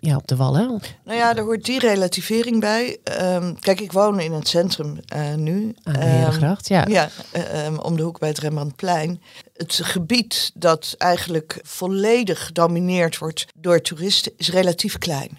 ja, 0.00 0.16
op 0.16 0.26
de 0.26 0.36
Wallen? 0.36 0.80
Nou 1.04 1.18
ja, 1.18 1.36
er 1.36 1.42
hoort 1.42 1.64
die 1.64 1.78
relativering 1.78 2.60
bij. 2.60 2.98
Um, 3.20 3.58
kijk, 3.60 3.80
ik 3.80 3.92
woon 3.92 4.20
in 4.20 4.32
het 4.32 4.48
centrum 4.48 4.98
uh, 5.16 5.34
nu. 5.34 5.74
Aan 5.82 5.92
de 5.92 5.98
Herengracht, 5.98 6.68
ja. 6.68 6.84
Ja, 6.88 7.08
um, 7.66 7.78
om 7.78 7.96
de 7.96 8.02
hoek 8.02 8.18
bij 8.18 8.28
het 8.28 8.38
Rembrandtplein. 8.38 9.22
Het 9.56 9.80
gebied 9.82 10.50
dat 10.54 10.94
eigenlijk 10.98 11.60
volledig 11.62 12.46
gedomineerd 12.46 13.18
wordt 13.18 13.46
door 13.54 13.80
toeristen 13.80 14.32
is 14.36 14.50
relatief 14.50 14.98
klein. 14.98 15.38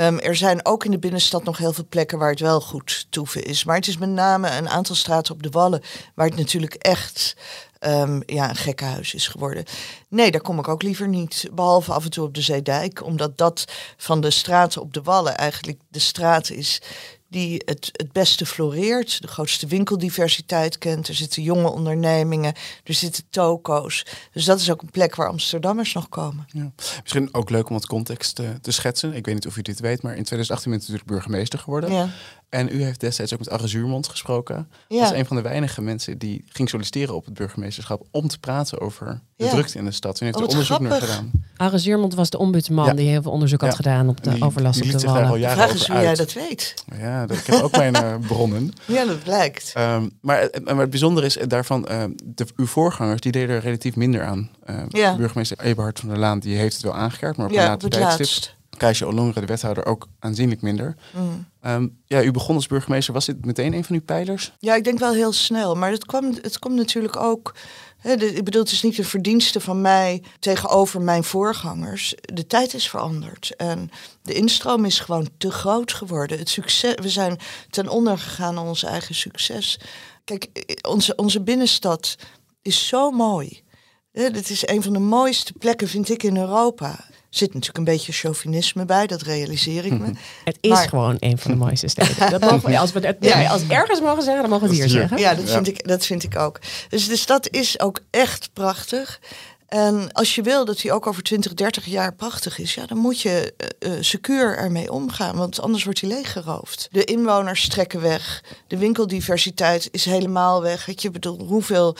Um, 0.00 0.18
er 0.18 0.36
zijn 0.36 0.64
ook 0.64 0.84
in 0.84 0.90
de 0.90 0.98
binnenstad 0.98 1.44
nog 1.44 1.58
heel 1.58 1.72
veel 1.72 1.86
plekken 1.88 2.18
waar 2.18 2.30
het 2.30 2.40
wel 2.40 2.60
goed 2.60 3.06
toeven 3.10 3.44
is. 3.44 3.64
Maar 3.64 3.76
het 3.76 3.86
is 3.86 3.98
met 3.98 4.08
name 4.08 4.56
een 4.56 4.68
aantal 4.68 4.94
straten 4.94 5.34
op 5.34 5.42
de 5.42 5.50
Wallen 5.50 5.82
waar 6.14 6.26
het 6.26 6.36
natuurlijk 6.36 6.74
echt 6.74 7.36
um, 7.80 8.22
ja, 8.26 8.48
een 8.48 8.56
gekkenhuis 8.56 9.14
is 9.14 9.28
geworden. 9.28 9.64
Nee, 10.08 10.30
daar 10.30 10.40
kom 10.40 10.58
ik 10.58 10.68
ook 10.68 10.82
liever 10.82 11.08
niet. 11.08 11.48
Behalve 11.52 11.92
af 11.92 12.04
en 12.04 12.10
toe 12.10 12.24
op 12.24 12.34
de 12.34 12.40
Zeedijk. 12.40 13.04
Omdat 13.04 13.38
dat 13.38 13.64
van 13.96 14.20
de 14.20 14.30
straten 14.30 14.80
op 14.80 14.92
de 14.92 15.02
Wallen 15.02 15.36
eigenlijk 15.36 15.78
de 15.88 15.98
straat 15.98 16.50
is 16.50 16.82
die 17.30 17.62
het, 17.64 17.90
het 17.92 18.12
beste 18.12 18.46
floreert, 18.46 19.22
de 19.22 19.28
grootste 19.28 19.66
winkeldiversiteit 19.66 20.78
kent. 20.78 21.08
Er 21.08 21.14
zitten 21.14 21.42
jonge 21.42 21.70
ondernemingen, 21.70 22.54
er 22.84 22.94
zitten 22.94 23.24
toko's. 23.30 24.06
Dus 24.32 24.44
dat 24.44 24.60
is 24.60 24.70
ook 24.70 24.82
een 24.82 24.90
plek 24.90 25.14
waar 25.14 25.28
Amsterdammers 25.28 25.92
nog 25.92 26.08
komen. 26.08 26.46
Ja. 26.52 26.72
Misschien 27.02 27.28
ook 27.34 27.50
leuk 27.50 27.68
om 27.68 27.74
wat 27.74 27.86
context 27.86 28.34
te, 28.34 28.60
te, 28.60 28.70
schetsen. 28.70 29.14
Ik 29.14 29.26
weet 29.26 29.34
niet 29.34 29.46
of 29.46 29.56
u 29.56 29.62
dit 29.62 29.80
weet, 29.80 30.02
maar 30.02 30.16
in 30.16 30.24
2018 30.24 30.70
bent 30.70 30.82
u 30.82 30.86
natuurlijk 30.86 31.10
burgemeester 31.10 31.58
geworden. 31.58 31.92
Ja. 31.92 32.08
En 32.50 32.68
u 32.72 32.82
heeft 32.82 33.00
destijds 33.00 33.32
ook 33.32 33.38
met 33.38 33.50
Arre 33.50 33.68
Zuurmond 33.68 34.08
gesproken. 34.08 34.68
Ja. 34.88 35.00
Dat 35.00 35.12
is 35.12 35.18
een 35.18 35.26
van 35.26 35.36
de 35.36 35.42
weinige 35.42 35.82
mensen 35.82 36.18
die 36.18 36.44
ging 36.48 36.68
solliciteren 36.68 37.14
op 37.14 37.24
het 37.24 37.34
burgemeesterschap 37.34 38.06
om 38.10 38.28
te 38.28 38.38
praten 38.38 38.80
over 38.80 39.20
de 39.36 39.44
ja. 39.44 39.50
drukte 39.50 39.78
in 39.78 39.84
de 39.84 39.90
stad. 39.90 40.20
U 40.20 40.24
heeft 40.24 40.36
oh, 40.36 40.42
er 40.42 40.48
onderzoek 40.48 40.80
naar 40.80 41.00
gedaan. 41.00 41.30
Arre 41.56 41.78
Zuurmond 41.78 42.14
was 42.14 42.30
de 42.30 42.38
ombudsman 42.38 42.86
ja. 42.86 42.92
die 42.92 43.08
heel 43.08 43.22
veel 43.22 43.30
onderzoek 43.30 43.60
had 43.60 43.74
gedaan 43.74 44.08
op 44.08 44.24
de 44.24 44.30
die, 44.30 44.44
overlast 44.44 44.82
die 44.82 44.94
op 44.94 45.00
de 45.00 45.06
wallen. 45.06 45.50
Vraag 45.50 45.70
eens 45.70 45.86
hoe 45.86 46.00
jij 46.00 46.14
dat 46.14 46.32
weet. 46.32 46.74
Ja, 46.98 47.26
dat, 47.26 47.36
ik 47.36 47.46
heb 47.46 47.62
ook 47.62 47.76
mijn 47.76 47.96
uh, 47.96 48.14
bronnen. 48.26 48.72
Ja, 48.86 49.04
dat 49.04 49.22
blijkt. 49.22 49.72
Um, 49.78 50.10
maar, 50.20 50.48
maar 50.64 50.76
het 50.76 50.90
bijzondere 50.90 51.26
is 51.26 51.38
daarvan, 51.46 51.86
uh, 51.90 52.04
de, 52.24 52.46
uw 52.56 52.66
voorgangers 52.66 53.20
die 53.20 53.32
deden 53.32 53.56
er 53.56 53.62
relatief 53.62 53.96
minder 53.96 54.24
aan. 54.24 54.50
Uh, 54.70 54.82
ja. 54.88 55.16
Burgemeester 55.16 55.58
Eberhard 55.60 55.98
van 55.98 56.08
der 56.08 56.18
Laan 56.18 56.38
die 56.38 56.56
heeft 56.56 56.74
het 56.74 56.82
wel 56.82 56.94
aangekaart, 56.94 57.36
maar 57.36 57.46
op 57.46 57.52
ja, 57.52 57.62
een 57.62 57.68
later 57.68 57.90
tijdstip. 57.90 58.58
Keisje 58.80 59.06
Olongre, 59.06 59.40
de 59.40 59.46
wethouder, 59.46 59.86
ook 59.86 60.08
aanzienlijk 60.18 60.62
minder. 60.62 60.96
Mm. 61.12 61.46
Um, 61.66 61.98
ja, 62.06 62.22
u 62.22 62.30
begon 62.30 62.54
als 62.54 62.66
burgemeester. 62.66 63.14
Was 63.14 63.26
dit 63.26 63.44
meteen 63.44 63.72
een 63.72 63.84
van 63.84 63.94
uw 63.94 64.02
pijlers? 64.02 64.52
Ja, 64.58 64.74
ik 64.74 64.84
denk 64.84 64.98
wel 64.98 65.12
heel 65.12 65.32
snel. 65.32 65.74
Maar 65.74 65.90
het, 65.90 66.06
kwam, 66.06 66.24
het 66.42 66.58
komt 66.58 66.74
natuurlijk 66.74 67.16
ook... 67.16 67.54
De, 68.02 68.34
ik 68.34 68.44
bedoel, 68.44 68.62
het 68.62 68.72
is 68.72 68.82
niet 68.82 68.96
de 68.96 69.04
verdienste 69.04 69.60
van 69.60 69.80
mij 69.80 70.22
tegenover 70.38 71.00
mijn 71.00 71.24
voorgangers. 71.24 72.14
De 72.20 72.46
tijd 72.46 72.74
is 72.74 72.88
veranderd. 72.88 73.56
En 73.56 73.90
de 74.22 74.34
instroom 74.34 74.84
is 74.84 75.00
gewoon 75.00 75.28
te 75.38 75.50
groot 75.50 75.92
geworden. 75.92 76.38
Het 76.38 76.48
succes, 76.48 76.94
we 76.94 77.08
zijn 77.08 77.38
ten 77.70 77.88
onder 77.88 78.18
gegaan 78.18 78.58
aan 78.58 78.66
ons 78.66 78.82
eigen 78.82 79.14
succes. 79.14 79.80
Kijk, 80.24 80.48
onze, 80.88 81.14
onze 81.14 81.40
binnenstad 81.40 82.16
is 82.62 82.86
zo 82.88 83.10
mooi. 83.10 83.62
Het 84.12 84.50
is 84.50 84.68
een 84.68 84.82
van 84.82 84.92
de 84.92 84.98
mooiste 84.98 85.52
plekken, 85.52 85.88
vind 85.88 86.10
ik, 86.10 86.22
in 86.22 86.36
Europa 86.36 87.08
zit 87.30 87.48
natuurlijk 87.54 87.78
een 87.78 87.94
beetje 87.94 88.12
chauvinisme 88.12 88.84
bij, 88.84 89.06
dat 89.06 89.22
realiseer 89.22 89.84
ik 89.84 89.98
me. 89.98 90.12
Het 90.44 90.58
is 90.60 90.70
maar... 90.70 90.88
gewoon 90.88 91.16
een 91.18 91.38
van 91.38 91.50
de 91.50 91.56
mooiste 91.56 91.88
steden. 91.88 92.30
Dat 92.30 92.40
mogen 92.40 92.70
we, 92.70 92.78
als 92.78 92.92
we 92.92 93.06
het 93.06 93.16
ja. 93.20 93.46
als 93.46 93.66
ergens 93.68 94.00
mogen 94.00 94.22
zeggen, 94.22 94.42
dan 94.42 94.50
mogen 94.50 94.68
we 94.68 94.72
het 94.74 94.82
hier 94.82 94.92
zeggen. 94.92 95.18
Ja, 95.18 95.34
dat, 95.34 95.50
Vind 95.50 95.68
ik, 95.68 95.88
dat 95.88 96.06
vind 96.06 96.22
ik 96.22 96.36
ook. 96.36 96.58
Dus 96.88 97.08
de 97.08 97.16
stad 97.16 97.50
is 97.50 97.80
ook 97.80 98.00
echt 98.10 98.50
prachtig. 98.52 99.20
En 99.70 100.12
als 100.12 100.34
je 100.34 100.42
wil 100.42 100.64
dat 100.64 100.82
hij 100.82 100.92
ook 100.92 101.06
over 101.06 101.22
20, 101.22 101.54
30 101.54 101.84
jaar 101.84 102.14
prachtig 102.14 102.58
is, 102.58 102.74
ja, 102.74 102.86
dan 102.86 102.98
moet 102.98 103.20
je 103.20 103.54
uh, 103.78 103.92
secuur 104.00 104.56
ermee 104.56 104.92
omgaan, 104.92 105.36
want 105.36 105.60
anders 105.60 105.84
wordt 105.84 106.00
hij 106.00 106.10
leeggeroofd. 106.10 106.88
De 106.90 107.04
inwoners 107.04 107.68
trekken 107.68 108.00
weg, 108.00 108.44
de 108.66 108.78
winkeldiversiteit 108.78 109.88
is 109.90 110.04
helemaal 110.04 110.62
weg. 110.62 111.00
Je, 111.00 111.10
bedoel, 111.10 111.38
hoeveel 111.38 111.96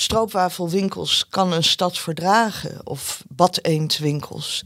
stroopwafelwinkels 0.00 1.26
kan 1.30 1.52
een 1.52 1.64
stad 1.64 1.98
verdragen 1.98 2.86
of 2.86 3.24
badeendwinkels? 3.28 4.64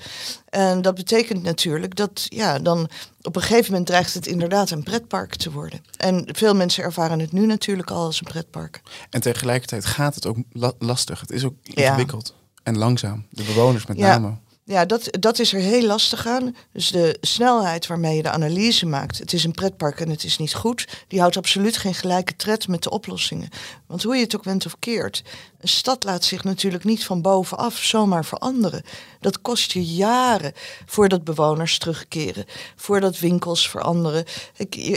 En 0.49 0.83
dat 0.83 0.95
betekent 0.95 1.43
natuurlijk 1.43 1.97
dat 1.97 2.27
ja, 2.29 2.59
dan 2.59 2.89
op 3.23 3.37
een 3.37 3.43
gegeven 3.43 3.71
moment 3.71 3.87
dreigt 3.87 4.15
het 4.15 4.27
inderdaad 4.27 4.71
een 4.71 4.83
pretpark 4.83 5.35
te 5.35 5.51
worden. 5.51 5.85
En 5.97 6.29
veel 6.33 6.55
mensen 6.55 6.85
ervaren 6.85 7.19
het 7.19 7.33
nu 7.33 7.47
natuurlijk 7.47 7.91
al 7.91 8.05
als 8.05 8.21
een 8.21 8.27
pretpark. 8.27 8.83
En 9.11 9.21
tegelijkertijd 9.21 9.85
gaat 9.85 10.15
het 10.15 10.27
ook 10.27 10.37
la 10.53 10.73
lastig. 10.79 11.21
Het 11.21 11.31
is 11.31 11.45
ook 11.45 11.55
ingewikkeld. 11.63 12.35
Ja. 12.37 12.61
En 12.63 12.79
langzaam. 12.79 13.27
De 13.31 13.45
bewoners 13.45 13.87
met 13.87 13.97
ja. 13.99 14.19
name. 14.19 14.37
Ja, 14.73 14.85
dat, 14.85 15.09
dat 15.11 15.39
is 15.39 15.53
er 15.53 15.61
heel 15.61 15.87
lastig 15.87 16.27
aan. 16.27 16.57
Dus 16.73 16.91
de 16.91 17.17
snelheid 17.21 17.87
waarmee 17.87 18.17
je 18.17 18.23
de 18.23 18.31
analyse 18.31 18.87
maakt. 18.87 19.19
Het 19.19 19.33
is 19.33 19.45
een 19.45 19.53
pretpark 19.53 20.01
en 20.01 20.11
het 20.11 20.25
is 20.25 20.39
niet 20.39 20.55
goed. 20.55 20.89
Die 21.09 21.21
houdt 21.21 21.37
absoluut 21.37 21.77
geen 21.77 21.95
gelijke 21.95 22.37
tred 22.37 22.69
met 22.69 22.83
de 22.83 22.91
oplossingen. 22.91 23.49
Want 23.87 24.03
hoe 24.03 24.17
je 24.17 24.23
het 24.23 24.37
ook 24.37 24.45
went 24.45 24.67
of 24.67 24.77
keert. 24.79 25.23
Een 25.61 25.69
stad 25.69 26.05
laat 26.05 26.25
zich 26.25 26.45
natuurlijk 26.45 26.85
niet 26.85 27.05
van 27.05 27.23
bovenaf 27.23 27.77
zomaar 27.77 28.25
veranderen. 28.25 28.83
Dat 29.21 29.41
kost 29.41 29.73
je 29.73 29.85
jaren 29.85 30.53
voordat 30.87 31.25
bewoners 31.25 31.79
terugkeren. 31.79 32.45
Voordat 32.77 33.19
winkels 33.19 33.69
veranderen. 33.69 34.25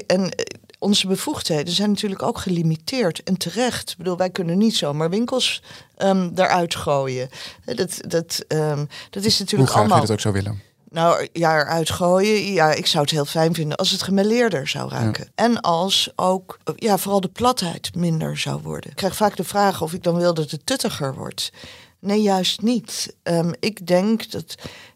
En 0.08 0.32
onze 0.80 1.08
bevoegdheden 1.08 1.74
zijn 1.74 1.90
natuurlijk 1.90 2.24
ook 2.24 2.38
gelimiteerd 2.38 3.24
en 3.24 3.38
terecht. 3.38 3.92
Ik 3.92 3.98
bedoel, 3.98 4.18
wij 4.18 4.30
kunnen 4.30 4.58
niet 4.58 4.76
zomaar 4.76 5.10
winkels 5.10 5.62
um, 5.98 6.36
daaruit 6.36 6.76
gooien. 6.76 7.30
Dat, 7.66 7.98
dat, 8.08 8.46
um, 8.48 8.88
dat 9.10 9.24
is 9.24 9.40
natuurlijk 9.40 9.70
Hoe 9.72 9.80
allemaal. 9.80 10.02
je 10.02 10.08
dat 10.08 10.16
ook 10.16 10.22
zou 10.22 10.34
willen? 10.34 10.62
Nou 10.90 11.28
ja, 11.34 11.60
eruit 11.60 11.90
gooien. 11.90 12.54
Ja, 12.54 12.72
ik 12.72 12.86
zou 12.86 13.04
het 13.04 13.12
heel 13.12 13.26
fijn 13.26 13.54
vinden 13.54 13.78
als 13.78 13.92
het 13.92 14.04
gemeleerder 14.04 14.68
zou 14.68 14.90
raken. 14.90 15.24
Ja. 15.24 15.44
En 15.46 15.62
als 15.62 16.12
ook, 16.16 16.60
ja, 16.76 16.98
vooral 16.98 17.22
de 17.22 17.28
platheid 17.28 17.96
minder 17.96 18.38
zou 18.38 18.62
worden. 18.62 18.90
Ik 18.90 18.96
krijg 18.96 19.16
vaak 19.16 19.36
de 19.36 19.44
vraag 19.44 19.82
of 19.82 19.94
ik 19.94 20.04
dan 20.04 20.16
wil 20.16 20.34
dat 20.34 20.52
het 20.52 20.66
tuttiger 20.66 21.16
wordt. 21.16 21.52
Nee, 22.00 22.22
juist 22.22 22.62
niet. 22.62 23.16
Um, 23.24 23.54
ik 23.60 23.88
denk 23.88 24.32
dat 24.32 24.56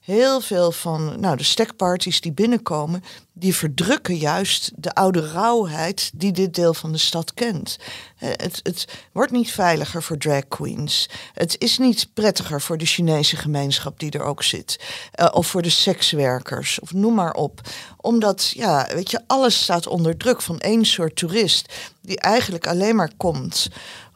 heel 0.09 0.41
veel 0.41 0.71
van 0.71 1.19
nou, 1.19 1.37
de 1.37 1.43
stekparties 1.43 2.21
die 2.21 2.31
binnenkomen, 2.31 3.03
die 3.33 3.55
verdrukken 3.55 4.17
juist 4.17 4.71
de 4.75 4.93
oude 4.93 5.31
rauwheid 5.31 6.11
die 6.13 6.31
dit 6.31 6.55
deel 6.55 6.73
van 6.73 6.91
de 6.91 6.97
stad 6.97 7.33
kent. 7.33 7.77
Eh, 8.17 8.29
Het, 8.29 8.59
het 8.63 8.85
wordt 9.11 9.31
niet 9.31 9.51
veiliger 9.51 10.03
voor 10.03 10.17
drag 10.17 10.47
queens. 10.47 11.09
Het 11.33 11.55
is 11.57 11.77
niet 11.77 12.07
prettiger 12.13 12.61
voor 12.61 12.77
de 12.77 12.85
Chinese 12.85 13.35
gemeenschap 13.35 13.99
die 13.99 14.11
er 14.11 14.23
ook 14.23 14.43
zit. 14.43 14.79
Eh, 15.11 15.27
of 15.31 15.47
voor 15.47 15.61
de 15.61 15.69
sekswerkers, 15.69 16.79
of 16.79 16.93
noem 16.93 17.13
maar 17.13 17.33
op. 17.33 17.61
Omdat, 17.97 18.51
ja, 18.55 18.87
weet 18.93 19.11
je, 19.11 19.21
alles 19.27 19.61
staat 19.61 19.87
onder 19.87 20.17
druk 20.17 20.41
van 20.41 20.59
één 20.59 20.85
soort 20.85 21.15
toerist. 21.15 21.73
Die 22.01 22.19
eigenlijk 22.19 22.67
alleen 22.67 22.95
maar 22.95 23.11
komt 23.17 23.69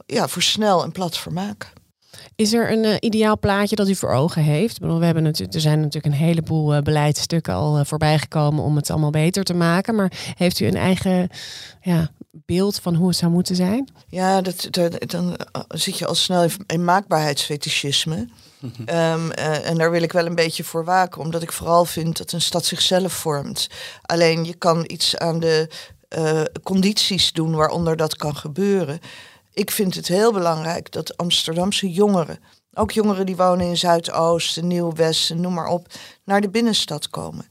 ja, 0.05 0.27
voor 0.27 0.41
snel 0.41 0.83
en 0.83 0.91
plat 0.91 1.17
vermaak. 1.17 1.73
Is 2.35 2.53
er 2.53 2.71
een 2.71 2.83
eh, 2.83 2.95
ideaal 2.99 3.39
plaatje 3.39 3.75
dat 3.75 3.89
u 3.89 3.95
voor 3.95 4.11
ogen 4.11 4.41
heeft? 4.41 4.75
Ik 4.75 4.81
bedoel, 4.81 4.99
we 4.99 5.05
hebben 5.05 5.23
natuurlijk, 5.23 5.53
er 5.53 5.61
zijn 5.61 5.79
natuurlijk 5.79 6.13
een 6.13 6.19
heleboel 6.19 6.75
uh, 6.75 6.81
beleidsstukken 6.81 7.53
al 7.53 7.79
uh, 7.79 7.85
voorbij 7.85 8.19
gekomen 8.19 8.63
om 8.63 8.75
het 8.75 8.89
allemaal 8.89 9.09
beter 9.09 9.43
te 9.43 9.53
maken. 9.53 9.95
Maar 9.95 10.11
heeft 10.35 10.59
u 10.59 10.65
een 10.65 10.75
eigen 10.75 11.29
ja, 11.81 12.11
beeld 12.31 12.79
van 12.79 12.95
hoe 12.95 13.07
het 13.07 13.17
zou 13.17 13.31
moeten 13.31 13.55
zijn? 13.55 13.91
Ja, 14.07 14.41
dat, 14.41 14.67
dat, 14.69 15.09
dan 15.09 15.37
zit 15.67 15.97
je 15.97 16.05
al 16.05 16.15
snel 16.15 16.47
in 16.67 16.83
maakbaarheidsfetischisme. 16.83 18.27
Um, 18.63 18.77
uh, 18.87 19.69
en 19.69 19.77
daar 19.77 19.91
wil 19.91 20.01
ik 20.01 20.11
wel 20.11 20.25
een 20.25 20.35
beetje 20.35 20.63
voor 20.63 20.85
waken, 20.85 21.21
omdat 21.21 21.41
ik 21.41 21.51
vooral 21.51 21.85
vind 21.85 22.17
dat 22.17 22.31
een 22.31 22.41
stad 22.41 22.65
zichzelf 22.65 23.13
vormt. 23.13 23.69
Alleen 24.01 24.45
je 24.45 24.53
kan 24.53 24.83
iets 24.87 25.17
aan 25.17 25.39
de 25.39 25.69
uh, 26.17 26.41
condities 26.63 27.31
doen 27.31 27.55
waaronder 27.55 27.95
dat 27.95 28.15
kan 28.15 28.35
gebeuren. 28.35 28.99
Ik 29.53 29.71
vind 29.71 29.95
het 29.95 30.07
heel 30.07 30.33
belangrijk 30.33 30.91
dat 30.91 31.17
Amsterdamse 31.17 31.91
jongeren, 31.91 32.39
ook 32.73 32.91
jongeren 32.91 33.25
die 33.25 33.35
wonen 33.35 33.65
in 33.65 33.77
Zuidoosten, 33.77 34.67
Nieuw-Westen, 34.67 35.41
noem 35.41 35.53
maar 35.53 35.67
op, 35.67 35.87
naar 36.23 36.41
de 36.41 36.49
binnenstad 36.49 37.09
komen. 37.09 37.45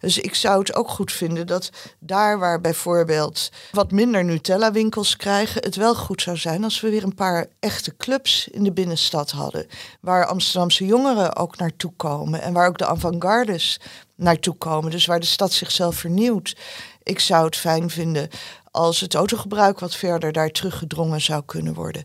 Dus 0.00 0.18
ik 0.18 0.34
zou 0.34 0.58
het 0.58 0.74
ook 0.74 0.88
goed 0.88 1.12
vinden 1.12 1.46
dat 1.46 1.70
daar 1.98 2.38
waar 2.38 2.60
bijvoorbeeld 2.60 3.50
wat 3.72 3.90
minder 3.90 4.24
Nutella-winkels 4.24 5.16
krijgen, 5.16 5.62
het 5.62 5.76
wel 5.76 5.94
goed 5.94 6.22
zou 6.22 6.36
zijn 6.36 6.64
als 6.64 6.80
we 6.80 6.90
weer 6.90 7.04
een 7.04 7.14
paar 7.14 7.46
echte 7.60 7.96
clubs 7.96 8.48
in 8.48 8.64
de 8.64 8.72
binnenstad 8.72 9.30
hadden. 9.30 9.66
Waar 10.00 10.26
Amsterdamse 10.26 10.86
jongeren 10.86 11.36
ook 11.36 11.56
naartoe 11.56 11.92
komen 11.96 12.42
en 12.42 12.52
waar 12.52 12.68
ook 12.68 12.78
de 12.78 12.86
avant-gardes 12.86 13.80
naartoe 14.14 14.54
komen. 14.54 14.90
Dus 14.90 15.06
waar 15.06 15.20
de 15.20 15.26
stad 15.26 15.52
zichzelf 15.52 15.96
vernieuwt. 15.96 16.56
Ik 17.02 17.20
zou 17.20 17.44
het 17.44 17.56
fijn 17.56 17.90
vinden 17.90 18.28
als 18.78 19.00
het 19.00 19.14
autogebruik 19.14 19.78
wat 19.78 19.94
verder 19.94 20.32
daar 20.32 20.50
teruggedrongen 20.50 21.20
zou 21.20 21.42
kunnen 21.46 21.74
worden. 21.74 22.04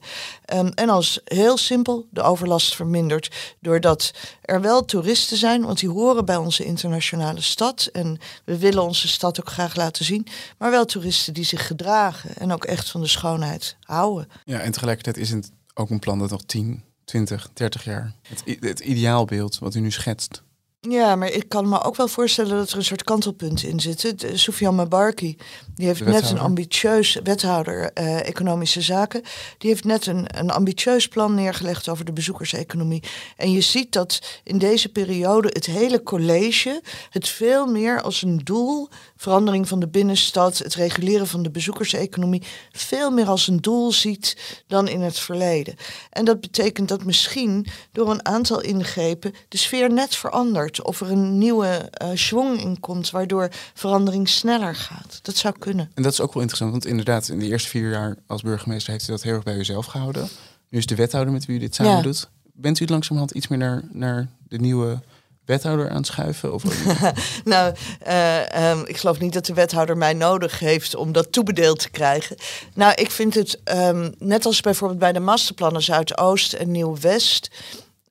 Um, 0.54 0.68
en 0.68 0.90
als 0.90 1.20
heel 1.26 1.58
simpel 1.58 2.08
de 2.10 2.22
overlast 2.22 2.76
vermindert 2.76 3.56
doordat 3.60 4.14
er 4.42 4.62
wel 4.62 4.86
toeristen 4.86 5.38
zijn, 5.38 5.66
want 5.66 5.80
die 5.80 5.90
horen 5.90 6.26
bij 6.26 6.36
onze 6.36 6.64
internationale 6.66 7.42
stad 7.42 7.90
en 7.92 8.18
we 8.46 8.58
willen 8.58 8.84
onze 8.84 9.08
stad 9.08 9.40
ook 9.40 9.50
graag 9.50 9.76
laten 9.76 10.06
zien, 10.06 10.28
maar 10.58 10.72
wel 10.72 10.86
toeristen 10.86 11.34
die 11.34 11.44
zich 11.44 11.68
gedragen 11.68 12.36
en 12.36 12.52
ook 12.52 12.66
echt 12.66 12.90
van 12.90 13.02
de 13.02 13.08
schoonheid 13.08 13.78
houden. 13.80 14.28
Ja, 14.46 14.60
en 14.60 14.72
tegelijkertijd 14.72 15.18
is 15.18 15.30
het 15.30 15.52
ook 15.74 15.90
een 15.90 16.00
plan 16.00 16.20
dat 16.20 16.30
nog 16.30 16.44
10, 16.46 16.84
20, 17.06 17.50
30 17.54 17.84
jaar 17.84 18.14
het, 18.22 18.44
het 18.60 18.80
ideaalbeeld 18.80 19.60
wat 19.60 19.76
u 19.76 19.80
nu 19.80 19.92
schetst 19.92 20.44
ja, 20.90 21.16
maar 21.16 21.30
ik 21.30 21.50
kan 21.50 21.70
me 21.70 21.84
ook 21.84 21.96
wel 21.96 22.08
voorstellen 22.08 22.58
dat 22.58 22.72
er 22.72 22.78
een 22.78 22.84
soort 22.84 23.04
kantelpunt 23.04 23.64
in 23.64 23.80
zit. 23.80 24.26
Soufiane 24.34 24.76
Mabarki, 24.76 25.38
die 25.76 25.88
heeft 25.88 26.06
net 26.06 26.30
een 26.30 26.40
ambitieus 26.40 27.20
wethouder 27.24 27.92
uh, 27.94 28.28
economische 28.28 28.82
zaken. 28.82 29.22
Die 29.58 29.70
heeft 29.70 29.84
net 29.84 30.06
een, 30.06 30.40
een 30.40 30.52
ambitieus 30.52 31.08
plan 31.08 31.34
neergelegd 31.34 31.90
over 31.90 32.06
de 32.06 32.14
bezoekerseconomie. 32.14 33.04
En 33.38 33.52
je 33.52 33.62
ziet 33.62 33.92
dat 33.92 34.22
in 34.44 34.58
deze 34.58 34.90
periode 34.90 35.50
het 35.52 35.66
hele 35.66 36.04
college 36.04 36.82
het 37.10 37.28
veel 37.28 37.66
meer 37.66 38.02
als 38.02 38.22
een 38.22 38.38
doel, 38.38 38.90
verandering 39.16 39.68
van 39.68 39.80
de 39.80 39.88
binnenstad, 39.88 40.58
het 40.58 40.76
reguleren 40.76 41.28
van 41.28 41.44
de 41.44 41.52
bezoekerseconomie, 41.52 42.44
veel 42.72 43.12
meer 43.12 43.28
als 43.28 43.48
een 43.48 43.62
doel 43.62 43.92
ziet 43.92 44.38
dan 44.68 44.88
in 44.88 45.02
het 45.02 45.20
verleden. 45.20 45.76
En 46.10 46.26
dat 46.26 46.42
betekent 46.42 46.88
dat 46.88 47.06
misschien 47.06 47.66
door 47.92 48.12
een 48.12 48.26
aantal 48.26 48.62
ingrepen 48.62 49.34
de 49.48 49.58
sfeer 49.58 49.94
net 49.94 50.16
verandert 50.16 50.73
of 50.82 51.02
er 51.02 51.12
een 51.12 51.38
nieuwe 51.38 51.90
uh, 52.02 52.10
schwung 52.14 52.62
in 52.62 52.80
komt, 52.80 53.12
waardoor 53.12 53.50
verandering 53.74 54.30
sneller 54.30 54.76
gaat. 54.76 55.20
Dat 55.22 55.36
zou 55.36 55.56
kunnen. 55.60 55.92
En 55.94 56.04
dat 56.04 56.12
is 56.12 56.22
ook 56.22 56.34
wel 56.34 56.42
interessant, 56.42 56.72
want 56.72 56.86
inderdaad, 56.86 57.28
in 57.28 57.40
de 57.40 57.48
eerste 57.48 57.70
vier 57.70 57.90
jaar 57.90 58.16
als 58.28 58.42
burgemeester 58.42 58.92
heeft 58.92 59.08
u 59.08 59.12
dat 59.12 59.22
heel 59.22 59.34
erg 59.34 59.44
bij 59.44 59.58
uzelf 59.58 59.86
gehouden. 59.86 60.28
Nu 60.70 60.78
is 60.78 60.86
de 60.86 60.96
wethouder 60.96 61.34
met 61.34 61.46
wie 61.46 61.56
u 61.56 61.60
dit 61.60 61.76
samen 61.76 61.92
ja. 61.92 62.02
doet. 62.02 62.30
Bent 62.54 62.80
u 62.80 62.86
langzamerhand 62.86 63.32
iets 63.32 63.48
meer 63.48 63.60
naar, 63.60 63.84
naar 63.92 64.28
de 64.48 64.60
nieuwe 64.60 65.02
wethouder 65.46 65.90
aanschuiven? 65.90 66.54
Of 66.54 66.64
nou, 67.44 67.76
uh, 68.08 68.72
um, 68.72 68.86
ik 68.86 68.98
geloof 68.98 69.20
niet 69.20 69.34
dat 69.34 69.46
de 69.46 69.54
wethouder 69.54 69.98
mij 69.98 70.14
nodig 70.14 70.60
heeft 70.60 70.96
om 70.96 71.12
dat 71.12 71.32
toebedeeld 71.32 71.80
te 71.80 71.90
krijgen. 71.90 72.36
Nou, 72.74 72.94
ik 72.94 73.12
vind 73.12 73.34
het, 73.34 73.60
um, 73.78 74.14
net 74.18 74.46
als 74.46 74.62
bijvoorbeeld 74.62 75.00
bij 75.00 75.12
de 75.12 75.20
masterplannen 75.20 75.82
Zuidoost 75.82 76.54
en 76.54 76.72
Nieuw-West... 76.72 77.50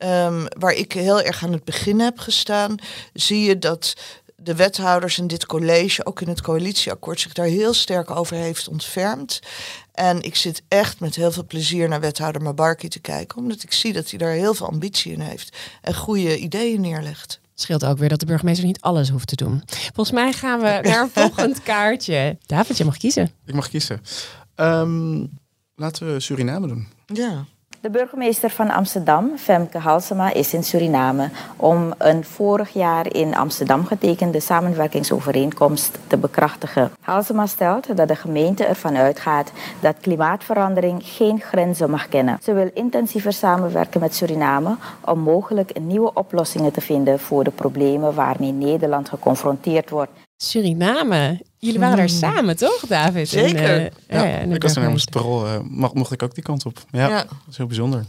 Um, 0.04 0.46
waar 0.58 0.72
ik 0.72 0.92
heel 0.92 1.20
erg 1.20 1.44
aan 1.44 1.52
het 1.52 1.64
begin 1.64 2.00
heb 2.00 2.18
gestaan, 2.18 2.76
zie 3.12 3.42
je 3.42 3.58
dat 3.58 3.94
de 4.36 4.54
wethouders 4.54 5.18
in 5.18 5.26
dit 5.26 5.46
college, 5.46 6.06
ook 6.06 6.20
in 6.20 6.28
het 6.28 6.40
coalitieakkoord, 6.40 7.20
zich 7.20 7.32
daar 7.32 7.46
heel 7.46 7.74
sterk 7.74 8.10
over 8.10 8.36
heeft 8.36 8.68
ontfermd. 8.68 9.40
En 9.92 10.22
ik 10.22 10.36
zit 10.36 10.62
echt 10.68 11.00
met 11.00 11.14
heel 11.14 11.32
veel 11.32 11.46
plezier 11.46 11.88
naar 11.88 12.00
wethouder 12.00 12.42
Mabarki 12.42 12.88
te 12.88 13.00
kijken, 13.00 13.38
omdat 13.38 13.62
ik 13.62 13.72
zie 13.72 13.92
dat 13.92 14.10
hij 14.10 14.18
daar 14.18 14.32
heel 14.32 14.54
veel 14.54 14.66
ambitie 14.66 15.12
in 15.12 15.20
heeft 15.20 15.56
en 15.80 15.94
goede 15.94 16.38
ideeën 16.38 16.80
neerlegt. 16.80 17.40
Scheelt 17.54 17.84
ook 17.84 17.98
weer 17.98 18.08
dat 18.08 18.20
de 18.20 18.26
burgemeester 18.26 18.66
niet 18.66 18.80
alles 18.80 19.08
hoeft 19.08 19.26
te 19.26 19.36
doen. 19.36 19.62
Volgens 19.66 20.10
mij 20.10 20.32
gaan 20.32 20.60
we 20.60 20.78
naar 20.88 21.02
een 21.02 21.10
volgend 21.10 21.62
kaartje. 21.62 22.38
David, 22.46 22.76
je 22.76 22.84
mag 22.84 22.96
kiezen. 22.96 23.30
Ik 23.46 23.54
mag 23.54 23.68
kiezen. 23.68 24.00
Um, 24.56 25.38
laten 25.74 26.12
we 26.12 26.20
Suriname 26.20 26.66
doen. 26.66 26.88
Ja. 27.06 27.44
De 27.83 27.90
burgemeester 27.90 28.51
van 28.51 28.71
Amsterdam, 28.71 29.33
Femke 29.37 29.79
Halsema, 29.79 30.33
is 30.33 30.55
in 30.55 30.64
Suriname 30.64 31.29
om 31.57 31.92
een 31.99 32.25
vorig 32.25 32.73
jaar 32.73 33.14
in 33.14 33.35
Amsterdam 33.35 33.85
getekende 33.85 34.40
samenwerkingsovereenkomst 34.40 35.99
te 36.07 36.16
bekrachtigen. 36.16 36.90
Halsema 37.01 37.47
stelt 37.47 37.97
dat 37.97 38.09
de 38.09 38.16
gemeente 38.16 38.64
ervan 38.64 38.97
uitgaat 38.97 39.53
dat 39.81 39.97
klimaatverandering 40.01 41.01
geen 41.05 41.40
grenzen 41.40 41.90
mag 41.90 42.09
kennen. 42.09 42.38
Ze 42.42 42.53
wil 42.53 42.71
intensiever 42.75 43.33
samenwerken 43.33 44.01
met 44.01 44.14
Suriname 44.14 44.77
om 45.05 45.18
mogelijk 45.18 45.81
nieuwe 45.81 46.14
oplossingen 46.14 46.73
te 46.73 46.81
vinden 46.81 47.18
voor 47.18 47.45
de 47.45 47.51
problemen 47.51 48.14
waarmee 48.14 48.53
Nederland 48.53 49.09
geconfronteerd 49.09 49.90
wordt. 49.90 50.12
Suriname. 50.37 51.40
Jullie 51.64 51.81
waren 51.81 51.96
daar 51.96 52.09
samen, 52.09 52.57
toch, 52.57 52.81
David? 52.88 53.29
Zeker. 53.29 53.81
En, 53.81 53.81
uh, 53.83 53.88
ja, 54.09 54.25
ja, 54.25 54.38
ik 54.38 54.62
was 54.62 54.77
er 54.77 54.83
namens 54.83 55.05
parool. 55.05 55.46
Uh, 55.46 55.59
mocht 55.92 56.12
ik 56.12 56.22
ook 56.22 56.35
die 56.35 56.42
kant 56.42 56.66
op. 56.66 56.85
Ja, 56.90 57.09
ja, 57.09 57.16
dat 57.16 57.35
is 57.51 57.57
heel 57.57 57.66
bijzonder. 57.66 58.05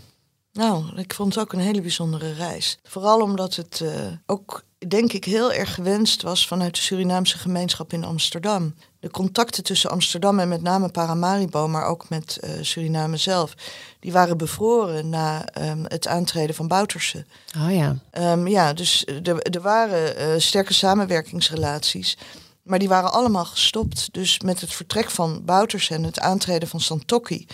Nou, 0.53 0.83
ik 0.95 1.13
vond 1.13 1.35
het 1.35 1.43
ook 1.43 1.53
een 1.53 1.59
hele 1.59 1.81
bijzondere 1.81 2.33
reis. 2.33 2.79
Vooral 2.83 3.21
omdat 3.21 3.55
het 3.55 3.79
uh, 3.83 3.89
ook, 4.25 4.63
denk 4.87 5.13
ik, 5.13 5.25
heel 5.25 5.53
erg 5.53 5.73
gewenst 5.73 6.21
was 6.21 6.47
vanuit 6.47 6.75
de 6.75 6.81
Surinaamse 6.81 7.37
gemeenschap 7.37 7.93
in 7.93 8.03
Amsterdam. 8.03 8.75
De 8.99 9.09
contacten 9.09 9.63
tussen 9.63 9.89
Amsterdam 9.89 10.39
en 10.39 10.47
met 10.47 10.61
name 10.61 10.89
Paramaribo, 10.89 11.67
maar 11.67 11.85
ook 11.85 12.09
met 12.09 12.39
uh, 12.43 12.49
Suriname 12.61 13.17
zelf, 13.17 13.53
die 13.99 14.11
waren 14.11 14.37
bevroren 14.37 15.09
na 15.09 15.45
um, 15.61 15.85
het 15.87 16.07
aantreden 16.07 16.55
van 16.55 16.67
Bouterse. 16.67 17.25
Oh 17.57 17.73
ja. 17.73 17.97
Um, 18.31 18.47
ja, 18.47 18.73
dus 18.73 19.05
er, 19.23 19.41
er 19.41 19.61
waren 19.61 20.21
uh, 20.21 20.39
sterke 20.39 20.73
samenwerkingsrelaties. 20.73 22.17
Maar 22.63 22.79
die 22.79 22.87
waren 22.87 23.11
allemaal 23.11 23.45
gestopt. 23.45 24.13
Dus 24.13 24.39
met 24.39 24.61
het 24.61 24.73
vertrek 24.73 25.09
van 25.09 25.45
Bouters 25.45 25.89
en 25.89 26.03
het 26.03 26.19
aantreden 26.19 26.67
van 26.67 26.79
Santokki 26.79 27.47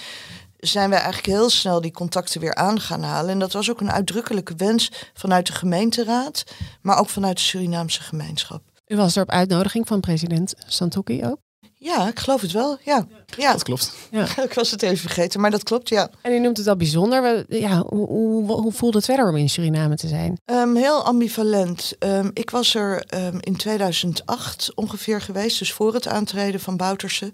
zijn 0.57 0.89
wij 0.89 0.99
eigenlijk 0.99 1.27
heel 1.37 1.49
snel 1.49 1.81
die 1.81 1.91
contacten 1.91 2.41
weer 2.41 2.55
aan 2.55 2.79
gaan 2.79 3.03
halen. 3.03 3.31
En 3.31 3.39
dat 3.39 3.53
was 3.53 3.69
ook 3.69 3.81
een 3.81 3.91
uitdrukkelijke 3.91 4.55
wens 4.55 4.91
vanuit 5.13 5.47
de 5.47 5.53
gemeenteraad, 5.53 6.43
maar 6.81 6.99
ook 6.99 7.09
vanuit 7.09 7.37
de 7.37 7.43
Surinaamse 7.43 8.01
gemeenschap. 8.01 8.61
U 8.87 8.95
was 8.95 9.15
er 9.15 9.21
op 9.21 9.29
uitnodiging 9.29 9.87
van 9.87 9.99
president 9.99 10.53
Santokki 10.67 11.25
ook? 11.25 11.48
Ja, 11.81 12.07
ik 12.07 12.19
geloof 12.19 12.41
het 12.41 12.51
wel. 12.51 12.77
Ja, 12.83 13.07
ja. 13.37 13.51
dat 13.51 13.63
klopt. 13.63 13.93
Ja. 14.11 14.27
ik 14.47 14.53
was 14.53 14.71
het 14.71 14.81
even 14.81 14.97
vergeten, 14.97 15.39
maar 15.39 15.51
dat 15.51 15.63
klopt, 15.63 15.89
ja. 15.89 16.09
En 16.21 16.31
u 16.31 16.39
noemt 16.39 16.57
het 16.57 16.67
al 16.67 16.75
bijzonder. 16.75 17.45
Ja, 17.55 17.83
hoe, 17.87 18.07
hoe, 18.07 18.51
hoe 18.51 18.71
voelde 18.71 18.97
het 18.97 19.05
verder 19.05 19.29
om 19.29 19.35
in 19.35 19.49
Suriname 19.49 19.95
te 19.95 20.07
zijn? 20.07 20.39
Um, 20.45 20.75
heel 20.75 21.03
ambivalent. 21.03 21.95
Um, 21.99 22.31
ik 22.33 22.49
was 22.49 22.75
er 22.75 23.03
um, 23.15 23.37
in 23.39 23.55
2008 23.55 24.71
ongeveer 24.75 25.21
geweest, 25.21 25.59
dus 25.59 25.73
voor 25.73 25.93
het 25.93 26.07
aantreden 26.07 26.59
van 26.59 26.77
Bouterse. 26.77 27.31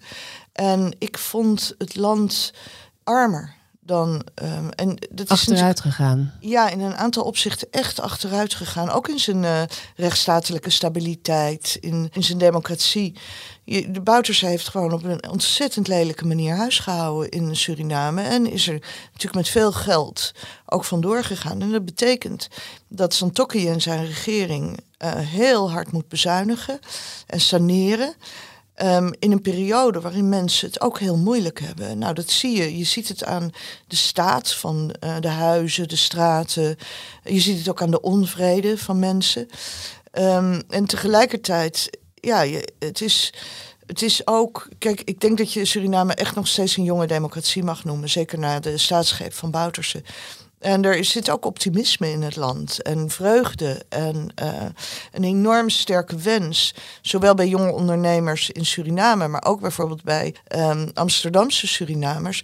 En 0.53 0.95
ik 0.99 1.17
vond 1.17 1.75
het 1.77 1.95
land 1.95 2.53
armer 3.03 3.54
dan. 3.85 4.25
Um, 4.43 4.69
en 4.69 4.97
dat 5.11 5.29
achteruit 5.29 5.79
gegaan. 5.79 6.33
Ja, 6.39 6.69
in 6.69 6.79
een 6.79 6.95
aantal 6.95 7.23
opzichten 7.23 7.67
echt 7.71 7.99
achteruit 7.99 8.53
gegaan. 8.53 8.89
Ook 8.89 9.07
in 9.07 9.19
zijn 9.19 9.43
uh, 9.43 9.61
rechtsstatelijke 9.95 10.69
stabiliteit, 10.69 11.77
in, 11.79 12.09
in 12.13 12.23
zijn 12.23 12.37
democratie. 12.37 13.15
Je, 13.63 13.91
de 13.91 14.01
Bouterse 14.01 14.45
heeft 14.45 14.67
gewoon 14.67 14.93
op 14.93 15.03
een 15.03 15.29
ontzettend 15.29 15.87
lelijke 15.87 16.25
manier 16.25 16.55
huisgehouden 16.55 17.29
in 17.29 17.55
Suriname. 17.55 18.21
En 18.21 18.51
is 18.51 18.67
er 18.67 18.81
natuurlijk 19.05 19.35
met 19.35 19.49
veel 19.49 19.71
geld 19.71 20.31
ook 20.65 20.83
vandoor 20.83 21.23
gegaan. 21.23 21.61
En 21.61 21.71
dat 21.71 21.85
betekent 21.85 22.47
dat 22.87 23.13
Santokki 23.13 23.69
en 23.69 23.81
zijn 23.81 24.05
regering 24.05 24.79
uh, 25.03 25.11
heel 25.15 25.71
hard 25.71 25.91
moet 25.91 26.07
bezuinigen 26.07 26.79
en 27.27 27.41
saneren. 27.41 28.15
Um, 28.83 29.13
in 29.19 29.31
een 29.31 29.41
periode 29.41 30.01
waarin 30.01 30.29
mensen 30.29 30.67
het 30.67 30.81
ook 30.81 30.99
heel 30.99 31.17
moeilijk 31.17 31.59
hebben. 31.59 31.97
Nou, 31.97 32.13
dat 32.13 32.29
zie 32.29 32.57
je. 32.57 32.77
Je 32.77 32.83
ziet 32.83 33.07
het 33.07 33.23
aan 33.23 33.51
de 33.87 33.95
staat 33.95 34.53
van 34.53 34.95
uh, 35.03 35.15
de 35.19 35.27
huizen, 35.27 35.87
de 35.87 35.95
straten. 35.95 36.77
Je 37.23 37.39
ziet 37.39 37.57
het 37.57 37.69
ook 37.69 37.81
aan 37.81 37.91
de 37.91 38.01
onvrede 38.01 38.77
van 38.77 38.99
mensen. 38.99 39.47
Um, 40.13 40.61
en 40.69 40.85
tegelijkertijd, 40.85 41.89
ja, 42.13 42.45
het 42.79 43.01
is. 43.01 43.33
Het 43.85 44.01
is 44.01 44.27
ook, 44.27 44.67
kijk, 44.77 45.01
ik 45.01 45.19
denk 45.19 45.37
dat 45.37 45.53
je 45.53 45.65
Suriname 45.65 46.13
echt 46.13 46.35
nog 46.35 46.47
steeds 46.47 46.77
een 46.77 46.83
jonge 46.83 47.07
democratie 47.07 47.63
mag 47.63 47.83
noemen. 47.83 48.09
Zeker 48.09 48.39
na 48.39 48.59
de 48.59 48.77
staatsgreep 48.77 49.33
van 49.33 49.51
Bouterse. 49.51 50.03
En 50.65 50.83
er 50.83 51.05
zit 51.05 51.29
ook 51.29 51.45
optimisme 51.45 52.11
in 52.11 52.21
het 52.21 52.35
land 52.35 52.81
en 52.81 53.09
vreugde 53.09 53.85
en 53.89 54.27
uh, 54.41 54.65
een 55.11 55.23
enorm 55.23 55.69
sterke 55.69 56.15
wens, 56.15 56.75
zowel 57.01 57.35
bij 57.35 57.47
jonge 57.47 57.71
ondernemers 57.71 58.49
in 58.49 58.65
Suriname, 58.65 59.27
maar 59.27 59.45
ook 59.45 59.59
bijvoorbeeld 59.59 60.03
bij 60.03 60.35
um, 60.55 60.89
Amsterdamse 60.93 61.67
Surinamers, 61.67 62.43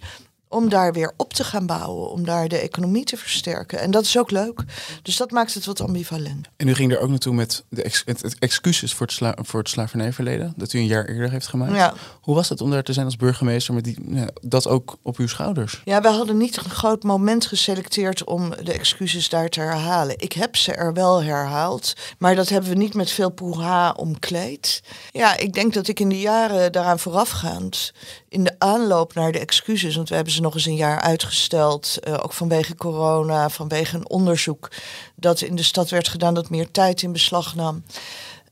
om 0.52 0.68
daar 0.68 0.92
weer 0.92 1.12
op 1.16 1.32
te 1.34 1.44
gaan 1.44 1.66
bouwen, 1.66 2.10
om 2.10 2.24
daar 2.24 2.48
de 2.48 2.58
economie 2.58 3.04
te 3.04 3.16
versterken. 3.16 3.80
En 3.80 3.90
dat 3.90 4.04
is 4.04 4.18
ook 4.18 4.30
leuk. 4.30 4.64
Dus 5.02 5.16
dat 5.16 5.30
maakt 5.30 5.54
het 5.54 5.64
wat 5.64 5.80
ambivalent. 5.80 6.48
En 6.56 6.68
u 6.68 6.74
ging 6.74 6.92
er 6.92 6.98
ook 6.98 7.08
naartoe 7.08 7.34
met 7.34 7.64
de 7.68 7.82
ex 7.82 8.02
het, 8.04 8.38
excuses 8.38 8.94
voor 8.94 9.06
het, 9.06 9.14
sla 9.14 9.36
voor 9.42 9.60
het 9.60 9.68
slavernijverleden, 9.68 10.52
dat 10.56 10.72
u 10.72 10.78
een 10.78 10.86
jaar 10.86 11.04
eerder 11.04 11.30
heeft 11.30 11.46
gemaakt. 11.46 11.74
Ja. 11.74 11.94
Hoe 12.20 12.34
was 12.34 12.48
het 12.48 12.60
om 12.60 12.70
daar 12.70 12.82
te 12.82 12.92
zijn 12.92 13.06
als 13.06 13.16
burgemeester 13.16 13.74
met 13.74 13.84
die, 13.84 13.98
dat 14.40 14.66
ook 14.66 14.96
op 15.02 15.16
uw 15.16 15.26
schouders? 15.26 15.80
Ja, 15.84 16.00
we 16.00 16.08
hadden 16.08 16.36
niet 16.36 16.56
een 16.56 16.70
groot 16.70 17.02
moment 17.02 17.46
geselecteerd 17.46 18.24
om 18.24 18.50
de 18.50 18.72
excuses 18.72 19.28
daar 19.28 19.48
te 19.48 19.60
herhalen. 19.60 20.18
Ik 20.18 20.32
heb 20.32 20.56
ze 20.56 20.72
er 20.72 20.92
wel 20.92 21.22
herhaald, 21.22 21.92
maar 22.18 22.34
dat 22.34 22.48
hebben 22.48 22.70
we 22.70 22.76
niet 22.76 22.94
met 22.94 23.10
veel 23.10 23.30
poeha 23.30 23.90
omkleed. 23.90 24.82
Ja, 25.12 25.36
ik 25.36 25.52
denk 25.52 25.74
dat 25.74 25.88
ik 25.88 26.00
in 26.00 26.08
de 26.08 26.20
jaren 26.20 26.72
daaraan 26.72 26.98
voorafgaand, 26.98 27.92
in 28.28 28.44
de 28.44 28.51
aanloop 28.62 29.14
naar 29.14 29.32
de 29.32 29.38
excuses, 29.38 29.96
want 29.96 30.08
we 30.08 30.14
hebben 30.14 30.32
ze 30.32 30.40
nog 30.40 30.54
eens 30.54 30.66
een 30.66 30.76
jaar 30.76 31.00
uitgesteld. 31.00 31.98
Uh, 32.08 32.14
ook 32.22 32.32
vanwege 32.32 32.74
corona, 32.74 33.48
vanwege 33.48 33.96
een 33.96 34.08
onderzoek 34.08 34.70
dat 35.16 35.40
in 35.40 35.56
de 35.56 35.62
stad 35.62 35.90
werd 35.90 36.08
gedaan 36.08 36.34
dat 36.34 36.50
meer 36.50 36.70
tijd 36.70 37.02
in 37.02 37.12
beslag 37.12 37.54
nam. 37.54 37.82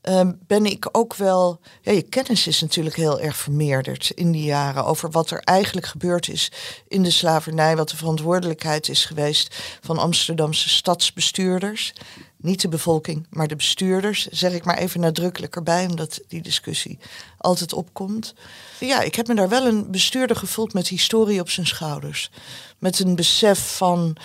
Uh, 0.09 0.21
ben 0.47 0.65
ik 0.65 0.89
ook 0.91 1.15
wel. 1.15 1.59
Je 1.81 2.01
kennis 2.01 2.47
is 2.47 2.61
natuurlijk 2.61 2.95
heel 2.95 3.19
erg 3.19 3.37
vermeerderd 3.37 4.09
in 4.15 4.31
die 4.31 4.43
jaren 4.43 4.85
over 4.85 5.11
wat 5.11 5.31
er 5.31 5.39
eigenlijk 5.39 5.87
gebeurd 5.87 6.27
is 6.27 6.51
in 6.87 7.03
de 7.03 7.11
slavernij, 7.11 7.75
wat 7.75 7.89
de 7.89 7.97
verantwoordelijkheid 7.97 8.89
is 8.89 9.05
geweest 9.05 9.55
van 9.81 9.97
Amsterdamse 9.97 10.69
stadsbestuurders. 10.69 11.93
Niet 12.41 12.61
de 12.61 12.67
bevolking, 12.67 13.25
maar 13.29 13.47
de 13.47 13.55
bestuurders, 13.55 14.27
zeg 14.27 14.53
ik 14.53 14.65
maar 14.65 14.77
even 14.77 14.99
nadrukkelijk 14.99 15.55
erbij, 15.55 15.85
omdat 15.85 16.19
die 16.27 16.41
discussie 16.41 16.99
altijd 17.37 17.73
opkomt. 17.73 18.33
Ja, 18.79 19.01
ik 19.01 19.15
heb 19.15 19.27
me 19.27 19.35
daar 19.35 19.49
wel 19.49 19.65
een 19.65 19.91
bestuurder 19.91 20.35
gevoeld 20.35 20.73
met 20.73 20.87
historie 20.87 21.39
op 21.39 21.49
zijn 21.49 21.67
schouders. 21.67 22.31
Met 22.77 22.99
een 22.99 23.15
besef 23.15 23.75
van 23.77 24.17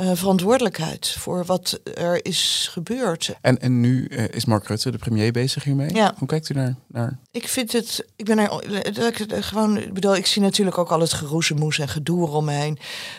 uh, 0.00 0.10
verantwoordelijkheid 0.14 1.08
voor 1.08 1.44
wat 1.44 1.80
er 1.94 2.24
is 2.24 2.68
gebeurd. 2.72 3.36
En, 3.40 3.60
en 3.60 3.80
nu 3.80 4.08
uh, 4.08 4.28
is 4.28 4.44
Mark 4.44 4.66
Rutte, 4.66 4.90
de 4.90 4.98
premier, 4.98 5.32
bezig 5.32 5.64
hiermee. 5.64 5.94
Ja. 5.94 6.14
Hoe 6.18 6.28
kijkt 6.28 6.48
u 6.48 6.54
daar 6.54 6.76
naar? 6.86 7.18
Ik 7.30 7.48
vind 7.48 7.72
het, 7.72 8.06
ik 8.16 8.24
ben 8.24 8.38
er 8.38 9.44
gewoon, 9.44 9.78
ik 9.78 9.92
bedoel, 9.92 10.16
ik 10.16 10.26
zie 10.26 10.42
natuurlijk 10.42 10.78
ook 10.78 10.90
al 10.90 11.00
het 11.00 11.12
geroezemoes 11.12 11.78
en 11.78 11.88
gedoe 11.88 12.26
eromheen. 12.28 12.78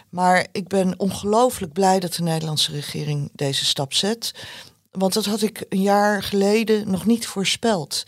Maar 0.09 0.47
ik 0.51 0.67
ben 0.67 0.99
ongelooflijk 0.99 1.73
blij 1.73 1.99
dat 1.99 2.13
de 2.13 2.23
Nederlandse 2.23 2.71
regering 2.71 3.29
deze 3.33 3.65
stap 3.65 3.93
zet. 3.93 4.31
Want 4.91 5.13
dat 5.13 5.25
had 5.25 5.41
ik 5.41 5.65
een 5.69 5.81
jaar 5.81 6.23
geleden 6.23 6.91
nog 6.91 7.05
niet 7.05 7.27
voorspeld. 7.27 8.03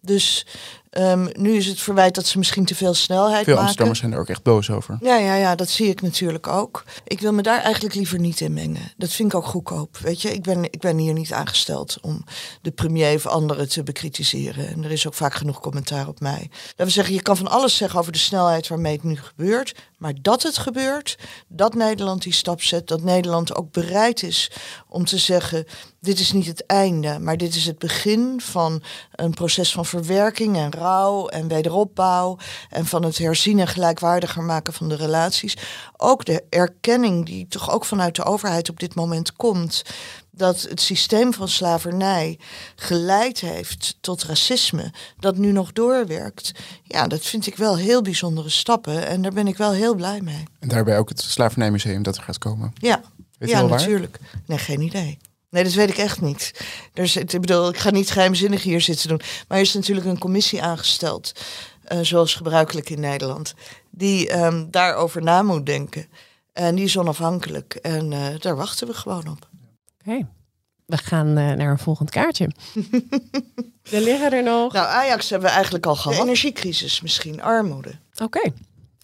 Dus 0.00 0.46
Um, 0.90 1.28
nu 1.32 1.56
is 1.56 1.66
het 1.66 1.80
verwijt 1.80 2.14
dat 2.14 2.26
ze 2.26 2.38
misschien 2.38 2.64
te 2.64 2.74
veel 2.74 2.94
snelheid 2.94 3.44
veel 3.44 3.44
maken. 3.44 3.58
Amsterdammers 3.58 3.98
zijn 3.98 4.12
er 4.12 4.18
ook 4.18 4.28
echt 4.28 4.42
boos 4.42 4.70
over. 4.70 4.98
Ja, 5.00 5.16
ja, 5.16 5.34
ja, 5.34 5.54
dat 5.54 5.68
zie 5.68 5.88
ik 5.88 6.02
natuurlijk 6.02 6.46
ook. 6.46 6.84
Ik 7.04 7.20
wil 7.20 7.32
me 7.32 7.42
daar 7.42 7.62
eigenlijk 7.62 7.94
liever 7.94 8.18
niet 8.18 8.40
in 8.40 8.52
mengen. 8.52 8.92
Dat 8.96 9.12
vind 9.12 9.32
ik 9.32 9.38
ook 9.38 9.46
goedkoop. 9.46 9.96
Weet 9.96 10.22
je, 10.22 10.32
ik 10.32 10.42
ben, 10.42 10.64
ik 10.64 10.80
ben 10.80 10.98
hier 10.98 11.12
niet 11.12 11.32
aangesteld 11.32 11.98
om 12.00 12.24
de 12.62 12.70
premier 12.70 13.14
of 13.14 13.26
anderen 13.26 13.68
te 13.68 13.82
bekritiseren. 13.82 14.68
En 14.68 14.84
er 14.84 14.90
is 14.90 15.06
ook 15.06 15.14
vaak 15.14 15.34
genoeg 15.34 15.60
commentaar 15.60 16.08
op 16.08 16.20
mij. 16.20 16.50
Dat 16.76 16.86
we 16.86 16.92
zeggen, 16.92 17.14
je 17.14 17.22
kan 17.22 17.36
van 17.36 17.48
alles 17.48 17.76
zeggen 17.76 18.00
over 18.00 18.12
de 18.12 18.18
snelheid 18.18 18.68
waarmee 18.68 18.92
het 18.92 19.04
nu 19.04 19.16
gebeurt. 19.16 19.74
Maar 19.98 20.14
dat 20.22 20.42
het 20.42 20.58
gebeurt, 20.58 21.18
dat 21.48 21.74
Nederland 21.74 22.22
die 22.22 22.32
stap 22.32 22.62
zet, 22.62 22.88
dat 22.88 23.02
Nederland 23.02 23.54
ook 23.54 23.72
bereid 23.72 24.22
is 24.22 24.50
om 24.88 25.04
te 25.04 25.18
zeggen: 25.18 25.66
dit 26.06 26.18
is 26.18 26.32
niet 26.32 26.46
het 26.46 26.66
einde, 26.66 27.18
maar 27.18 27.36
dit 27.36 27.54
is 27.54 27.66
het 27.66 27.78
begin 27.78 28.40
van 28.40 28.82
een 29.12 29.34
proces 29.34 29.72
van 29.72 29.84
verwerking 29.84 30.56
en 30.56 30.72
rouw 30.72 31.26
en 31.26 31.48
wederopbouw 31.48 32.38
en 32.70 32.86
van 32.86 33.04
het 33.04 33.18
herzien 33.18 33.58
en 33.58 33.66
gelijkwaardiger 33.66 34.42
maken 34.42 34.72
van 34.72 34.88
de 34.88 34.96
relaties. 34.96 35.56
Ook 35.96 36.24
de 36.24 36.44
erkenning 36.50 37.26
die 37.26 37.46
toch 37.48 37.70
ook 37.70 37.84
vanuit 37.84 38.16
de 38.16 38.24
overheid 38.24 38.70
op 38.70 38.80
dit 38.80 38.94
moment 38.94 39.32
komt 39.32 39.82
dat 40.30 40.62
het 40.62 40.80
systeem 40.80 41.32
van 41.32 41.48
slavernij 41.48 42.38
geleid 42.76 43.40
heeft 43.40 43.96
tot 44.00 44.22
racisme, 44.22 44.92
dat 45.18 45.36
nu 45.36 45.52
nog 45.52 45.72
doorwerkt. 45.72 46.52
Ja, 46.82 47.06
dat 47.06 47.24
vind 47.24 47.46
ik 47.46 47.56
wel 47.56 47.76
heel 47.76 48.02
bijzondere 48.02 48.48
stappen 48.48 49.06
en 49.06 49.22
daar 49.22 49.32
ben 49.32 49.46
ik 49.46 49.56
wel 49.56 49.72
heel 49.72 49.94
blij 49.94 50.20
mee. 50.20 50.42
En 50.58 50.68
daarbij 50.68 50.98
ook 50.98 51.08
het 51.08 51.20
Slavernijmuseum 51.20 52.02
dat 52.02 52.16
er 52.16 52.22
gaat 52.22 52.38
komen. 52.38 52.72
Ja, 52.74 53.00
Weet 53.38 53.50
ja 53.50 53.62
natuurlijk. 53.62 54.18
Nee, 54.46 54.58
geen 54.58 54.80
idee. 54.80 55.18
Nee, 55.50 55.64
dat 55.64 55.72
weet 55.72 55.88
ik 55.88 55.98
echt 55.98 56.20
niet. 56.20 56.52
Er 56.94 57.16
ik 57.16 57.40
bedoel, 57.40 57.68
ik 57.68 57.78
ga 57.78 57.90
niet 57.90 58.10
geheimzinnig 58.10 58.62
hier 58.62 58.80
zitten 58.80 59.08
doen. 59.08 59.20
Maar 59.48 59.58
er 59.58 59.64
is 59.64 59.74
natuurlijk 59.74 60.06
een 60.06 60.18
commissie 60.18 60.62
aangesteld, 60.62 61.32
uh, 61.92 61.98
zoals 62.00 62.34
gebruikelijk 62.34 62.90
in 62.90 63.00
Nederland, 63.00 63.54
die 63.90 64.38
um, 64.38 64.70
daarover 64.70 65.22
na 65.22 65.42
moet 65.42 65.66
denken. 65.66 66.06
En 66.52 66.74
die 66.74 66.84
is 66.84 66.98
onafhankelijk. 66.98 67.74
En 67.74 68.12
uh, 68.12 68.26
daar 68.38 68.56
wachten 68.56 68.86
we 68.86 68.94
gewoon 68.94 69.28
op. 69.28 69.48
Oké. 70.00 70.10
Okay. 70.10 70.26
We 70.86 70.96
gaan 70.96 71.26
uh, 71.26 71.34
naar 71.34 71.70
een 71.70 71.78
volgend 71.78 72.10
kaartje. 72.10 72.44
er 73.90 74.00
liggen 74.00 74.32
er 74.32 74.42
nog. 74.42 74.72
Nou, 74.72 74.86
Ajax 74.86 75.30
hebben 75.30 75.48
we 75.48 75.54
eigenlijk 75.54 75.86
al 75.86 75.96
gehad. 75.96 76.16
De 76.16 76.22
energiecrisis 76.22 77.00
misschien, 77.00 77.42
armoede. 77.42 77.98
Oké. 78.12 78.22
Okay. 78.22 78.52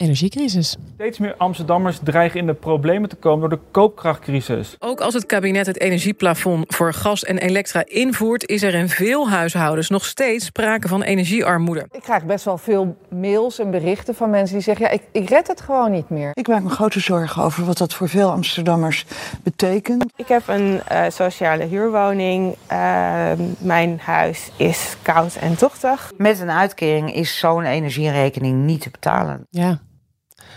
Energiecrisis. 0.03 0.76
Steeds 0.94 1.18
meer 1.18 1.34
Amsterdammers 1.36 1.98
dreigen 2.03 2.40
in 2.40 2.46
de 2.46 2.55
problemen 2.55 3.09
te 3.09 3.16
komen 3.16 3.40
door 3.40 3.59
de 3.59 3.64
koopkrachtcrisis. 3.70 4.76
Ook 4.78 5.00
als 5.00 5.14
het 5.14 5.26
kabinet 5.26 5.66
het 5.66 5.80
energieplafond 5.80 6.74
voor 6.74 6.92
gas 6.92 7.24
en 7.24 7.38
elektra 7.38 7.84
invoert, 7.86 8.48
is 8.48 8.62
er 8.62 8.74
in 8.74 8.88
veel 8.88 9.30
huishoudens 9.30 9.88
nog 9.88 10.05
steeds 10.05 10.44
sprake 10.44 10.88
van 10.88 11.03
energiearmoede. 11.03 11.86
Ik 11.90 12.03
krijg 12.03 12.24
best 12.24 12.44
wel 12.44 12.59
veel 12.59 12.96
mails 13.09 13.59
en 13.59 13.70
berichten 13.70 14.14
van 14.14 14.30
mensen 14.30 14.55
die 14.55 14.64
zeggen: 14.64 14.84
ja, 14.84 14.90
ik, 14.90 15.03
ik 15.12 15.28
red 15.28 15.46
het 15.46 15.61
gewoon 15.61 15.90
niet 15.90 16.09
meer. 16.11 16.30
Ik 16.34 16.48
maak 16.48 16.62
me 16.62 16.68
grote 16.68 17.00
zorgen 17.00 17.42
over 17.42 17.64
wat 17.64 17.78
dat 17.78 17.94
voor 17.94 18.09
veel 18.09 18.30
Amsterdammers 18.30 19.07
betekent. 19.42 20.05
Ik 20.16 20.28
heb 20.28 20.42
een 20.48 20.80
uh, 20.92 21.05
sociale 21.09 21.64
huurwoning. 21.64 22.55
Uh, 22.72 23.32
mijn 23.59 24.00
huis 24.03 24.50
is 24.57 24.96
koud 25.03 25.34
en 25.34 25.57
tochtig. 25.57 26.12
Met 26.16 26.40
een 26.40 26.50
uitkering 26.50 27.14
is 27.14 27.38
zo'n 27.38 27.64
energierekening 27.64 28.64
niet 28.64 28.80
te 28.80 28.90
betalen. 28.90 29.46
Ja. 29.50 29.80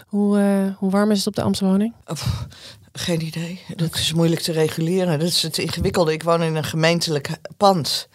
Hoe, 0.05 0.39
uh, 0.39 0.75
hoe 0.77 0.91
warm 0.91 1.11
is 1.11 1.17
het 1.17 1.27
op 1.27 1.35
de 1.35 1.41
Amstwoning? 1.41 1.93
Oh, 2.05 2.17
geen 2.91 3.21
idee. 3.21 3.61
Dat 3.75 3.95
is 3.95 4.13
moeilijk 4.13 4.41
te 4.41 4.51
reguleren. 4.51 5.19
Dat 5.19 5.27
is 5.27 5.41
het 5.41 5.57
ingewikkelde. 5.57 6.13
Ik 6.13 6.23
woon 6.23 6.43
in 6.43 6.55
een 6.55 6.63
gemeentelijk 6.63 7.29
pand 7.57 8.07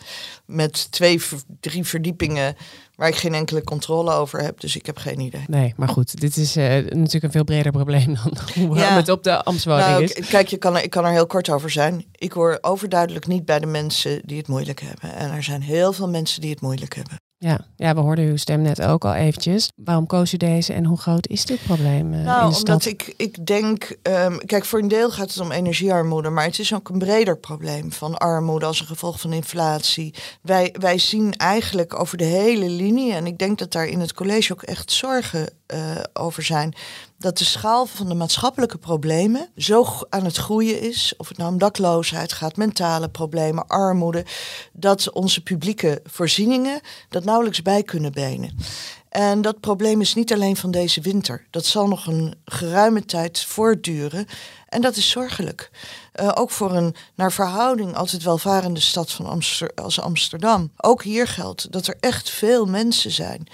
met 0.46 0.90
twee, 0.90 1.20
drie 1.60 1.84
verdiepingen 1.84 2.56
waar 3.00 3.08
ik 3.08 3.16
geen 3.16 3.34
enkele 3.34 3.64
controle 3.64 4.12
over 4.12 4.42
heb. 4.42 4.60
Dus 4.60 4.76
ik 4.76 4.86
heb 4.86 4.96
geen 4.96 5.20
idee. 5.20 5.44
Nee, 5.46 5.74
maar 5.76 5.88
goed, 5.88 6.20
dit 6.20 6.36
is 6.36 6.56
uh, 6.56 6.64
natuurlijk 6.74 7.24
een 7.24 7.30
veel 7.30 7.44
breder 7.44 7.72
probleem 7.72 8.14
dan 8.14 8.36
hoe 8.54 8.68
warm 8.68 8.80
ja. 8.80 8.96
het 8.96 9.08
op 9.08 9.22
de 9.22 9.44
Amstwoning 9.44 9.88
nou, 9.88 10.02
is. 10.02 10.28
Kijk, 10.28 10.48
je 10.48 10.56
kan 10.56 10.76
er, 10.76 10.82
ik 10.82 10.90
kan 10.90 11.04
er 11.04 11.12
heel 11.12 11.26
kort 11.26 11.50
over 11.50 11.70
zijn. 11.70 12.04
Ik 12.12 12.32
hoor 12.32 12.58
overduidelijk 12.60 13.26
niet 13.26 13.44
bij 13.44 13.58
de 13.58 13.66
mensen 13.66 14.20
die 14.24 14.38
het 14.38 14.48
moeilijk 14.48 14.80
hebben. 14.80 15.14
En 15.14 15.30
er 15.30 15.42
zijn 15.42 15.62
heel 15.62 15.92
veel 15.92 16.08
mensen 16.08 16.40
die 16.40 16.50
het 16.50 16.60
moeilijk 16.60 16.94
hebben. 16.94 17.16
Ja, 17.42 17.60
ja, 17.76 17.94
we 17.94 18.00
hoorden 18.00 18.24
uw 18.24 18.36
stem 18.36 18.62
net 18.62 18.82
ook 18.82 19.04
al 19.04 19.14
eventjes. 19.14 19.70
Waarom 19.76 20.06
koos 20.06 20.32
u 20.32 20.36
deze 20.36 20.72
en 20.72 20.84
hoe 20.84 20.98
groot 20.98 21.26
is 21.26 21.44
dit 21.44 21.62
probleem? 21.62 22.12
Uh, 22.12 22.24
nou, 22.24 22.44
in 22.44 22.50
de 22.50 22.56
omdat 22.56 22.84
ik, 22.84 23.14
ik 23.16 23.46
denk, 23.46 23.96
um, 24.02 24.38
kijk, 24.46 24.64
voor 24.64 24.78
een 24.78 24.88
deel 24.88 25.10
gaat 25.10 25.28
het 25.28 25.40
om 25.40 25.52
energiearmoede, 25.52 26.30
maar 26.30 26.44
het 26.44 26.58
is 26.58 26.74
ook 26.74 26.88
een 26.88 26.98
breder 26.98 27.36
probleem 27.36 27.92
van 27.92 28.18
armoede 28.18 28.66
als 28.66 28.80
een 28.80 28.86
gevolg 28.86 29.20
van 29.20 29.32
inflatie. 29.32 30.14
Wij, 30.42 30.74
wij 30.78 30.98
zien 30.98 31.36
eigenlijk 31.36 32.00
over 32.00 32.16
de 32.16 32.24
hele 32.24 32.68
linie, 32.68 33.12
en 33.12 33.26
ik 33.26 33.38
denk 33.38 33.58
dat 33.58 33.72
daar 33.72 33.86
in 33.86 34.00
het 34.00 34.14
college 34.14 34.52
ook 34.52 34.62
echt 34.62 34.92
zorgen 34.92 35.48
eh, 35.70 36.02
over 36.12 36.42
zijn. 36.42 36.74
Dat 37.18 37.38
de 37.38 37.44
schaal 37.44 37.86
van 37.86 38.08
de 38.08 38.14
maatschappelijke 38.14 38.78
problemen 38.78 39.48
zo 39.56 39.86
aan 40.08 40.24
het 40.24 40.36
groeien 40.36 40.80
is. 40.80 41.14
Of 41.16 41.28
het 41.28 41.36
nou 41.36 41.52
om 41.52 41.58
dakloosheid 41.58 42.32
gaat, 42.32 42.56
mentale 42.56 43.08
problemen, 43.08 43.66
armoede. 43.66 44.24
Dat 44.72 45.12
onze 45.12 45.42
publieke 45.42 46.00
voorzieningen 46.04 46.80
dat 47.08 47.24
nauwelijks 47.24 47.62
bij 47.62 47.82
kunnen 47.82 48.12
benen. 48.12 48.56
En 49.10 49.42
dat 49.42 49.60
probleem 49.60 50.00
is 50.00 50.14
niet 50.14 50.32
alleen 50.32 50.56
van 50.56 50.70
deze 50.70 51.00
winter. 51.00 51.46
Dat 51.50 51.64
zal 51.64 51.88
nog 51.88 52.06
een 52.06 52.34
geruime 52.44 53.04
tijd 53.04 53.44
voortduren. 53.44 54.26
En 54.68 54.80
dat 54.80 54.96
is 54.96 55.10
zorgelijk. 55.10 55.70
Eh, 56.12 56.30
ook 56.34 56.50
voor 56.50 56.72
een 56.72 56.94
naar 57.14 57.32
verhouding 57.32 57.94
altijd 57.96 58.22
welvarende 58.22 58.80
stad 58.80 59.10
van 59.10 59.42
als 59.74 60.00
Amsterdam. 60.00 60.72
Ook 60.76 61.02
hier 61.02 61.26
geldt 61.26 61.72
dat 61.72 61.86
er 61.86 61.96
echt 62.00 62.30
veel 62.30 62.66
mensen 62.66 63.10
zijn 63.10 63.48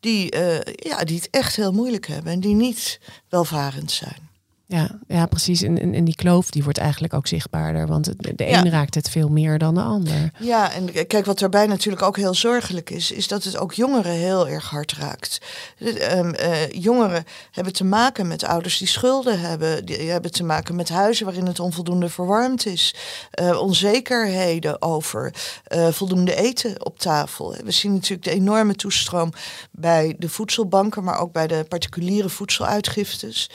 die, 0.00 0.30
eh, 0.30 0.74
ja, 0.74 1.04
die 1.04 1.16
het 1.16 1.30
echt 1.30 1.56
heel 1.56 1.72
moeilijk 1.72 2.06
hebben 2.06 2.32
en 2.32 2.40
die 2.40 2.54
niet 2.54 3.00
welvarend 3.28 3.90
zijn. 3.90 4.29
Ja, 4.72 4.90
ja 5.08 5.26
precies. 5.26 5.62
En, 5.62 5.80
en, 5.80 5.94
en 5.94 6.04
die 6.04 6.14
kloof 6.14 6.50
die 6.50 6.62
wordt 6.64 6.78
eigenlijk 6.78 7.14
ook 7.14 7.26
zichtbaarder. 7.26 7.86
Want 7.86 8.04
de 8.36 8.44
Ja. 8.44 8.58
een 8.64 8.70
raakt 8.70 8.94
het 8.94 9.10
veel 9.10 9.28
meer 9.28 9.58
dan 9.58 9.74
de 9.74 9.80
ander. 9.82 10.30
Ja, 10.38 10.72
en 10.72 11.06
kijk, 11.06 11.24
wat 11.24 11.38
daarbij 11.38 11.66
natuurlijk 11.66 12.02
ook 12.02 12.16
heel 12.16 12.34
zorgelijk 12.34 12.90
is, 12.90 13.10
is 13.12 13.28
dat 13.28 13.44
het 13.44 13.56
ook 13.56 13.72
jongeren 13.72 14.12
heel 14.12 14.48
erg 14.48 14.70
hard 14.70 14.92
raakt. 14.92 15.38
De- 15.78 15.98
ehm, 15.98 16.30
eh, 16.30 16.70
jongeren 16.70 17.24
hebben 17.50 17.72
te 17.72 17.84
maken 17.84 18.26
met 18.28 18.44
ouders 18.44 18.78
die 18.78 18.88
schulden 18.88 19.40
hebben, 19.40 19.86
die 19.86 20.10
hebben 20.10 20.32
te 20.32 20.44
maken 20.44 20.74
met 20.76 20.88
huizen 20.88 21.24
waarin 21.26 21.46
het 21.46 21.60
onvoldoende 21.60 22.08
verwarmd 22.08 22.66
is, 22.66 22.94
Eh, 23.30 23.60
onzekerheden 23.60 24.82
over 24.82 25.34
eh, 25.64 25.88
voldoende 25.88 26.34
eten 26.34 26.84
op 26.84 26.98
tafel. 26.98 27.54
We 27.64 27.70
zien 27.70 27.92
natuurlijk 27.92 28.22
de 28.22 28.30
enorme 28.30 28.74
toestroom 28.74 29.32
bij 29.70 30.14
de 30.18 30.28
voedselbanken, 30.28 31.04
maar 31.04 31.18
ook 31.18 31.32
bij 31.32 31.46
de 31.46 31.64
particuliere 31.68 32.28
voedseluitgiftes. 32.28 33.50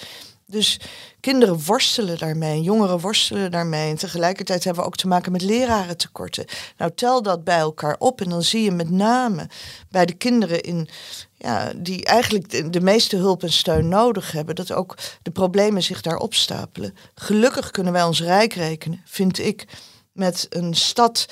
Dus 0.47 0.79
kinderen 1.19 1.63
worstelen 1.65 2.17
daarmee, 2.17 2.61
jongeren 2.61 2.99
worstelen 2.99 3.51
daarmee. 3.51 3.89
En 3.89 3.97
tegelijkertijd 3.97 4.63
hebben 4.63 4.83
we 4.83 4.89
ook 4.89 4.95
te 4.95 5.07
maken 5.07 5.31
met 5.31 5.41
lerarentekorten. 5.41 6.45
Nou, 6.77 6.91
tel 6.95 7.21
dat 7.21 7.43
bij 7.43 7.57
elkaar 7.57 7.95
op 7.99 8.21
en 8.21 8.29
dan 8.29 8.43
zie 8.43 8.63
je 8.63 8.71
met 8.71 8.89
name 8.89 9.49
bij 9.89 10.05
de 10.05 10.13
kinderen 10.13 10.61
in, 10.61 10.89
ja, 11.37 11.71
die 11.75 12.05
eigenlijk 12.05 12.49
de, 12.49 12.69
de 12.69 12.81
meeste 12.81 13.15
hulp 13.15 13.43
en 13.43 13.51
steun 13.51 13.87
nodig 13.87 14.31
hebben, 14.31 14.55
dat 14.55 14.71
ook 14.71 14.97
de 15.21 15.31
problemen 15.31 15.83
zich 15.83 16.01
daar 16.01 16.17
opstapelen. 16.17 16.95
Gelukkig 17.15 17.71
kunnen 17.71 17.93
wij 17.93 18.03
ons 18.03 18.21
rijk 18.21 18.53
rekenen, 18.53 19.01
vind 19.05 19.39
ik, 19.39 19.65
met 20.11 20.47
een 20.49 20.73
stad 20.73 21.25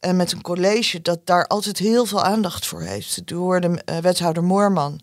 en 0.00 0.16
met 0.16 0.32
een 0.32 0.42
college 0.42 1.02
dat 1.02 1.20
daar 1.24 1.46
altijd 1.46 1.78
heel 1.78 2.06
veel 2.06 2.22
aandacht 2.22 2.66
voor 2.66 2.82
heeft. 2.82 3.22
U 3.26 3.34
hoorde 3.34 3.82
eh, 3.84 3.98
wethouder 3.98 4.44
Moorman 4.44 5.00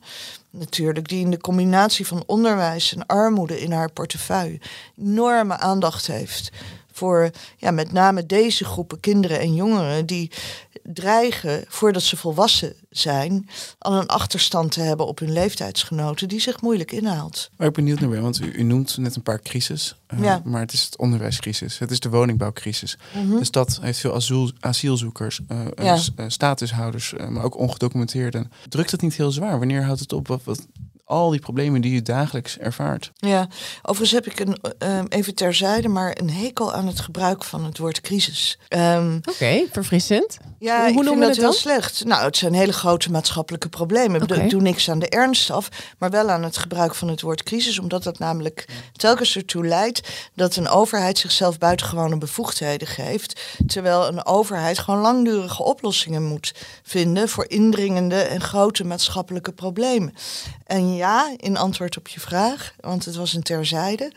natuurlijk, 0.50 1.08
die 1.08 1.24
in 1.24 1.32
de 1.32 1.38
combinatie 1.38 2.08
van 2.08 2.24
onderwijs 2.26 2.96
en 2.96 3.06
armoede 3.06 3.60
in 3.60 3.72
haar 3.72 3.92
portefeuille 3.92 4.60
enorme 4.98 5.58
aandacht 5.58 6.08
heeft 6.08 6.52
voor 6.92 7.30
ja, 7.58 7.72
met 7.72 7.92
name 7.92 8.26
deze 8.26 8.66
groepen 8.66 9.00
kinderen 9.00 9.40
en 9.40 9.56
jongeren 9.56 10.06
die 10.06 10.32
dreigen, 10.94 11.64
voordat 11.68 12.02
ze 12.02 12.18
volwassen 12.18 12.74
zijn, 12.90 13.50
al 13.78 13.94
een 14.00 14.08
achterstand 14.08 14.72
te 14.72 14.80
hebben 14.82 15.08
op 15.08 15.20
hun 15.20 15.32
leeftijdsgenoten 15.34 16.28
die 16.28 16.40
zich 16.40 16.62
moeilijk 16.62 16.92
inhaalt. 16.92 17.50
Waar 17.56 17.68
ik 17.68 17.74
benieuwd 17.74 18.00
naar 18.00 18.10
ben, 18.10 18.22
want 18.22 18.40
u, 18.42 18.52
u 18.52 18.64
noemt 18.64 18.98
net 18.98 19.16
een 19.16 19.22
paar 19.24 19.42
crisis. 19.42 19.96
eh, 20.08 20.20
Ja. 20.24 20.42
Maar 20.46 20.62
het 20.62 20.74
is 20.74 20.84
het 20.84 20.98
onderwijscrisis, 20.98 21.78
het 21.80 21.92
is 21.92 22.00
de 22.00 22.10
woningbouwcrisis. 22.10 22.98
Mhm. 23.16 23.38
De 23.38 23.46
stad 23.46 23.80
heeft 23.82 24.00
veel 24.00 24.14
asiel, 24.16 24.52
asielzoekers, 24.60 25.40
Ja. 25.76 25.98
eh, 26.16 26.26
statushouders, 26.28 27.14
maar 27.30 27.44
ook 27.44 27.58
ongedocumenteerden. 27.58 28.52
Drukt 28.70 28.92
het 28.92 29.02
niet 29.02 29.16
heel 29.16 29.32
zwaar? 29.32 29.58
Wanneer 29.60 29.84
houdt 29.84 30.00
het 30.00 30.14
op? 30.14 30.28
Wat, 30.28 30.44
wat, 30.44 30.68
al 31.08 31.30
die 31.30 31.40
problemen 31.40 31.82
die 31.82 31.96
u 31.96 32.02
dagelijks 32.02 32.58
ervaart. 32.58 33.12
Ja, 33.16 33.48
overigens 33.82 34.12
heb 34.12 34.26
ik 34.26 34.40
een, 34.40 34.58
ehm, 34.78 35.06
even 35.10 35.36
terzijde, 35.36 35.88
maar 35.88 36.18
een 36.20 36.30
hekel 36.30 36.74
aan 36.74 36.88
het 36.88 37.00
gebruik 37.00 37.44
van 37.44 37.66
het 37.66 37.78
woord 37.78 38.02
crisis. 38.02 38.60
Ehm, 38.68 39.20
Oké, 39.30 39.66
verfrissend. 39.72 40.38
Ja, 40.60 40.74
Hoe- 40.76 40.80
hoe 40.82 40.88
ik 40.88 40.94
vind 40.94 41.06
noemen 41.06 41.14
we 41.14 41.20
dat 41.20 41.30
het 41.30 41.38
heel 41.38 41.46
dan? 41.50 41.54
slecht. 41.60 42.06
Nou, 42.06 42.24
het 42.26 42.38
zijn 42.38 42.54
hele 42.54 42.74
grote 42.74 43.12
maatschappelijke 43.12 43.70
problemen. 43.70 44.22
Ik 44.22 44.50
doe 44.50 44.62
niks 44.62 44.90
aan 44.90 45.00
de 45.00 45.10
ernst 45.10 45.52
af, 45.52 45.70
maar 45.98 46.10
wel 46.10 46.30
aan 46.30 46.44
het 46.44 46.58
gebruik 46.58 46.96
van 46.96 47.08
het 47.08 47.22
woord 47.22 47.44
crisis, 47.44 47.80
omdat 47.80 48.04
dat 48.04 48.20
namelijk 48.20 48.66
telkens 48.92 49.36
ertoe 49.36 49.66
leidt 49.68 50.10
dat 50.36 50.56
een 50.56 50.68
overheid 50.70 51.18
zichzelf 51.18 51.58
buitengewone 51.58 52.18
bevoegdheden 52.18 52.88
geeft, 52.88 53.42
terwijl 53.68 54.08
een 54.08 54.26
overheid 54.26 54.80
gewoon 54.80 55.00
langdurige 55.02 55.64
oplossingen 55.64 56.24
moet 56.24 56.54
vinden 56.84 57.30
voor 57.30 57.46
indringende 57.50 58.22
en 58.22 58.42
grote 58.42 58.86
maatschappelijke 58.86 59.52
problemen. 59.52 60.14
En 60.66 60.96
ja, 60.98 61.34
in 61.38 61.58
antwoord 61.58 61.98
op 61.98 62.08
je 62.08 62.20
vraag, 62.20 62.74
want 62.80 63.06
het 63.06 63.16
was 63.16 63.34
een 63.34 63.44
terzijde, 63.44 64.12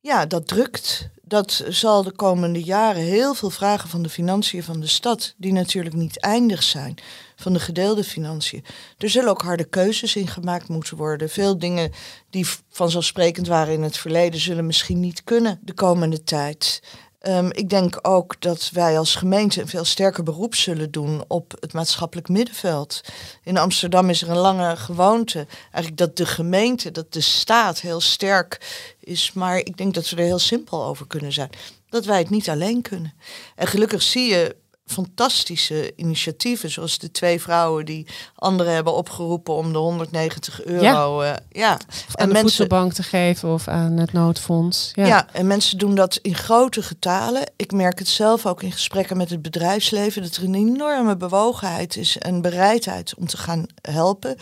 ja, 0.00 0.26
dat 0.26 0.46
drukt. 0.46 1.08
Dat 1.22 1.64
zal 1.68 2.02
de 2.02 2.12
komende 2.12 2.62
jaren 2.62 3.02
heel 3.02 3.34
veel 3.34 3.50
vragen 3.50 3.88
van 3.88 4.02
de 4.02 4.08
financiën 4.08 4.62
van 4.62 4.80
de 4.80 4.86
stad, 4.86 5.34
die 5.36 5.52
natuurlijk 5.52 5.94
niet 5.94 6.18
eindig 6.20 6.62
zijn, 6.62 6.94
van 7.36 7.52
de 7.52 7.60
gedeelde 7.60 8.04
financiën. 8.04 8.64
Er 8.98 9.10
zullen 9.10 9.30
ook 9.30 9.42
harde 9.42 9.64
keuzes 9.64 10.16
in 10.16 10.28
gemaakt 10.28 10.68
moeten 10.68 10.96
worden. 10.96 11.28
Veel 11.28 11.58
dingen 11.58 11.92
die 12.30 12.46
vanzelfsprekend 12.68 13.46
waren 13.46 13.74
in 13.74 13.82
het 13.82 13.96
verleden, 13.96 14.40
zullen 14.40 14.66
misschien 14.66 15.00
niet 15.00 15.24
kunnen 15.24 15.60
de 15.62 15.74
komende 15.74 16.22
tijd. 16.22 16.82
Ehm, 17.20 17.48
ik 17.52 17.68
denk 17.68 17.98
ook 18.02 18.40
dat 18.40 18.70
wij 18.72 18.98
als 18.98 19.14
gemeente 19.14 19.60
een 19.60 19.68
veel 19.68 19.84
sterker 19.84 20.22
beroep 20.22 20.54
zullen 20.54 20.90
doen 20.90 21.24
op 21.28 21.56
het 21.60 21.72
maatschappelijk 21.72 22.28
middenveld. 22.28 23.00
In 23.44 23.56
Amsterdam 23.56 24.10
is 24.10 24.22
er 24.22 24.30
een 24.30 24.36
lange 24.36 24.76
gewoonte, 24.76 25.46
eigenlijk 25.62 25.96
dat 25.96 26.16
de 26.16 26.26
gemeente, 26.26 26.90
dat 26.90 27.12
de 27.12 27.20
staat 27.20 27.80
heel 27.80 28.00
sterk 28.00 28.60
is. 29.00 29.32
Maar 29.32 29.56
ik 29.56 29.76
denk 29.76 29.94
dat 29.94 30.10
we 30.10 30.16
er 30.16 30.22
heel 30.22 30.38
simpel 30.38 30.84
over 30.84 31.06
kunnen 31.06 31.32
zijn. 31.32 31.50
Dat 31.88 32.04
wij 32.04 32.18
het 32.18 32.30
niet 32.30 32.48
alleen 32.48 32.82
kunnen. 32.82 33.14
En 33.56 33.66
gelukkig 33.66 34.02
zie 34.02 34.30
je 34.30 34.56
fantastische 34.90 35.92
initiatieven, 35.96 36.70
zoals 36.70 36.98
de 36.98 37.10
twee 37.10 37.40
vrouwen 37.40 37.84
die 37.84 38.06
anderen 38.34 38.74
hebben 38.74 38.94
opgeroepen 38.94 39.54
om 39.54 39.72
de 39.72 39.78
190 39.78 40.64
euro. 40.64 41.24
Ja, 41.24 41.38
ja. 41.50 41.78
Of 42.08 42.16
aan 42.16 42.28
de 42.28 42.38
voedselbank 42.38 42.92
te 42.92 43.02
geven 43.02 43.52
of 43.52 43.68
aan 43.68 43.96
het 43.96 44.12
noodfonds. 44.12 44.90
Ja. 44.94 45.06
Ja. 45.06 45.26
en 45.32 45.46
mensen 45.46 45.78
doen 45.78 45.94
dat 45.94 46.18
in 46.22 46.34
grote 46.34 46.82
getalen. 46.82 47.42
Ik 47.56 47.72
merk 47.72 47.98
het 47.98 48.08
zelf 48.08 48.46
ook 48.46 48.62
in 48.62 48.72
gesprekken 48.72 49.16
met 49.16 49.30
het 49.30 49.42
bedrijfsleven 49.42 50.22
dat 50.22 50.36
er 50.36 50.44
een 50.44 50.54
enorme 50.54 51.16
bewogenheid 51.16 51.96
is 51.96 52.18
en 52.18 52.42
bereidheid 52.42 53.14
om 53.14 53.26
te 53.26 53.36
gaan 53.36 53.66
helpen. 53.80 54.36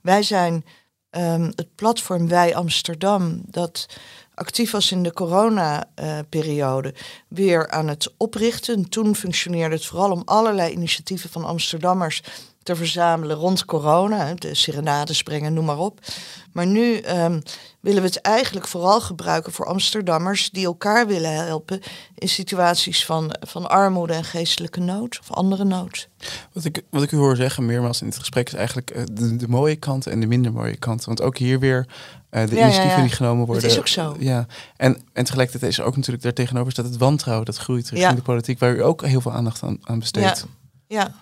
Wij 0.00 0.22
zijn 0.22 0.64
ehm, 1.10 1.50
het 1.54 1.74
platform 1.74 2.28
Wij 2.28 2.54
Amsterdam 2.54 3.42
dat 3.46 3.86
actief 4.34 4.70
was 4.70 4.92
in 4.92 5.02
de 5.02 5.12
corona-periode, 5.12 6.94
weer 7.28 7.70
aan 7.70 7.88
het 7.88 8.14
oprichten. 8.16 8.88
Toen 8.88 9.16
functioneerde 9.16 9.74
het 9.74 9.86
vooral 9.86 10.10
om 10.10 10.22
allerlei 10.24 10.72
initiatieven 10.72 11.30
van 11.30 11.44
Amsterdammers 11.44 12.22
te 12.62 12.76
verzamelen 12.76 13.36
rond 13.36 13.64
corona. 13.64 14.34
De 14.34 14.54
serenades 14.54 15.22
brengen, 15.22 15.52
noem 15.52 15.64
maar 15.64 15.78
op. 15.78 16.00
Maar 16.52 16.66
nu 16.66 16.96
ehm, 16.96 17.40
willen 17.80 18.02
we 18.02 18.08
het 18.08 18.20
eigenlijk 18.20 18.68
vooral 18.68 19.00
gebruiken 19.00 19.52
voor 19.52 19.66
Amsterdammers 19.66 20.50
die 20.50 20.64
elkaar 20.64 21.06
willen 21.06 21.34
helpen 21.34 21.80
in 22.14 22.28
situaties 22.28 23.04
van, 23.04 23.36
van 23.40 23.68
armoede 23.68 24.12
en 24.12 24.24
geestelijke 24.24 24.80
nood 24.80 25.18
of 25.20 25.30
andere 25.30 25.64
nood. 25.64 26.08
Wat 26.52 26.64
ik, 26.64 26.82
wat 26.90 27.02
ik 27.02 27.12
u 27.12 27.16
hoor 27.16 27.36
zeggen 27.36 27.66
meermaals 27.66 28.00
in 28.00 28.06
het 28.06 28.18
gesprek 28.18 28.46
is 28.46 28.54
eigenlijk 28.54 28.90
eh, 28.90 29.02
de, 29.12 29.48
mooie 29.48 29.76
kanten 29.76 30.12
en 30.12 30.20
de 30.20 30.26
minder 30.26 30.52
mooie 30.52 30.76
kanten. 30.76 31.06
Want 31.06 31.22
ook 31.22 31.38
hier 31.38 31.58
weer 31.58 31.86
de 32.32 32.38
Ja, 32.38 32.62
initiatieven 32.62 32.96
ja. 32.96 33.02
die 33.02 33.10
genomen 33.10 33.38
Dat 33.38 33.46
worden. 33.46 33.70
is 33.70 33.78
ook 33.78 33.88
zo. 33.88 34.16
Ja, 34.18 34.46
en, 34.76 35.02
en 35.12 35.24
tegelijkertijd 35.24 35.72
is 35.72 35.78
er 35.78 35.84
ook 35.84 35.96
natuurlijk 35.96 36.22
daartegenover 36.22 36.72
staat 36.72 36.84
het 36.84 36.96
wantrouwen 36.96 37.46
dat 37.46 37.56
groeit 37.56 37.90
richting 37.90 38.14
de 38.14 38.22
politiek, 38.22 38.58
waar 38.58 38.74
u 38.74 38.84
ook 38.84 39.06
heel 39.06 39.20
veel 39.20 39.32
aandacht 39.32 39.62
aan, 39.62 39.78
aan 39.82 39.98
besteedt. 39.98 40.46
Ja, 40.86 41.14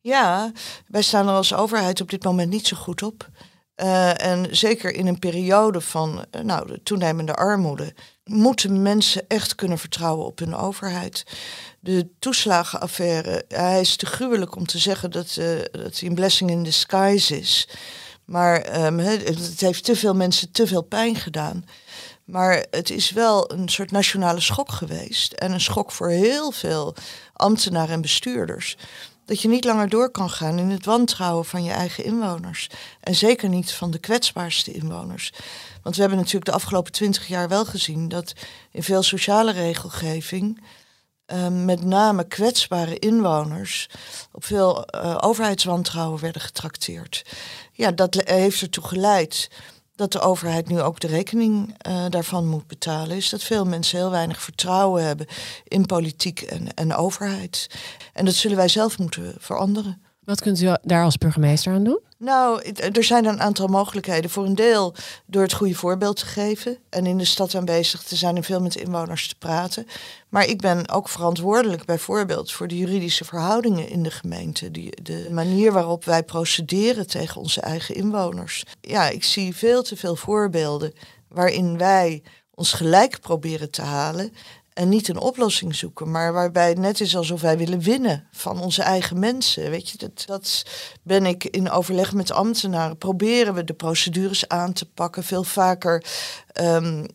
ja. 0.00 0.52
wij 0.86 1.02
staan 1.02 1.28
er 1.28 1.34
als 1.34 1.54
overheid 1.54 2.00
op 2.00 2.10
dit 2.10 2.24
moment 2.24 2.50
niet 2.50 2.66
zo 2.66 2.76
goed 2.76 3.02
op. 3.02 3.28
Eh, 3.80 4.24
en 4.26 4.56
zeker 4.56 4.94
in 4.94 5.06
een 5.06 5.18
periode 5.18 5.80
van 5.80 6.24
eh, 6.30 6.42
nou, 6.42 6.66
de 6.66 6.82
toenemende 6.82 7.34
armoede 7.34 7.94
moeten 8.24 8.82
mensen 8.82 9.24
echt 9.28 9.54
kunnen 9.54 9.78
vertrouwen 9.78 10.26
op 10.26 10.38
hun 10.38 10.54
overheid. 10.54 11.24
De 11.80 12.08
toeslagenaffaire, 12.18 13.44
hij 13.48 13.80
is 13.80 13.96
te 13.96 14.06
gruwelijk 14.06 14.56
om 14.56 14.66
te 14.66 14.78
zeggen 14.78 15.10
dat, 15.10 15.36
eh, 15.36 15.46
dat 15.72 15.98
hij 15.98 16.08
een 16.08 16.14
blessing 16.14 16.50
in 16.50 16.62
disguise 16.62 17.38
is. 17.38 17.68
Maar 18.30 18.60
ehm, 18.60 18.98
het 18.98 19.60
heeft 19.60 19.84
te 19.84 19.96
veel 19.96 20.14
mensen 20.14 20.52
te 20.52 20.66
veel 20.66 20.82
pijn 20.82 21.16
gedaan. 21.16 21.64
Maar 22.24 22.64
het 22.70 22.90
is 22.90 23.10
wel 23.10 23.52
een 23.52 23.68
soort 23.68 23.90
nationale 23.90 24.40
schok 24.40 24.72
geweest. 24.72 25.32
En 25.32 25.52
een 25.52 25.60
schok 25.60 25.92
voor 25.92 26.08
heel 26.08 26.50
veel 26.50 26.94
ambtenaren 27.32 27.94
en 27.94 28.00
bestuurders. 28.00 28.76
Dat 29.24 29.40
je 29.40 29.48
niet 29.48 29.64
langer 29.64 29.88
door 29.88 30.10
kan 30.10 30.30
gaan 30.30 30.58
in 30.58 30.70
het 30.70 30.84
wantrouwen 30.84 31.44
van 31.44 31.64
je 31.64 31.70
eigen 31.70 32.04
inwoners. 32.04 32.70
En 33.00 33.14
zeker 33.14 33.48
niet 33.48 33.72
van 33.72 33.90
de 33.90 33.98
kwetsbaarste 33.98 34.72
inwoners. 34.72 35.32
Want 35.82 35.94
we 35.94 36.00
hebben 36.00 36.18
natuurlijk 36.18 36.46
de 36.46 36.56
afgelopen 36.56 36.92
twintig 36.92 37.26
jaar 37.26 37.48
wel 37.48 37.64
gezien 37.64 38.08
dat 38.08 38.32
in 38.70 38.82
veel 38.82 39.02
sociale 39.02 39.52
regelgeving. 39.52 40.60
Eh, 41.30 41.48
met 41.48 41.84
name 41.84 42.24
kwetsbare 42.24 42.98
inwoners 42.98 43.88
op 44.32 44.44
veel 44.44 44.84
eh, 44.84 45.16
overheidswantrouwen 45.20 46.20
werden 46.20 46.42
getrakteerd. 46.42 47.24
Ja, 47.72 47.90
dat 47.90 48.14
heeft 48.14 48.60
ertoe 48.60 48.84
geleid 48.84 49.50
dat 49.94 50.12
de 50.12 50.20
overheid 50.20 50.68
nu 50.68 50.80
ook 50.80 51.00
de 51.00 51.06
rekening 51.06 51.74
uh, 51.88 52.04
daarvan 52.08 52.46
moet 52.46 52.66
betalen, 52.66 53.16
is 53.16 53.28
dat 53.28 53.42
veel 53.42 53.64
mensen 53.64 53.98
heel 53.98 54.10
weinig 54.10 54.42
vertrouwen 54.42 55.04
hebben 55.04 55.26
in 55.64 55.86
politiek 55.86 56.40
en, 56.40 56.74
en 56.74 56.94
overheid. 56.94 57.66
En 58.12 58.24
dat 58.24 58.34
zullen 58.34 58.56
wij 58.56 58.68
zelf 58.68 58.98
moeten 58.98 59.34
veranderen. 59.38 60.02
Wat 60.30 60.40
kunt 60.40 60.60
u 60.60 60.76
daar 60.82 61.04
als 61.04 61.18
burgemeester 61.18 61.72
aan 61.72 61.84
doen? 61.84 62.00
Nou, 62.18 62.62
er 62.92 63.04
zijn 63.04 63.24
een 63.24 63.40
aantal 63.40 63.66
mogelijkheden. 63.66 64.30
Voor 64.30 64.44
een 64.44 64.54
deel 64.54 64.94
door 65.26 65.42
het 65.42 65.52
goede 65.52 65.74
voorbeeld 65.74 66.16
te 66.16 66.26
geven 66.26 66.78
en 66.90 67.06
in 67.06 67.18
de 67.18 67.24
stad 67.24 67.54
aanwezig 67.54 68.02
te 68.02 68.16
zijn 68.16 68.36
en 68.36 68.42
veel 68.44 68.60
met 68.60 68.76
inwoners 68.76 69.28
te 69.28 69.34
praten. 69.34 69.86
Maar 70.28 70.46
ik 70.46 70.60
ben 70.60 70.88
ook 70.88 71.08
verantwoordelijk 71.08 71.84
bijvoorbeeld 71.84 72.52
voor 72.52 72.68
de 72.68 72.76
juridische 72.76 73.24
verhoudingen 73.24 73.88
in 73.88 74.02
de 74.02 74.10
gemeente. 74.10 74.70
Die, 74.70 75.02
de 75.02 75.28
manier 75.30 75.72
waarop 75.72 76.04
wij 76.04 76.22
procederen 76.22 77.06
tegen 77.06 77.40
onze 77.40 77.60
eigen 77.60 77.94
inwoners. 77.94 78.64
Ja, 78.80 79.08
ik 79.08 79.24
zie 79.24 79.56
veel 79.56 79.82
te 79.82 79.96
veel 79.96 80.16
voorbeelden 80.16 80.92
waarin 81.28 81.78
wij 81.78 82.22
ons 82.54 82.72
gelijk 82.72 83.20
proberen 83.20 83.70
te 83.70 83.82
halen 83.82 84.32
en 84.72 84.88
niet 84.88 85.08
een 85.08 85.18
oplossing 85.18 85.74
zoeken, 85.74 86.10
maar 86.10 86.32
waarbij 86.32 86.68
het 86.68 86.78
net 86.78 87.00
is 87.00 87.16
alsof 87.16 87.40
wij 87.40 87.58
willen 87.58 87.80
winnen 87.80 88.26
van 88.32 88.60
onze 88.60 88.82
eigen 88.82 89.18
mensen. 89.18 89.70
Weet 89.70 89.88
je, 89.88 89.98
dat, 89.98 90.22
dat 90.26 90.62
ben 91.02 91.26
ik 91.26 91.44
in 91.44 91.70
overleg 91.70 92.12
met 92.12 92.30
ambtenaren. 92.30 92.98
Proberen 92.98 93.54
we 93.54 93.64
de 93.64 93.74
procedures 93.74 94.48
aan 94.48 94.72
te 94.72 94.86
pakken, 94.86 95.24
veel 95.24 95.44
vaker. 95.44 96.04
Um, 96.60 97.06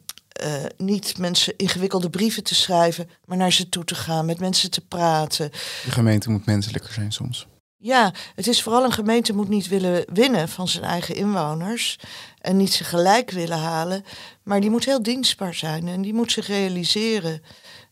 uh, 0.44 0.54
niet 0.78 1.18
mensen 1.18 1.54
ingewikkelde 1.58 2.10
brieven 2.10 2.44
te 2.44 2.56
schrijven, 2.56 3.10
maar 3.26 3.38
naar 3.38 3.52
ze 3.52 3.70
toe 3.70 3.84
te 3.84 3.96
gaan, 3.96 4.26
met 4.26 4.40
mensen 4.40 4.72
te 4.72 4.82
praten. 4.82 5.52
De 5.84 5.92
gemeente 5.92 6.30
moet 6.30 6.46
menselijker 6.46 6.94
zijn 6.94 7.12
soms. 7.12 7.48
Ja, 7.78 8.14
het 8.36 8.48
is 8.48 8.62
vooral 8.62 8.84
een 8.84 8.92
gemeente 8.92 9.34
moet 9.34 9.50
niet 9.50 9.68
willen 9.68 10.06
winnen 10.14 10.50
van 10.50 10.68
zijn 10.68 10.84
eigen 10.84 11.16
inwoners 11.16 12.00
en 12.46 12.58
niet 12.58 12.74
ze 12.74 12.84
gelijk 12.84 13.32
willen 13.32 13.58
halen, 13.58 14.06
maar 14.44 14.62
die 14.62 14.70
moet 14.70 14.86
heel 14.86 15.04
dienstbaar 15.04 15.54
zijn 15.54 15.88
en 15.88 16.02
die 16.02 16.14
moet 16.14 16.32
zich 16.32 16.48
realiseren 16.48 17.44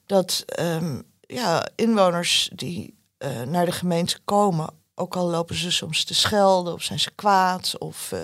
dat 0.06 0.46
um, 0.60 1.04
ja, 1.22 1.68
inwoners 1.76 2.50
die 2.54 2.98
uh, 3.20 3.42
naar 3.42 3.66
de 3.66 3.72
gemeente 3.72 4.20
komen, 4.26 4.70
ook 4.96 5.16
al 5.16 5.30
lopen 5.30 5.56
ze 5.56 5.72
soms 5.72 6.04
te 6.04 6.14
schelden 6.14 6.74
of 6.74 6.84
zijn 6.84 7.00
ze 7.00 7.12
kwaad 7.16 7.78
of 7.78 8.12
uh, 8.14 8.20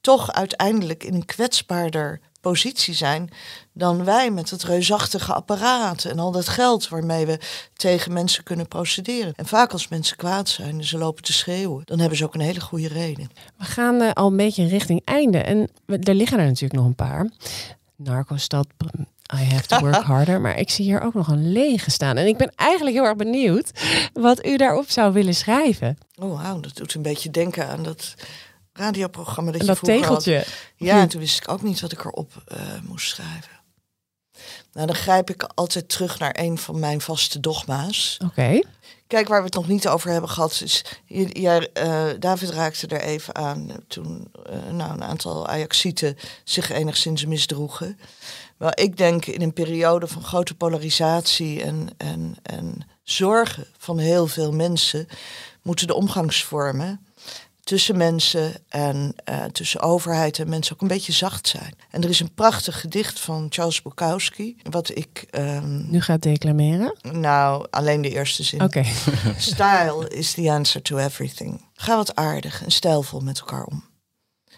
toch 0.00 0.32
uiteindelijk 0.32 1.04
in 1.04 1.14
een 1.14 1.24
kwetsbaarder 1.24 2.20
positie 2.44 2.94
zijn 2.94 3.30
dan 3.72 4.04
wij 4.04 4.30
met 4.30 4.50
het 4.50 4.62
reusachtige 4.62 5.32
apparaat 5.32 6.04
en 6.04 6.18
al 6.18 6.30
dat 6.30 6.48
geld 6.48 6.88
waarmee 6.88 7.26
we 7.26 7.38
tegen 7.76 8.12
mensen 8.12 8.44
kunnen 8.44 8.68
procederen. 8.68 9.32
En 9.36 9.46
vaak 9.46 9.72
als 9.72 9.88
mensen 9.88 10.16
kwaad 10.16 10.48
zijn 10.48 10.78
en 10.78 10.84
ze 10.84 10.98
lopen 10.98 11.22
te 11.22 11.32
schreeuwen, 11.32 11.82
dan 11.84 11.98
hebben 11.98 12.18
ze 12.18 12.24
ook 12.24 12.34
een 12.34 12.40
hele 12.40 12.60
goede 12.60 12.88
reden. 12.88 13.30
We 13.58 13.64
gaan 13.64 14.00
uh, 14.00 14.12
al 14.12 14.26
een 14.26 14.36
beetje 14.36 14.66
richting 14.66 15.02
einde 15.04 15.38
en 15.38 15.70
er 15.86 16.14
liggen 16.14 16.38
er 16.38 16.46
natuurlijk 16.46 16.72
nog 16.72 16.86
een 16.86 16.94
paar. 16.94 17.30
Narcostad, 17.96 18.66
I 19.32 19.44
have 19.44 19.66
to 19.66 19.78
work 19.78 20.02
harder. 20.14 20.40
Maar 20.40 20.58
ik 20.58 20.70
zie 20.70 20.84
hier 20.84 21.00
ook 21.00 21.14
nog 21.14 21.28
een 21.28 21.52
lege 21.52 21.90
staan. 21.90 22.16
En 22.16 22.26
ik 22.26 22.36
ben 22.36 22.52
eigenlijk 22.56 22.96
heel 22.96 23.04
erg 23.04 23.16
benieuwd 23.16 23.70
wat 24.12 24.46
u 24.46 24.56
daarop 24.56 24.90
zou 24.90 25.12
willen 25.12 25.34
schrijven. 25.34 25.98
Oh, 26.16 26.42
wauw, 26.42 26.60
dat 26.60 26.76
doet 26.76 26.94
een 26.94 27.02
beetje 27.02 27.30
denken 27.30 27.68
aan 27.68 27.82
dat 27.82 28.14
radioprogramma 28.74 29.50
dat, 29.50 29.60
en 29.60 29.66
je 29.66 29.72
dat 29.72 29.84
tegeltje. 29.84 30.36
Had. 30.36 30.46
Ja, 30.76 31.00
hm. 31.00 31.06
toen 31.06 31.20
wist 31.20 31.36
ik 31.36 31.48
ook 31.48 31.62
niet 31.62 31.80
wat 31.80 31.92
ik 31.92 32.04
erop 32.04 32.42
uh, 32.52 32.58
moest 32.82 33.08
schrijven. 33.08 33.62
Nou, 34.72 34.86
dan 34.86 34.96
grijp 34.96 35.30
ik 35.30 35.42
altijd 35.42 35.88
terug 35.88 36.18
naar 36.18 36.36
een 36.38 36.58
van 36.58 36.78
mijn 36.78 37.00
vaste 37.00 37.40
dogma's. 37.40 38.18
Oké. 38.24 38.60
Kijk, 39.06 39.28
waar 39.28 39.38
we 39.38 39.44
het 39.44 39.54
nog 39.54 39.68
niet 39.68 39.88
over 39.88 40.10
hebben 40.10 40.30
gehad, 40.30 40.60
is. 40.64 40.84
Uh, 41.06 41.62
David 42.18 42.50
raakte 42.50 42.86
er 42.86 43.00
even 43.00 43.34
aan 43.34 43.70
toen 43.88 44.32
uh, 44.50 44.72
nou, 44.72 44.92
een 44.92 45.04
aantal 45.04 45.48
Ajaxieten 45.48 46.16
zich 46.44 46.70
enigszins 46.70 47.24
misdroegen. 47.24 47.98
Wel, 48.56 48.70
ik 48.74 48.96
denk 48.96 49.26
in 49.26 49.42
een 49.42 49.52
periode 49.52 50.06
van 50.06 50.22
grote 50.22 50.54
polarisatie 50.54 51.62
en, 51.62 51.88
en, 51.96 52.36
en 52.42 52.88
zorgen 53.02 53.66
van 53.78 53.98
heel 53.98 54.26
veel 54.26 54.52
mensen, 54.52 55.06
moeten 55.62 55.86
de 55.86 55.94
omgangsvormen 55.94 57.06
tussen 57.64 57.96
mensen 57.96 58.54
en 58.68 59.14
uh, 59.30 59.44
tussen 59.44 59.80
overheid 59.80 60.38
en 60.38 60.48
mensen 60.48 60.74
ook 60.74 60.80
een 60.80 60.88
beetje 60.88 61.12
zacht 61.12 61.48
zijn. 61.48 61.74
En 61.90 62.02
er 62.02 62.08
is 62.08 62.20
een 62.20 62.34
prachtig 62.34 62.80
gedicht 62.80 63.20
van 63.20 63.46
Charles 63.48 63.82
Bukowski, 63.82 64.56
wat 64.70 64.96
ik... 64.96 65.26
Um, 65.30 65.90
nu 65.90 66.00
gaat 66.00 66.22
declameren? 66.22 66.96
Nou, 67.02 67.66
alleen 67.70 68.02
de 68.02 68.10
eerste 68.10 68.42
zin. 68.42 68.62
Oké. 68.62 68.78
Okay. 68.78 68.92
Style 69.52 70.08
is 70.08 70.32
the 70.32 70.50
answer 70.50 70.82
to 70.82 70.96
everything. 70.96 71.64
Ga 71.74 71.96
wat 71.96 72.14
aardig 72.14 72.64
en 72.64 72.70
stijlvol 72.70 73.20
met 73.20 73.38
elkaar 73.38 73.64
om. 73.64 73.84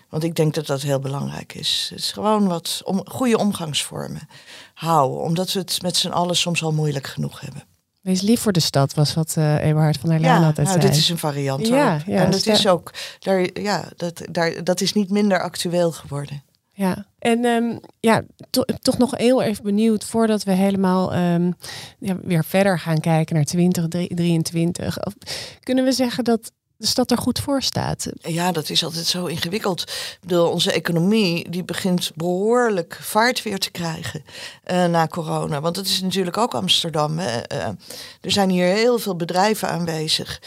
Want 0.09 0.25
ik 0.25 0.35
denk 0.35 0.55
dat 0.55 0.67
dat 0.67 0.83
heel 0.83 0.99
belangrijk 0.99 1.55
is. 1.55 1.87
Het 1.91 1.99
is 1.99 2.13
gewoon 2.13 2.47
wat 2.47 2.81
om, 2.85 3.03
goede 3.05 3.39
omgangsvormen 3.39 4.29
houden, 4.75 5.21
omdat 5.21 5.53
we 5.53 5.59
het 5.59 5.83
met 5.83 5.97
z'n 5.97 6.09
allen 6.09 6.37
soms 6.37 6.63
al 6.63 6.73
moeilijk 6.73 7.07
genoeg 7.07 7.41
hebben. 7.41 7.65
Wees 8.07 8.21
lief 8.21 8.41
voor 8.41 8.53
de 8.53 8.61
stad, 8.61 8.95
was 8.95 9.15
wat 9.15 9.35
uh, 9.39 9.65
Eberhard 9.65 9.97
van 9.97 10.09
der 10.09 10.21
Laan 10.21 10.41
ja, 10.41 10.47
altijd 10.47 10.67
nou, 10.67 10.81
zei. 10.81 10.93
dit 10.93 11.01
is 11.01 11.09
een 11.09 11.19
variant. 11.19 11.67
Ja, 11.67 12.01
ja, 12.07 12.25
en 12.25 12.31
dat 12.31 12.47
is 12.47 12.67
ook, 12.67 12.93
daar, 13.19 13.49
ja, 13.61 13.85
dat, 13.97 14.23
daar, 14.31 14.65
dat 14.65 14.81
is 14.81 14.93
niet 14.93 15.11
minder 15.11 15.41
actueel 15.41 15.93
geworden. 15.93 16.43
Ja, 16.73 17.07
en 17.19 17.45
um, 17.45 17.81
ja, 18.01 18.23
to, 18.51 18.65
toch 18.81 18.99
nog 18.99 19.17
heel 19.17 19.43
even 19.43 19.65
benieuwd 19.65 20.05
voordat 20.05 20.43
we 20.43 20.53
helemaal 20.53 21.17
um, 21.17 21.55
ja, 21.99 22.17
weer 22.23 22.45
verder 22.45 22.79
gaan 22.79 23.01
kijken 23.01 23.35
naar 23.35 23.45
2023. 23.45 24.99
Kunnen 25.61 25.85
we 25.85 25.93
zeggen 25.93 26.25
dat 26.25 26.53
de 26.77 26.87
stad 26.87 27.11
er 27.11 27.19
goed 27.19 27.39
voor 27.39 27.63
staat. 27.63 28.07
Ja, 28.21 28.53
dat 28.53 28.71
is 28.71 28.85
altijd 28.85 29.07
zo 29.07 29.27
ingewikkeld. 29.27 29.83
Ik 29.83 30.19
bedoel, 30.21 30.51
onze 30.51 30.73
economie 30.73 31.51
die 31.51 31.65
begint 31.65 32.11
behoorlijk 32.15 32.99
vaart 33.01 33.43
weer 33.43 33.59
te 33.59 33.71
krijgen 33.71 34.25
uh, 34.67 34.85
na 34.85 35.07
corona. 35.07 35.61
Want 35.61 35.77
het 35.77 35.87
is 35.87 36.01
natuurlijk 36.01 36.37
ook 36.37 36.55
Amsterdam. 36.55 37.19
Hè. 37.19 37.41
Uh, 37.53 37.67
er 38.21 38.31
zijn 38.31 38.51
hier 38.51 38.67
heel 38.67 38.99
veel 38.99 39.17
bedrijven 39.17 39.69
aanwezig 39.69 40.41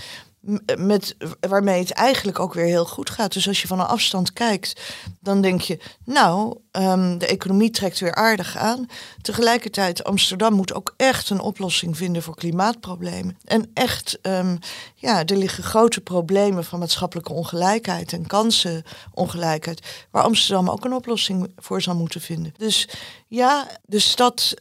met, 0.78 1.16
waarmee 1.40 1.80
het 1.80 1.92
eigenlijk 1.92 2.40
ook 2.40 2.54
weer 2.54 2.66
heel 2.66 2.86
goed 2.86 3.10
gaat. 3.10 3.34
Dus 3.34 3.48
als 3.48 3.62
je 3.62 3.68
van 3.68 3.80
een 3.80 3.86
afstand 3.86 4.34
kijkt, 4.34 4.82
dan 5.20 5.42
denk 5.42 5.62
je, 5.62 5.80
nou, 6.06 6.58
um, 6.72 7.18
de 7.18 7.28
economie 7.28 7.70
trekt 7.70 8.00
weer 8.00 8.16
aardig 8.16 8.58
aan. 8.58 8.88
Tegelijkertijd, 9.22 10.04
Amsterdam 10.04 10.54
moet 10.54 10.74
ook 10.74 10.94
echt 10.98 11.30
een 11.30 11.40
oplossing 11.40 11.98
vinden 11.98 12.24
voor 12.24 12.36
klimaatproblemen. 12.36 13.38
En 13.44 13.72
echt, 13.74 14.20
um, 14.22 14.60
ja, 14.96 15.26
er 15.26 15.38
liggen 15.38 15.64
grote 15.64 16.02
problemen 16.02 16.66
van 16.66 16.80
maatschappelijke 16.80 17.34
ongelijkheid 17.34 18.14
en 18.14 18.28
kansenongelijkheid, 18.28 20.08
waar 20.12 20.24
Amsterdam 20.24 20.70
ook 20.70 20.86
een 20.86 20.94
oplossing 20.94 21.52
voor 21.56 21.82
zal 21.82 21.96
moeten 21.96 22.22
vinden. 22.22 22.54
Dus 22.58 22.88
ja, 23.28 23.68
de 23.86 24.00
stad 24.00 24.54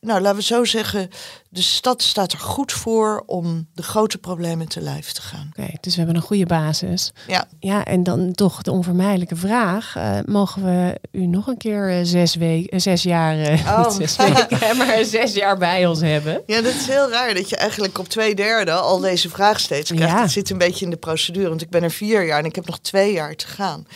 nou, 0.00 0.20
laten 0.20 0.38
we 0.38 0.44
zo 0.44 0.64
zeggen, 0.64 1.08
de 1.48 1.62
stad 1.62 2.02
staat 2.02 2.32
er 2.32 2.38
goed 2.38 2.72
voor 2.72 3.22
om 3.26 3.68
de 3.74 3.82
grote 3.82 4.18
problemen 4.18 4.68
te 4.68 4.80
lijf 4.80 5.12
te 5.12 5.22
gaan. 5.22 5.50
Oké, 5.58 5.68
dus 5.80 5.92
we 5.92 5.98
hebben 5.98 6.16
een 6.16 6.26
goede 6.26 6.46
basis. 6.46 7.12
Ja. 7.26 7.48
Ja, 7.60 7.84
en 7.84 8.02
dan 8.02 8.32
toch 8.32 8.62
de 8.62 8.70
onvermijdelijke 8.70 9.36
vraag. 9.36 9.94
Uh, 9.96 10.18
mogen 10.24 10.64
we 10.64 10.98
u 11.12 11.26
nog 11.26 11.46
een 11.46 11.56
keer 11.56 11.90
uh, 11.90 11.98
zes, 12.16 12.34
weken, 12.34 12.74
uh, 12.74 12.80
zes 12.80 13.02
jaar, 13.14 13.36
oh. 13.66 13.90
zes 13.90 14.16
weken, 14.16 14.76
maar 14.76 15.04
zes 15.04 15.34
jaar 15.34 15.58
bij 15.58 15.86
ons 15.86 16.00
hebben? 16.00 16.42
Ja, 16.46 16.62
dat 16.62 16.74
is 16.74 16.86
heel 16.86 17.10
raar 17.10 17.34
dat 17.34 17.48
je 17.48 17.56
eigenlijk 17.56 17.98
op 17.98 18.08
twee 18.08 18.34
derde 18.34 18.72
al 18.72 18.98
deze 18.98 19.28
vraag 19.28 19.60
steeds 19.60 19.90
krijgt. 19.90 20.14
Ja. 20.14 20.22
Het 20.22 20.30
zit 20.30 20.50
een 20.50 20.58
beetje 20.58 20.84
in 20.84 20.90
de 20.90 20.96
procedure, 20.96 21.48
want 21.48 21.62
ik 21.62 21.70
ben 21.70 21.82
er 21.82 21.90
vier 21.90 22.26
jaar 22.26 22.38
en 22.38 22.44
ik 22.44 22.54
heb 22.54 22.66
nog 22.66 22.78
twee 22.78 23.12
jaar 23.12 23.34
te 23.34 23.46
gaan. 23.46 23.86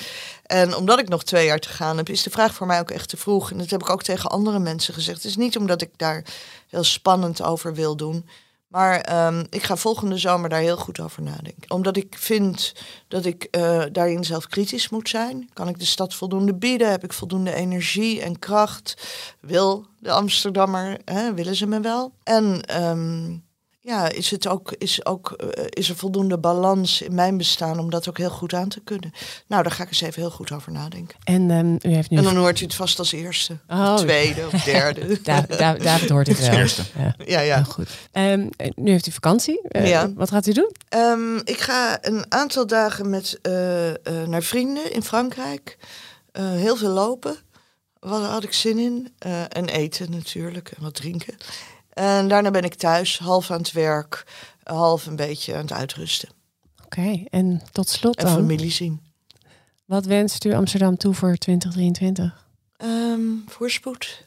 En 0.52 0.76
omdat 0.76 0.98
ik 0.98 1.08
nog 1.08 1.24
twee 1.24 1.46
jaar 1.46 1.58
te 1.58 1.68
gaan 1.68 1.96
heb, 1.96 2.08
is 2.08 2.22
de 2.22 2.30
vraag 2.30 2.54
voor 2.54 2.66
mij 2.66 2.80
ook 2.80 2.90
echt 2.90 3.08
te 3.08 3.16
vroeg. 3.16 3.50
En 3.50 3.58
dat 3.58 3.70
heb 3.70 3.80
ik 3.80 3.90
ook 3.90 4.02
tegen 4.02 4.30
andere 4.30 4.58
mensen 4.58 4.94
gezegd. 4.94 5.16
Het 5.16 5.26
is 5.26 5.36
niet 5.36 5.56
omdat 5.56 5.82
ik 5.82 5.90
daar 5.96 6.24
heel 6.68 6.84
spannend 6.84 7.42
over 7.42 7.74
wil 7.74 7.96
doen. 7.96 8.28
Maar 8.68 9.26
um, 9.26 9.46
ik 9.50 9.62
ga 9.62 9.76
volgende 9.76 10.18
zomer 10.18 10.48
daar 10.48 10.60
heel 10.60 10.76
goed 10.76 11.00
over 11.00 11.22
nadenken. 11.22 11.70
Omdat 11.70 11.96
ik 11.96 12.16
vind 12.18 12.74
dat 13.08 13.24
ik 13.24 13.48
uh, 13.50 13.82
daarin 13.92 14.24
zelf 14.24 14.46
kritisch 14.46 14.88
moet 14.88 15.08
zijn. 15.08 15.50
Kan 15.52 15.68
ik 15.68 15.78
de 15.78 15.84
stad 15.84 16.14
voldoende 16.14 16.54
bieden? 16.54 16.90
Heb 16.90 17.04
ik 17.04 17.12
voldoende 17.12 17.54
energie 17.54 18.22
en 18.22 18.38
kracht? 18.38 19.06
Wil 19.40 19.86
de 19.98 20.10
Amsterdammer, 20.10 20.98
hè, 21.04 21.34
willen 21.34 21.56
ze 21.56 21.66
me 21.66 21.80
wel? 21.80 22.12
En 22.22 22.76
um, 22.82 23.44
ja, 23.84 24.08
is, 24.08 24.30
het 24.30 24.48
ook, 24.48 24.74
is, 24.78 25.04
ook, 25.06 25.36
uh, 25.44 25.48
is 25.68 25.88
er 25.88 25.96
voldoende 25.96 26.38
balans 26.38 27.02
in 27.02 27.14
mijn 27.14 27.36
bestaan 27.36 27.78
om 27.78 27.90
dat 27.90 28.08
ook 28.08 28.18
heel 28.18 28.30
goed 28.30 28.54
aan 28.54 28.68
te 28.68 28.80
kunnen? 28.80 29.12
Nou, 29.46 29.62
daar 29.62 29.72
ga 29.72 29.82
ik 29.82 29.88
eens 29.88 30.00
even 30.00 30.20
heel 30.20 30.30
goed 30.30 30.52
over 30.52 30.72
nadenken. 30.72 31.18
En, 31.24 31.50
um, 31.50 31.78
u 31.82 31.94
heeft 31.94 32.10
nu 32.10 32.16
en 32.16 32.22
dan 32.22 32.36
hoort 32.36 32.60
u 32.60 32.64
het 32.64 32.74
vast 32.74 32.98
als 32.98 33.12
eerste, 33.12 33.58
oh. 33.68 33.92
of 33.92 34.00
tweede 34.00 34.46
of 34.52 34.62
derde. 34.62 35.18
David, 35.22 35.58
David 35.82 36.08
hoort 36.08 36.26
het 36.26 36.40
wel. 36.40 36.52
Eerste. 36.52 36.82
Ja, 36.98 37.14
ja. 37.26 37.40
ja. 37.40 37.62
goed. 37.62 37.88
Um, 38.12 38.50
nu 38.74 38.90
heeft 38.90 39.06
u 39.06 39.12
vakantie. 39.12 39.60
Uh, 39.68 39.88
ja. 39.88 40.12
Wat 40.12 40.30
gaat 40.30 40.46
u 40.46 40.52
doen? 40.52 40.74
Um, 40.94 41.36
ik 41.44 41.60
ga 41.60 41.98
een 42.00 42.24
aantal 42.28 42.66
dagen 42.66 43.10
met, 43.10 43.38
uh, 43.42 43.52
naar 44.26 44.42
vrienden 44.42 44.92
in 44.92 45.02
Frankrijk. 45.02 45.78
heel 46.38 46.76
veel 46.76 46.90
lopen. 46.90 47.36
Wat 48.00 48.24
had 48.24 48.44
ik 48.44 48.52
zin 48.52 48.78
in? 48.78 49.12
en 49.48 49.68
eten 49.68 50.10
natuurlijk 50.10 50.70
en 50.76 50.82
wat 50.82 50.94
drinken. 50.94 51.34
En 51.92 52.28
daarna 52.28 52.50
ben 52.50 52.64
ik 52.64 52.74
thuis, 52.74 53.18
half 53.18 53.50
aan 53.50 53.58
het 53.58 53.72
werk, 53.72 54.26
half 54.62 55.06
een 55.06 55.16
beetje 55.16 55.54
aan 55.54 55.60
het 55.60 55.72
uitrusten. 55.72 56.28
Oké, 56.84 57.00
okay, 57.00 57.26
en 57.30 57.62
tot 57.72 57.88
slot 57.88 58.16
en 58.16 58.24
dan? 58.24 58.34
familie 58.34 58.70
zien. 58.70 59.00
Wat 59.84 60.04
wenst 60.04 60.44
u 60.44 60.52
Amsterdam 60.52 60.96
toe 60.96 61.14
voor 61.14 61.36
2023? 61.36 62.46
Ehm, 62.76 63.20
voorspoed. 63.46 64.24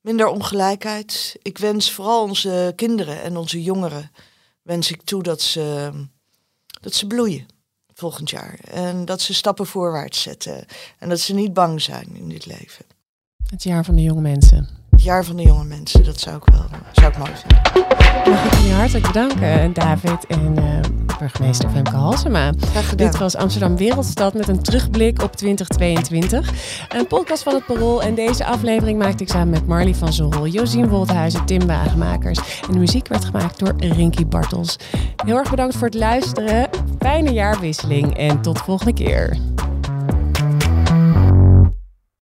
Minder 0.00 0.26
ongelijkheid. 0.26 1.36
Ik 1.42 1.58
wens 1.58 1.92
vooral 1.92 2.22
onze 2.22 2.72
kinderen 2.76 3.22
en 3.22 3.36
onze 3.36 3.62
jongeren 3.62 4.10
wens 4.62 4.90
ik 4.90 5.02
toe 5.02 5.22
dat 5.22 5.40
ze, 5.40 5.90
dat 6.80 6.94
ze 6.94 7.06
bloeien 7.06 7.46
volgend 7.94 8.30
jaar. 8.30 8.58
En 8.64 9.04
dat 9.04 9.20
ze 9.20 9.34
stappen 9.34 9.66
voorwaarts 9.66 10.22
zetten. 10.22 10.64
En 10.98 11.08
dat 11.08 11.20
ze 11.20 11.34
niet 11.34 11.52
bang 11.52 11.82
zijn 11.82 12.16
in 12.16 12.28
dit 12.28 12.46
leven. 12.46 12.84
Het 13.46 13.62
jaar 13.62 13.84
van 13.84 13.94
de 13.94 14.02
jonge 14.02 14.20
mensen. 14.20 14.77
Het 14.98 15.06
jaar 15.06 15.24
van 15.24 15.36
de 15.36 15.42
jonge 15.42 15.64
mensen, 15.64 16.04
dat 16.04 16.20
zou 16.20 16.36
ik 16.36 16.42
wel 16.44 16.64
zou 16.92 17.12
ik 17.12 17.18
mooi 17.18 17.30
vinden. 17.34 18.32
Mag 18.32 18.44
ik 18.44 18.54
jullie 18.54 18.72
hartelijk 18.72 19.06
bedanken, 19.06 19.72
David 19.72 20.26
en 20.26 20.54
uh, 20.58 21.18
burgemeester 21.18 21.70
Femke 21.70 21.96
Halsema. 21.96 22.52
Dit 22.96 23.18
was 23.18 23.36
Amsterdam 23.36 23.76
Wereldstad 23.76 24.34
met 24.34 24.48
een 24.48 24.62
terugblik 24.62 25.22
op 25.22 25.36
2022. 25.36 26.52
Een 26.88 27.06
podcast 27.06 27.42
van 27.42 27.54
het 27.54 27.66
Parool 27.66 28.02
en 28.02 28.14
deze 28.14 28.44
aflevering 28.44 28.98
maakte 28.98 29.22
ik 29.22 29.28
samen 29.28 29.48
met 29.48 29.66
Marley 29.66 29.94
van 29.94 30.12
Zorrel, 30.12 30.46
Josien 30.46 30.88
Woldhuizen, 30.88 31.44
Tim 31.44 31.66
Wagenmakers. 31.66 32.38
En 32.66 32.72
de 32.72 32.78
muziek 32.78 33.08
werd 33.08 33.24
gemaakt 33.24 33.58
door 33.58 33.74
Rinky 33.76 34.26
Bartels. 34.26 34.76
Heel 35.24 35.36
erg 35.36 35.50
bedankt 35.50 35.76
voor 35.76 35.86
het 35.86 35.96
luisteren. 35.96 36.68
Fijne 36.98 37.32
jaarwisseling 37.32 38.16
en 38.16 38.40
tot 38.40 38.58
volgende 38.58 38.92
keer. 38.92 39.36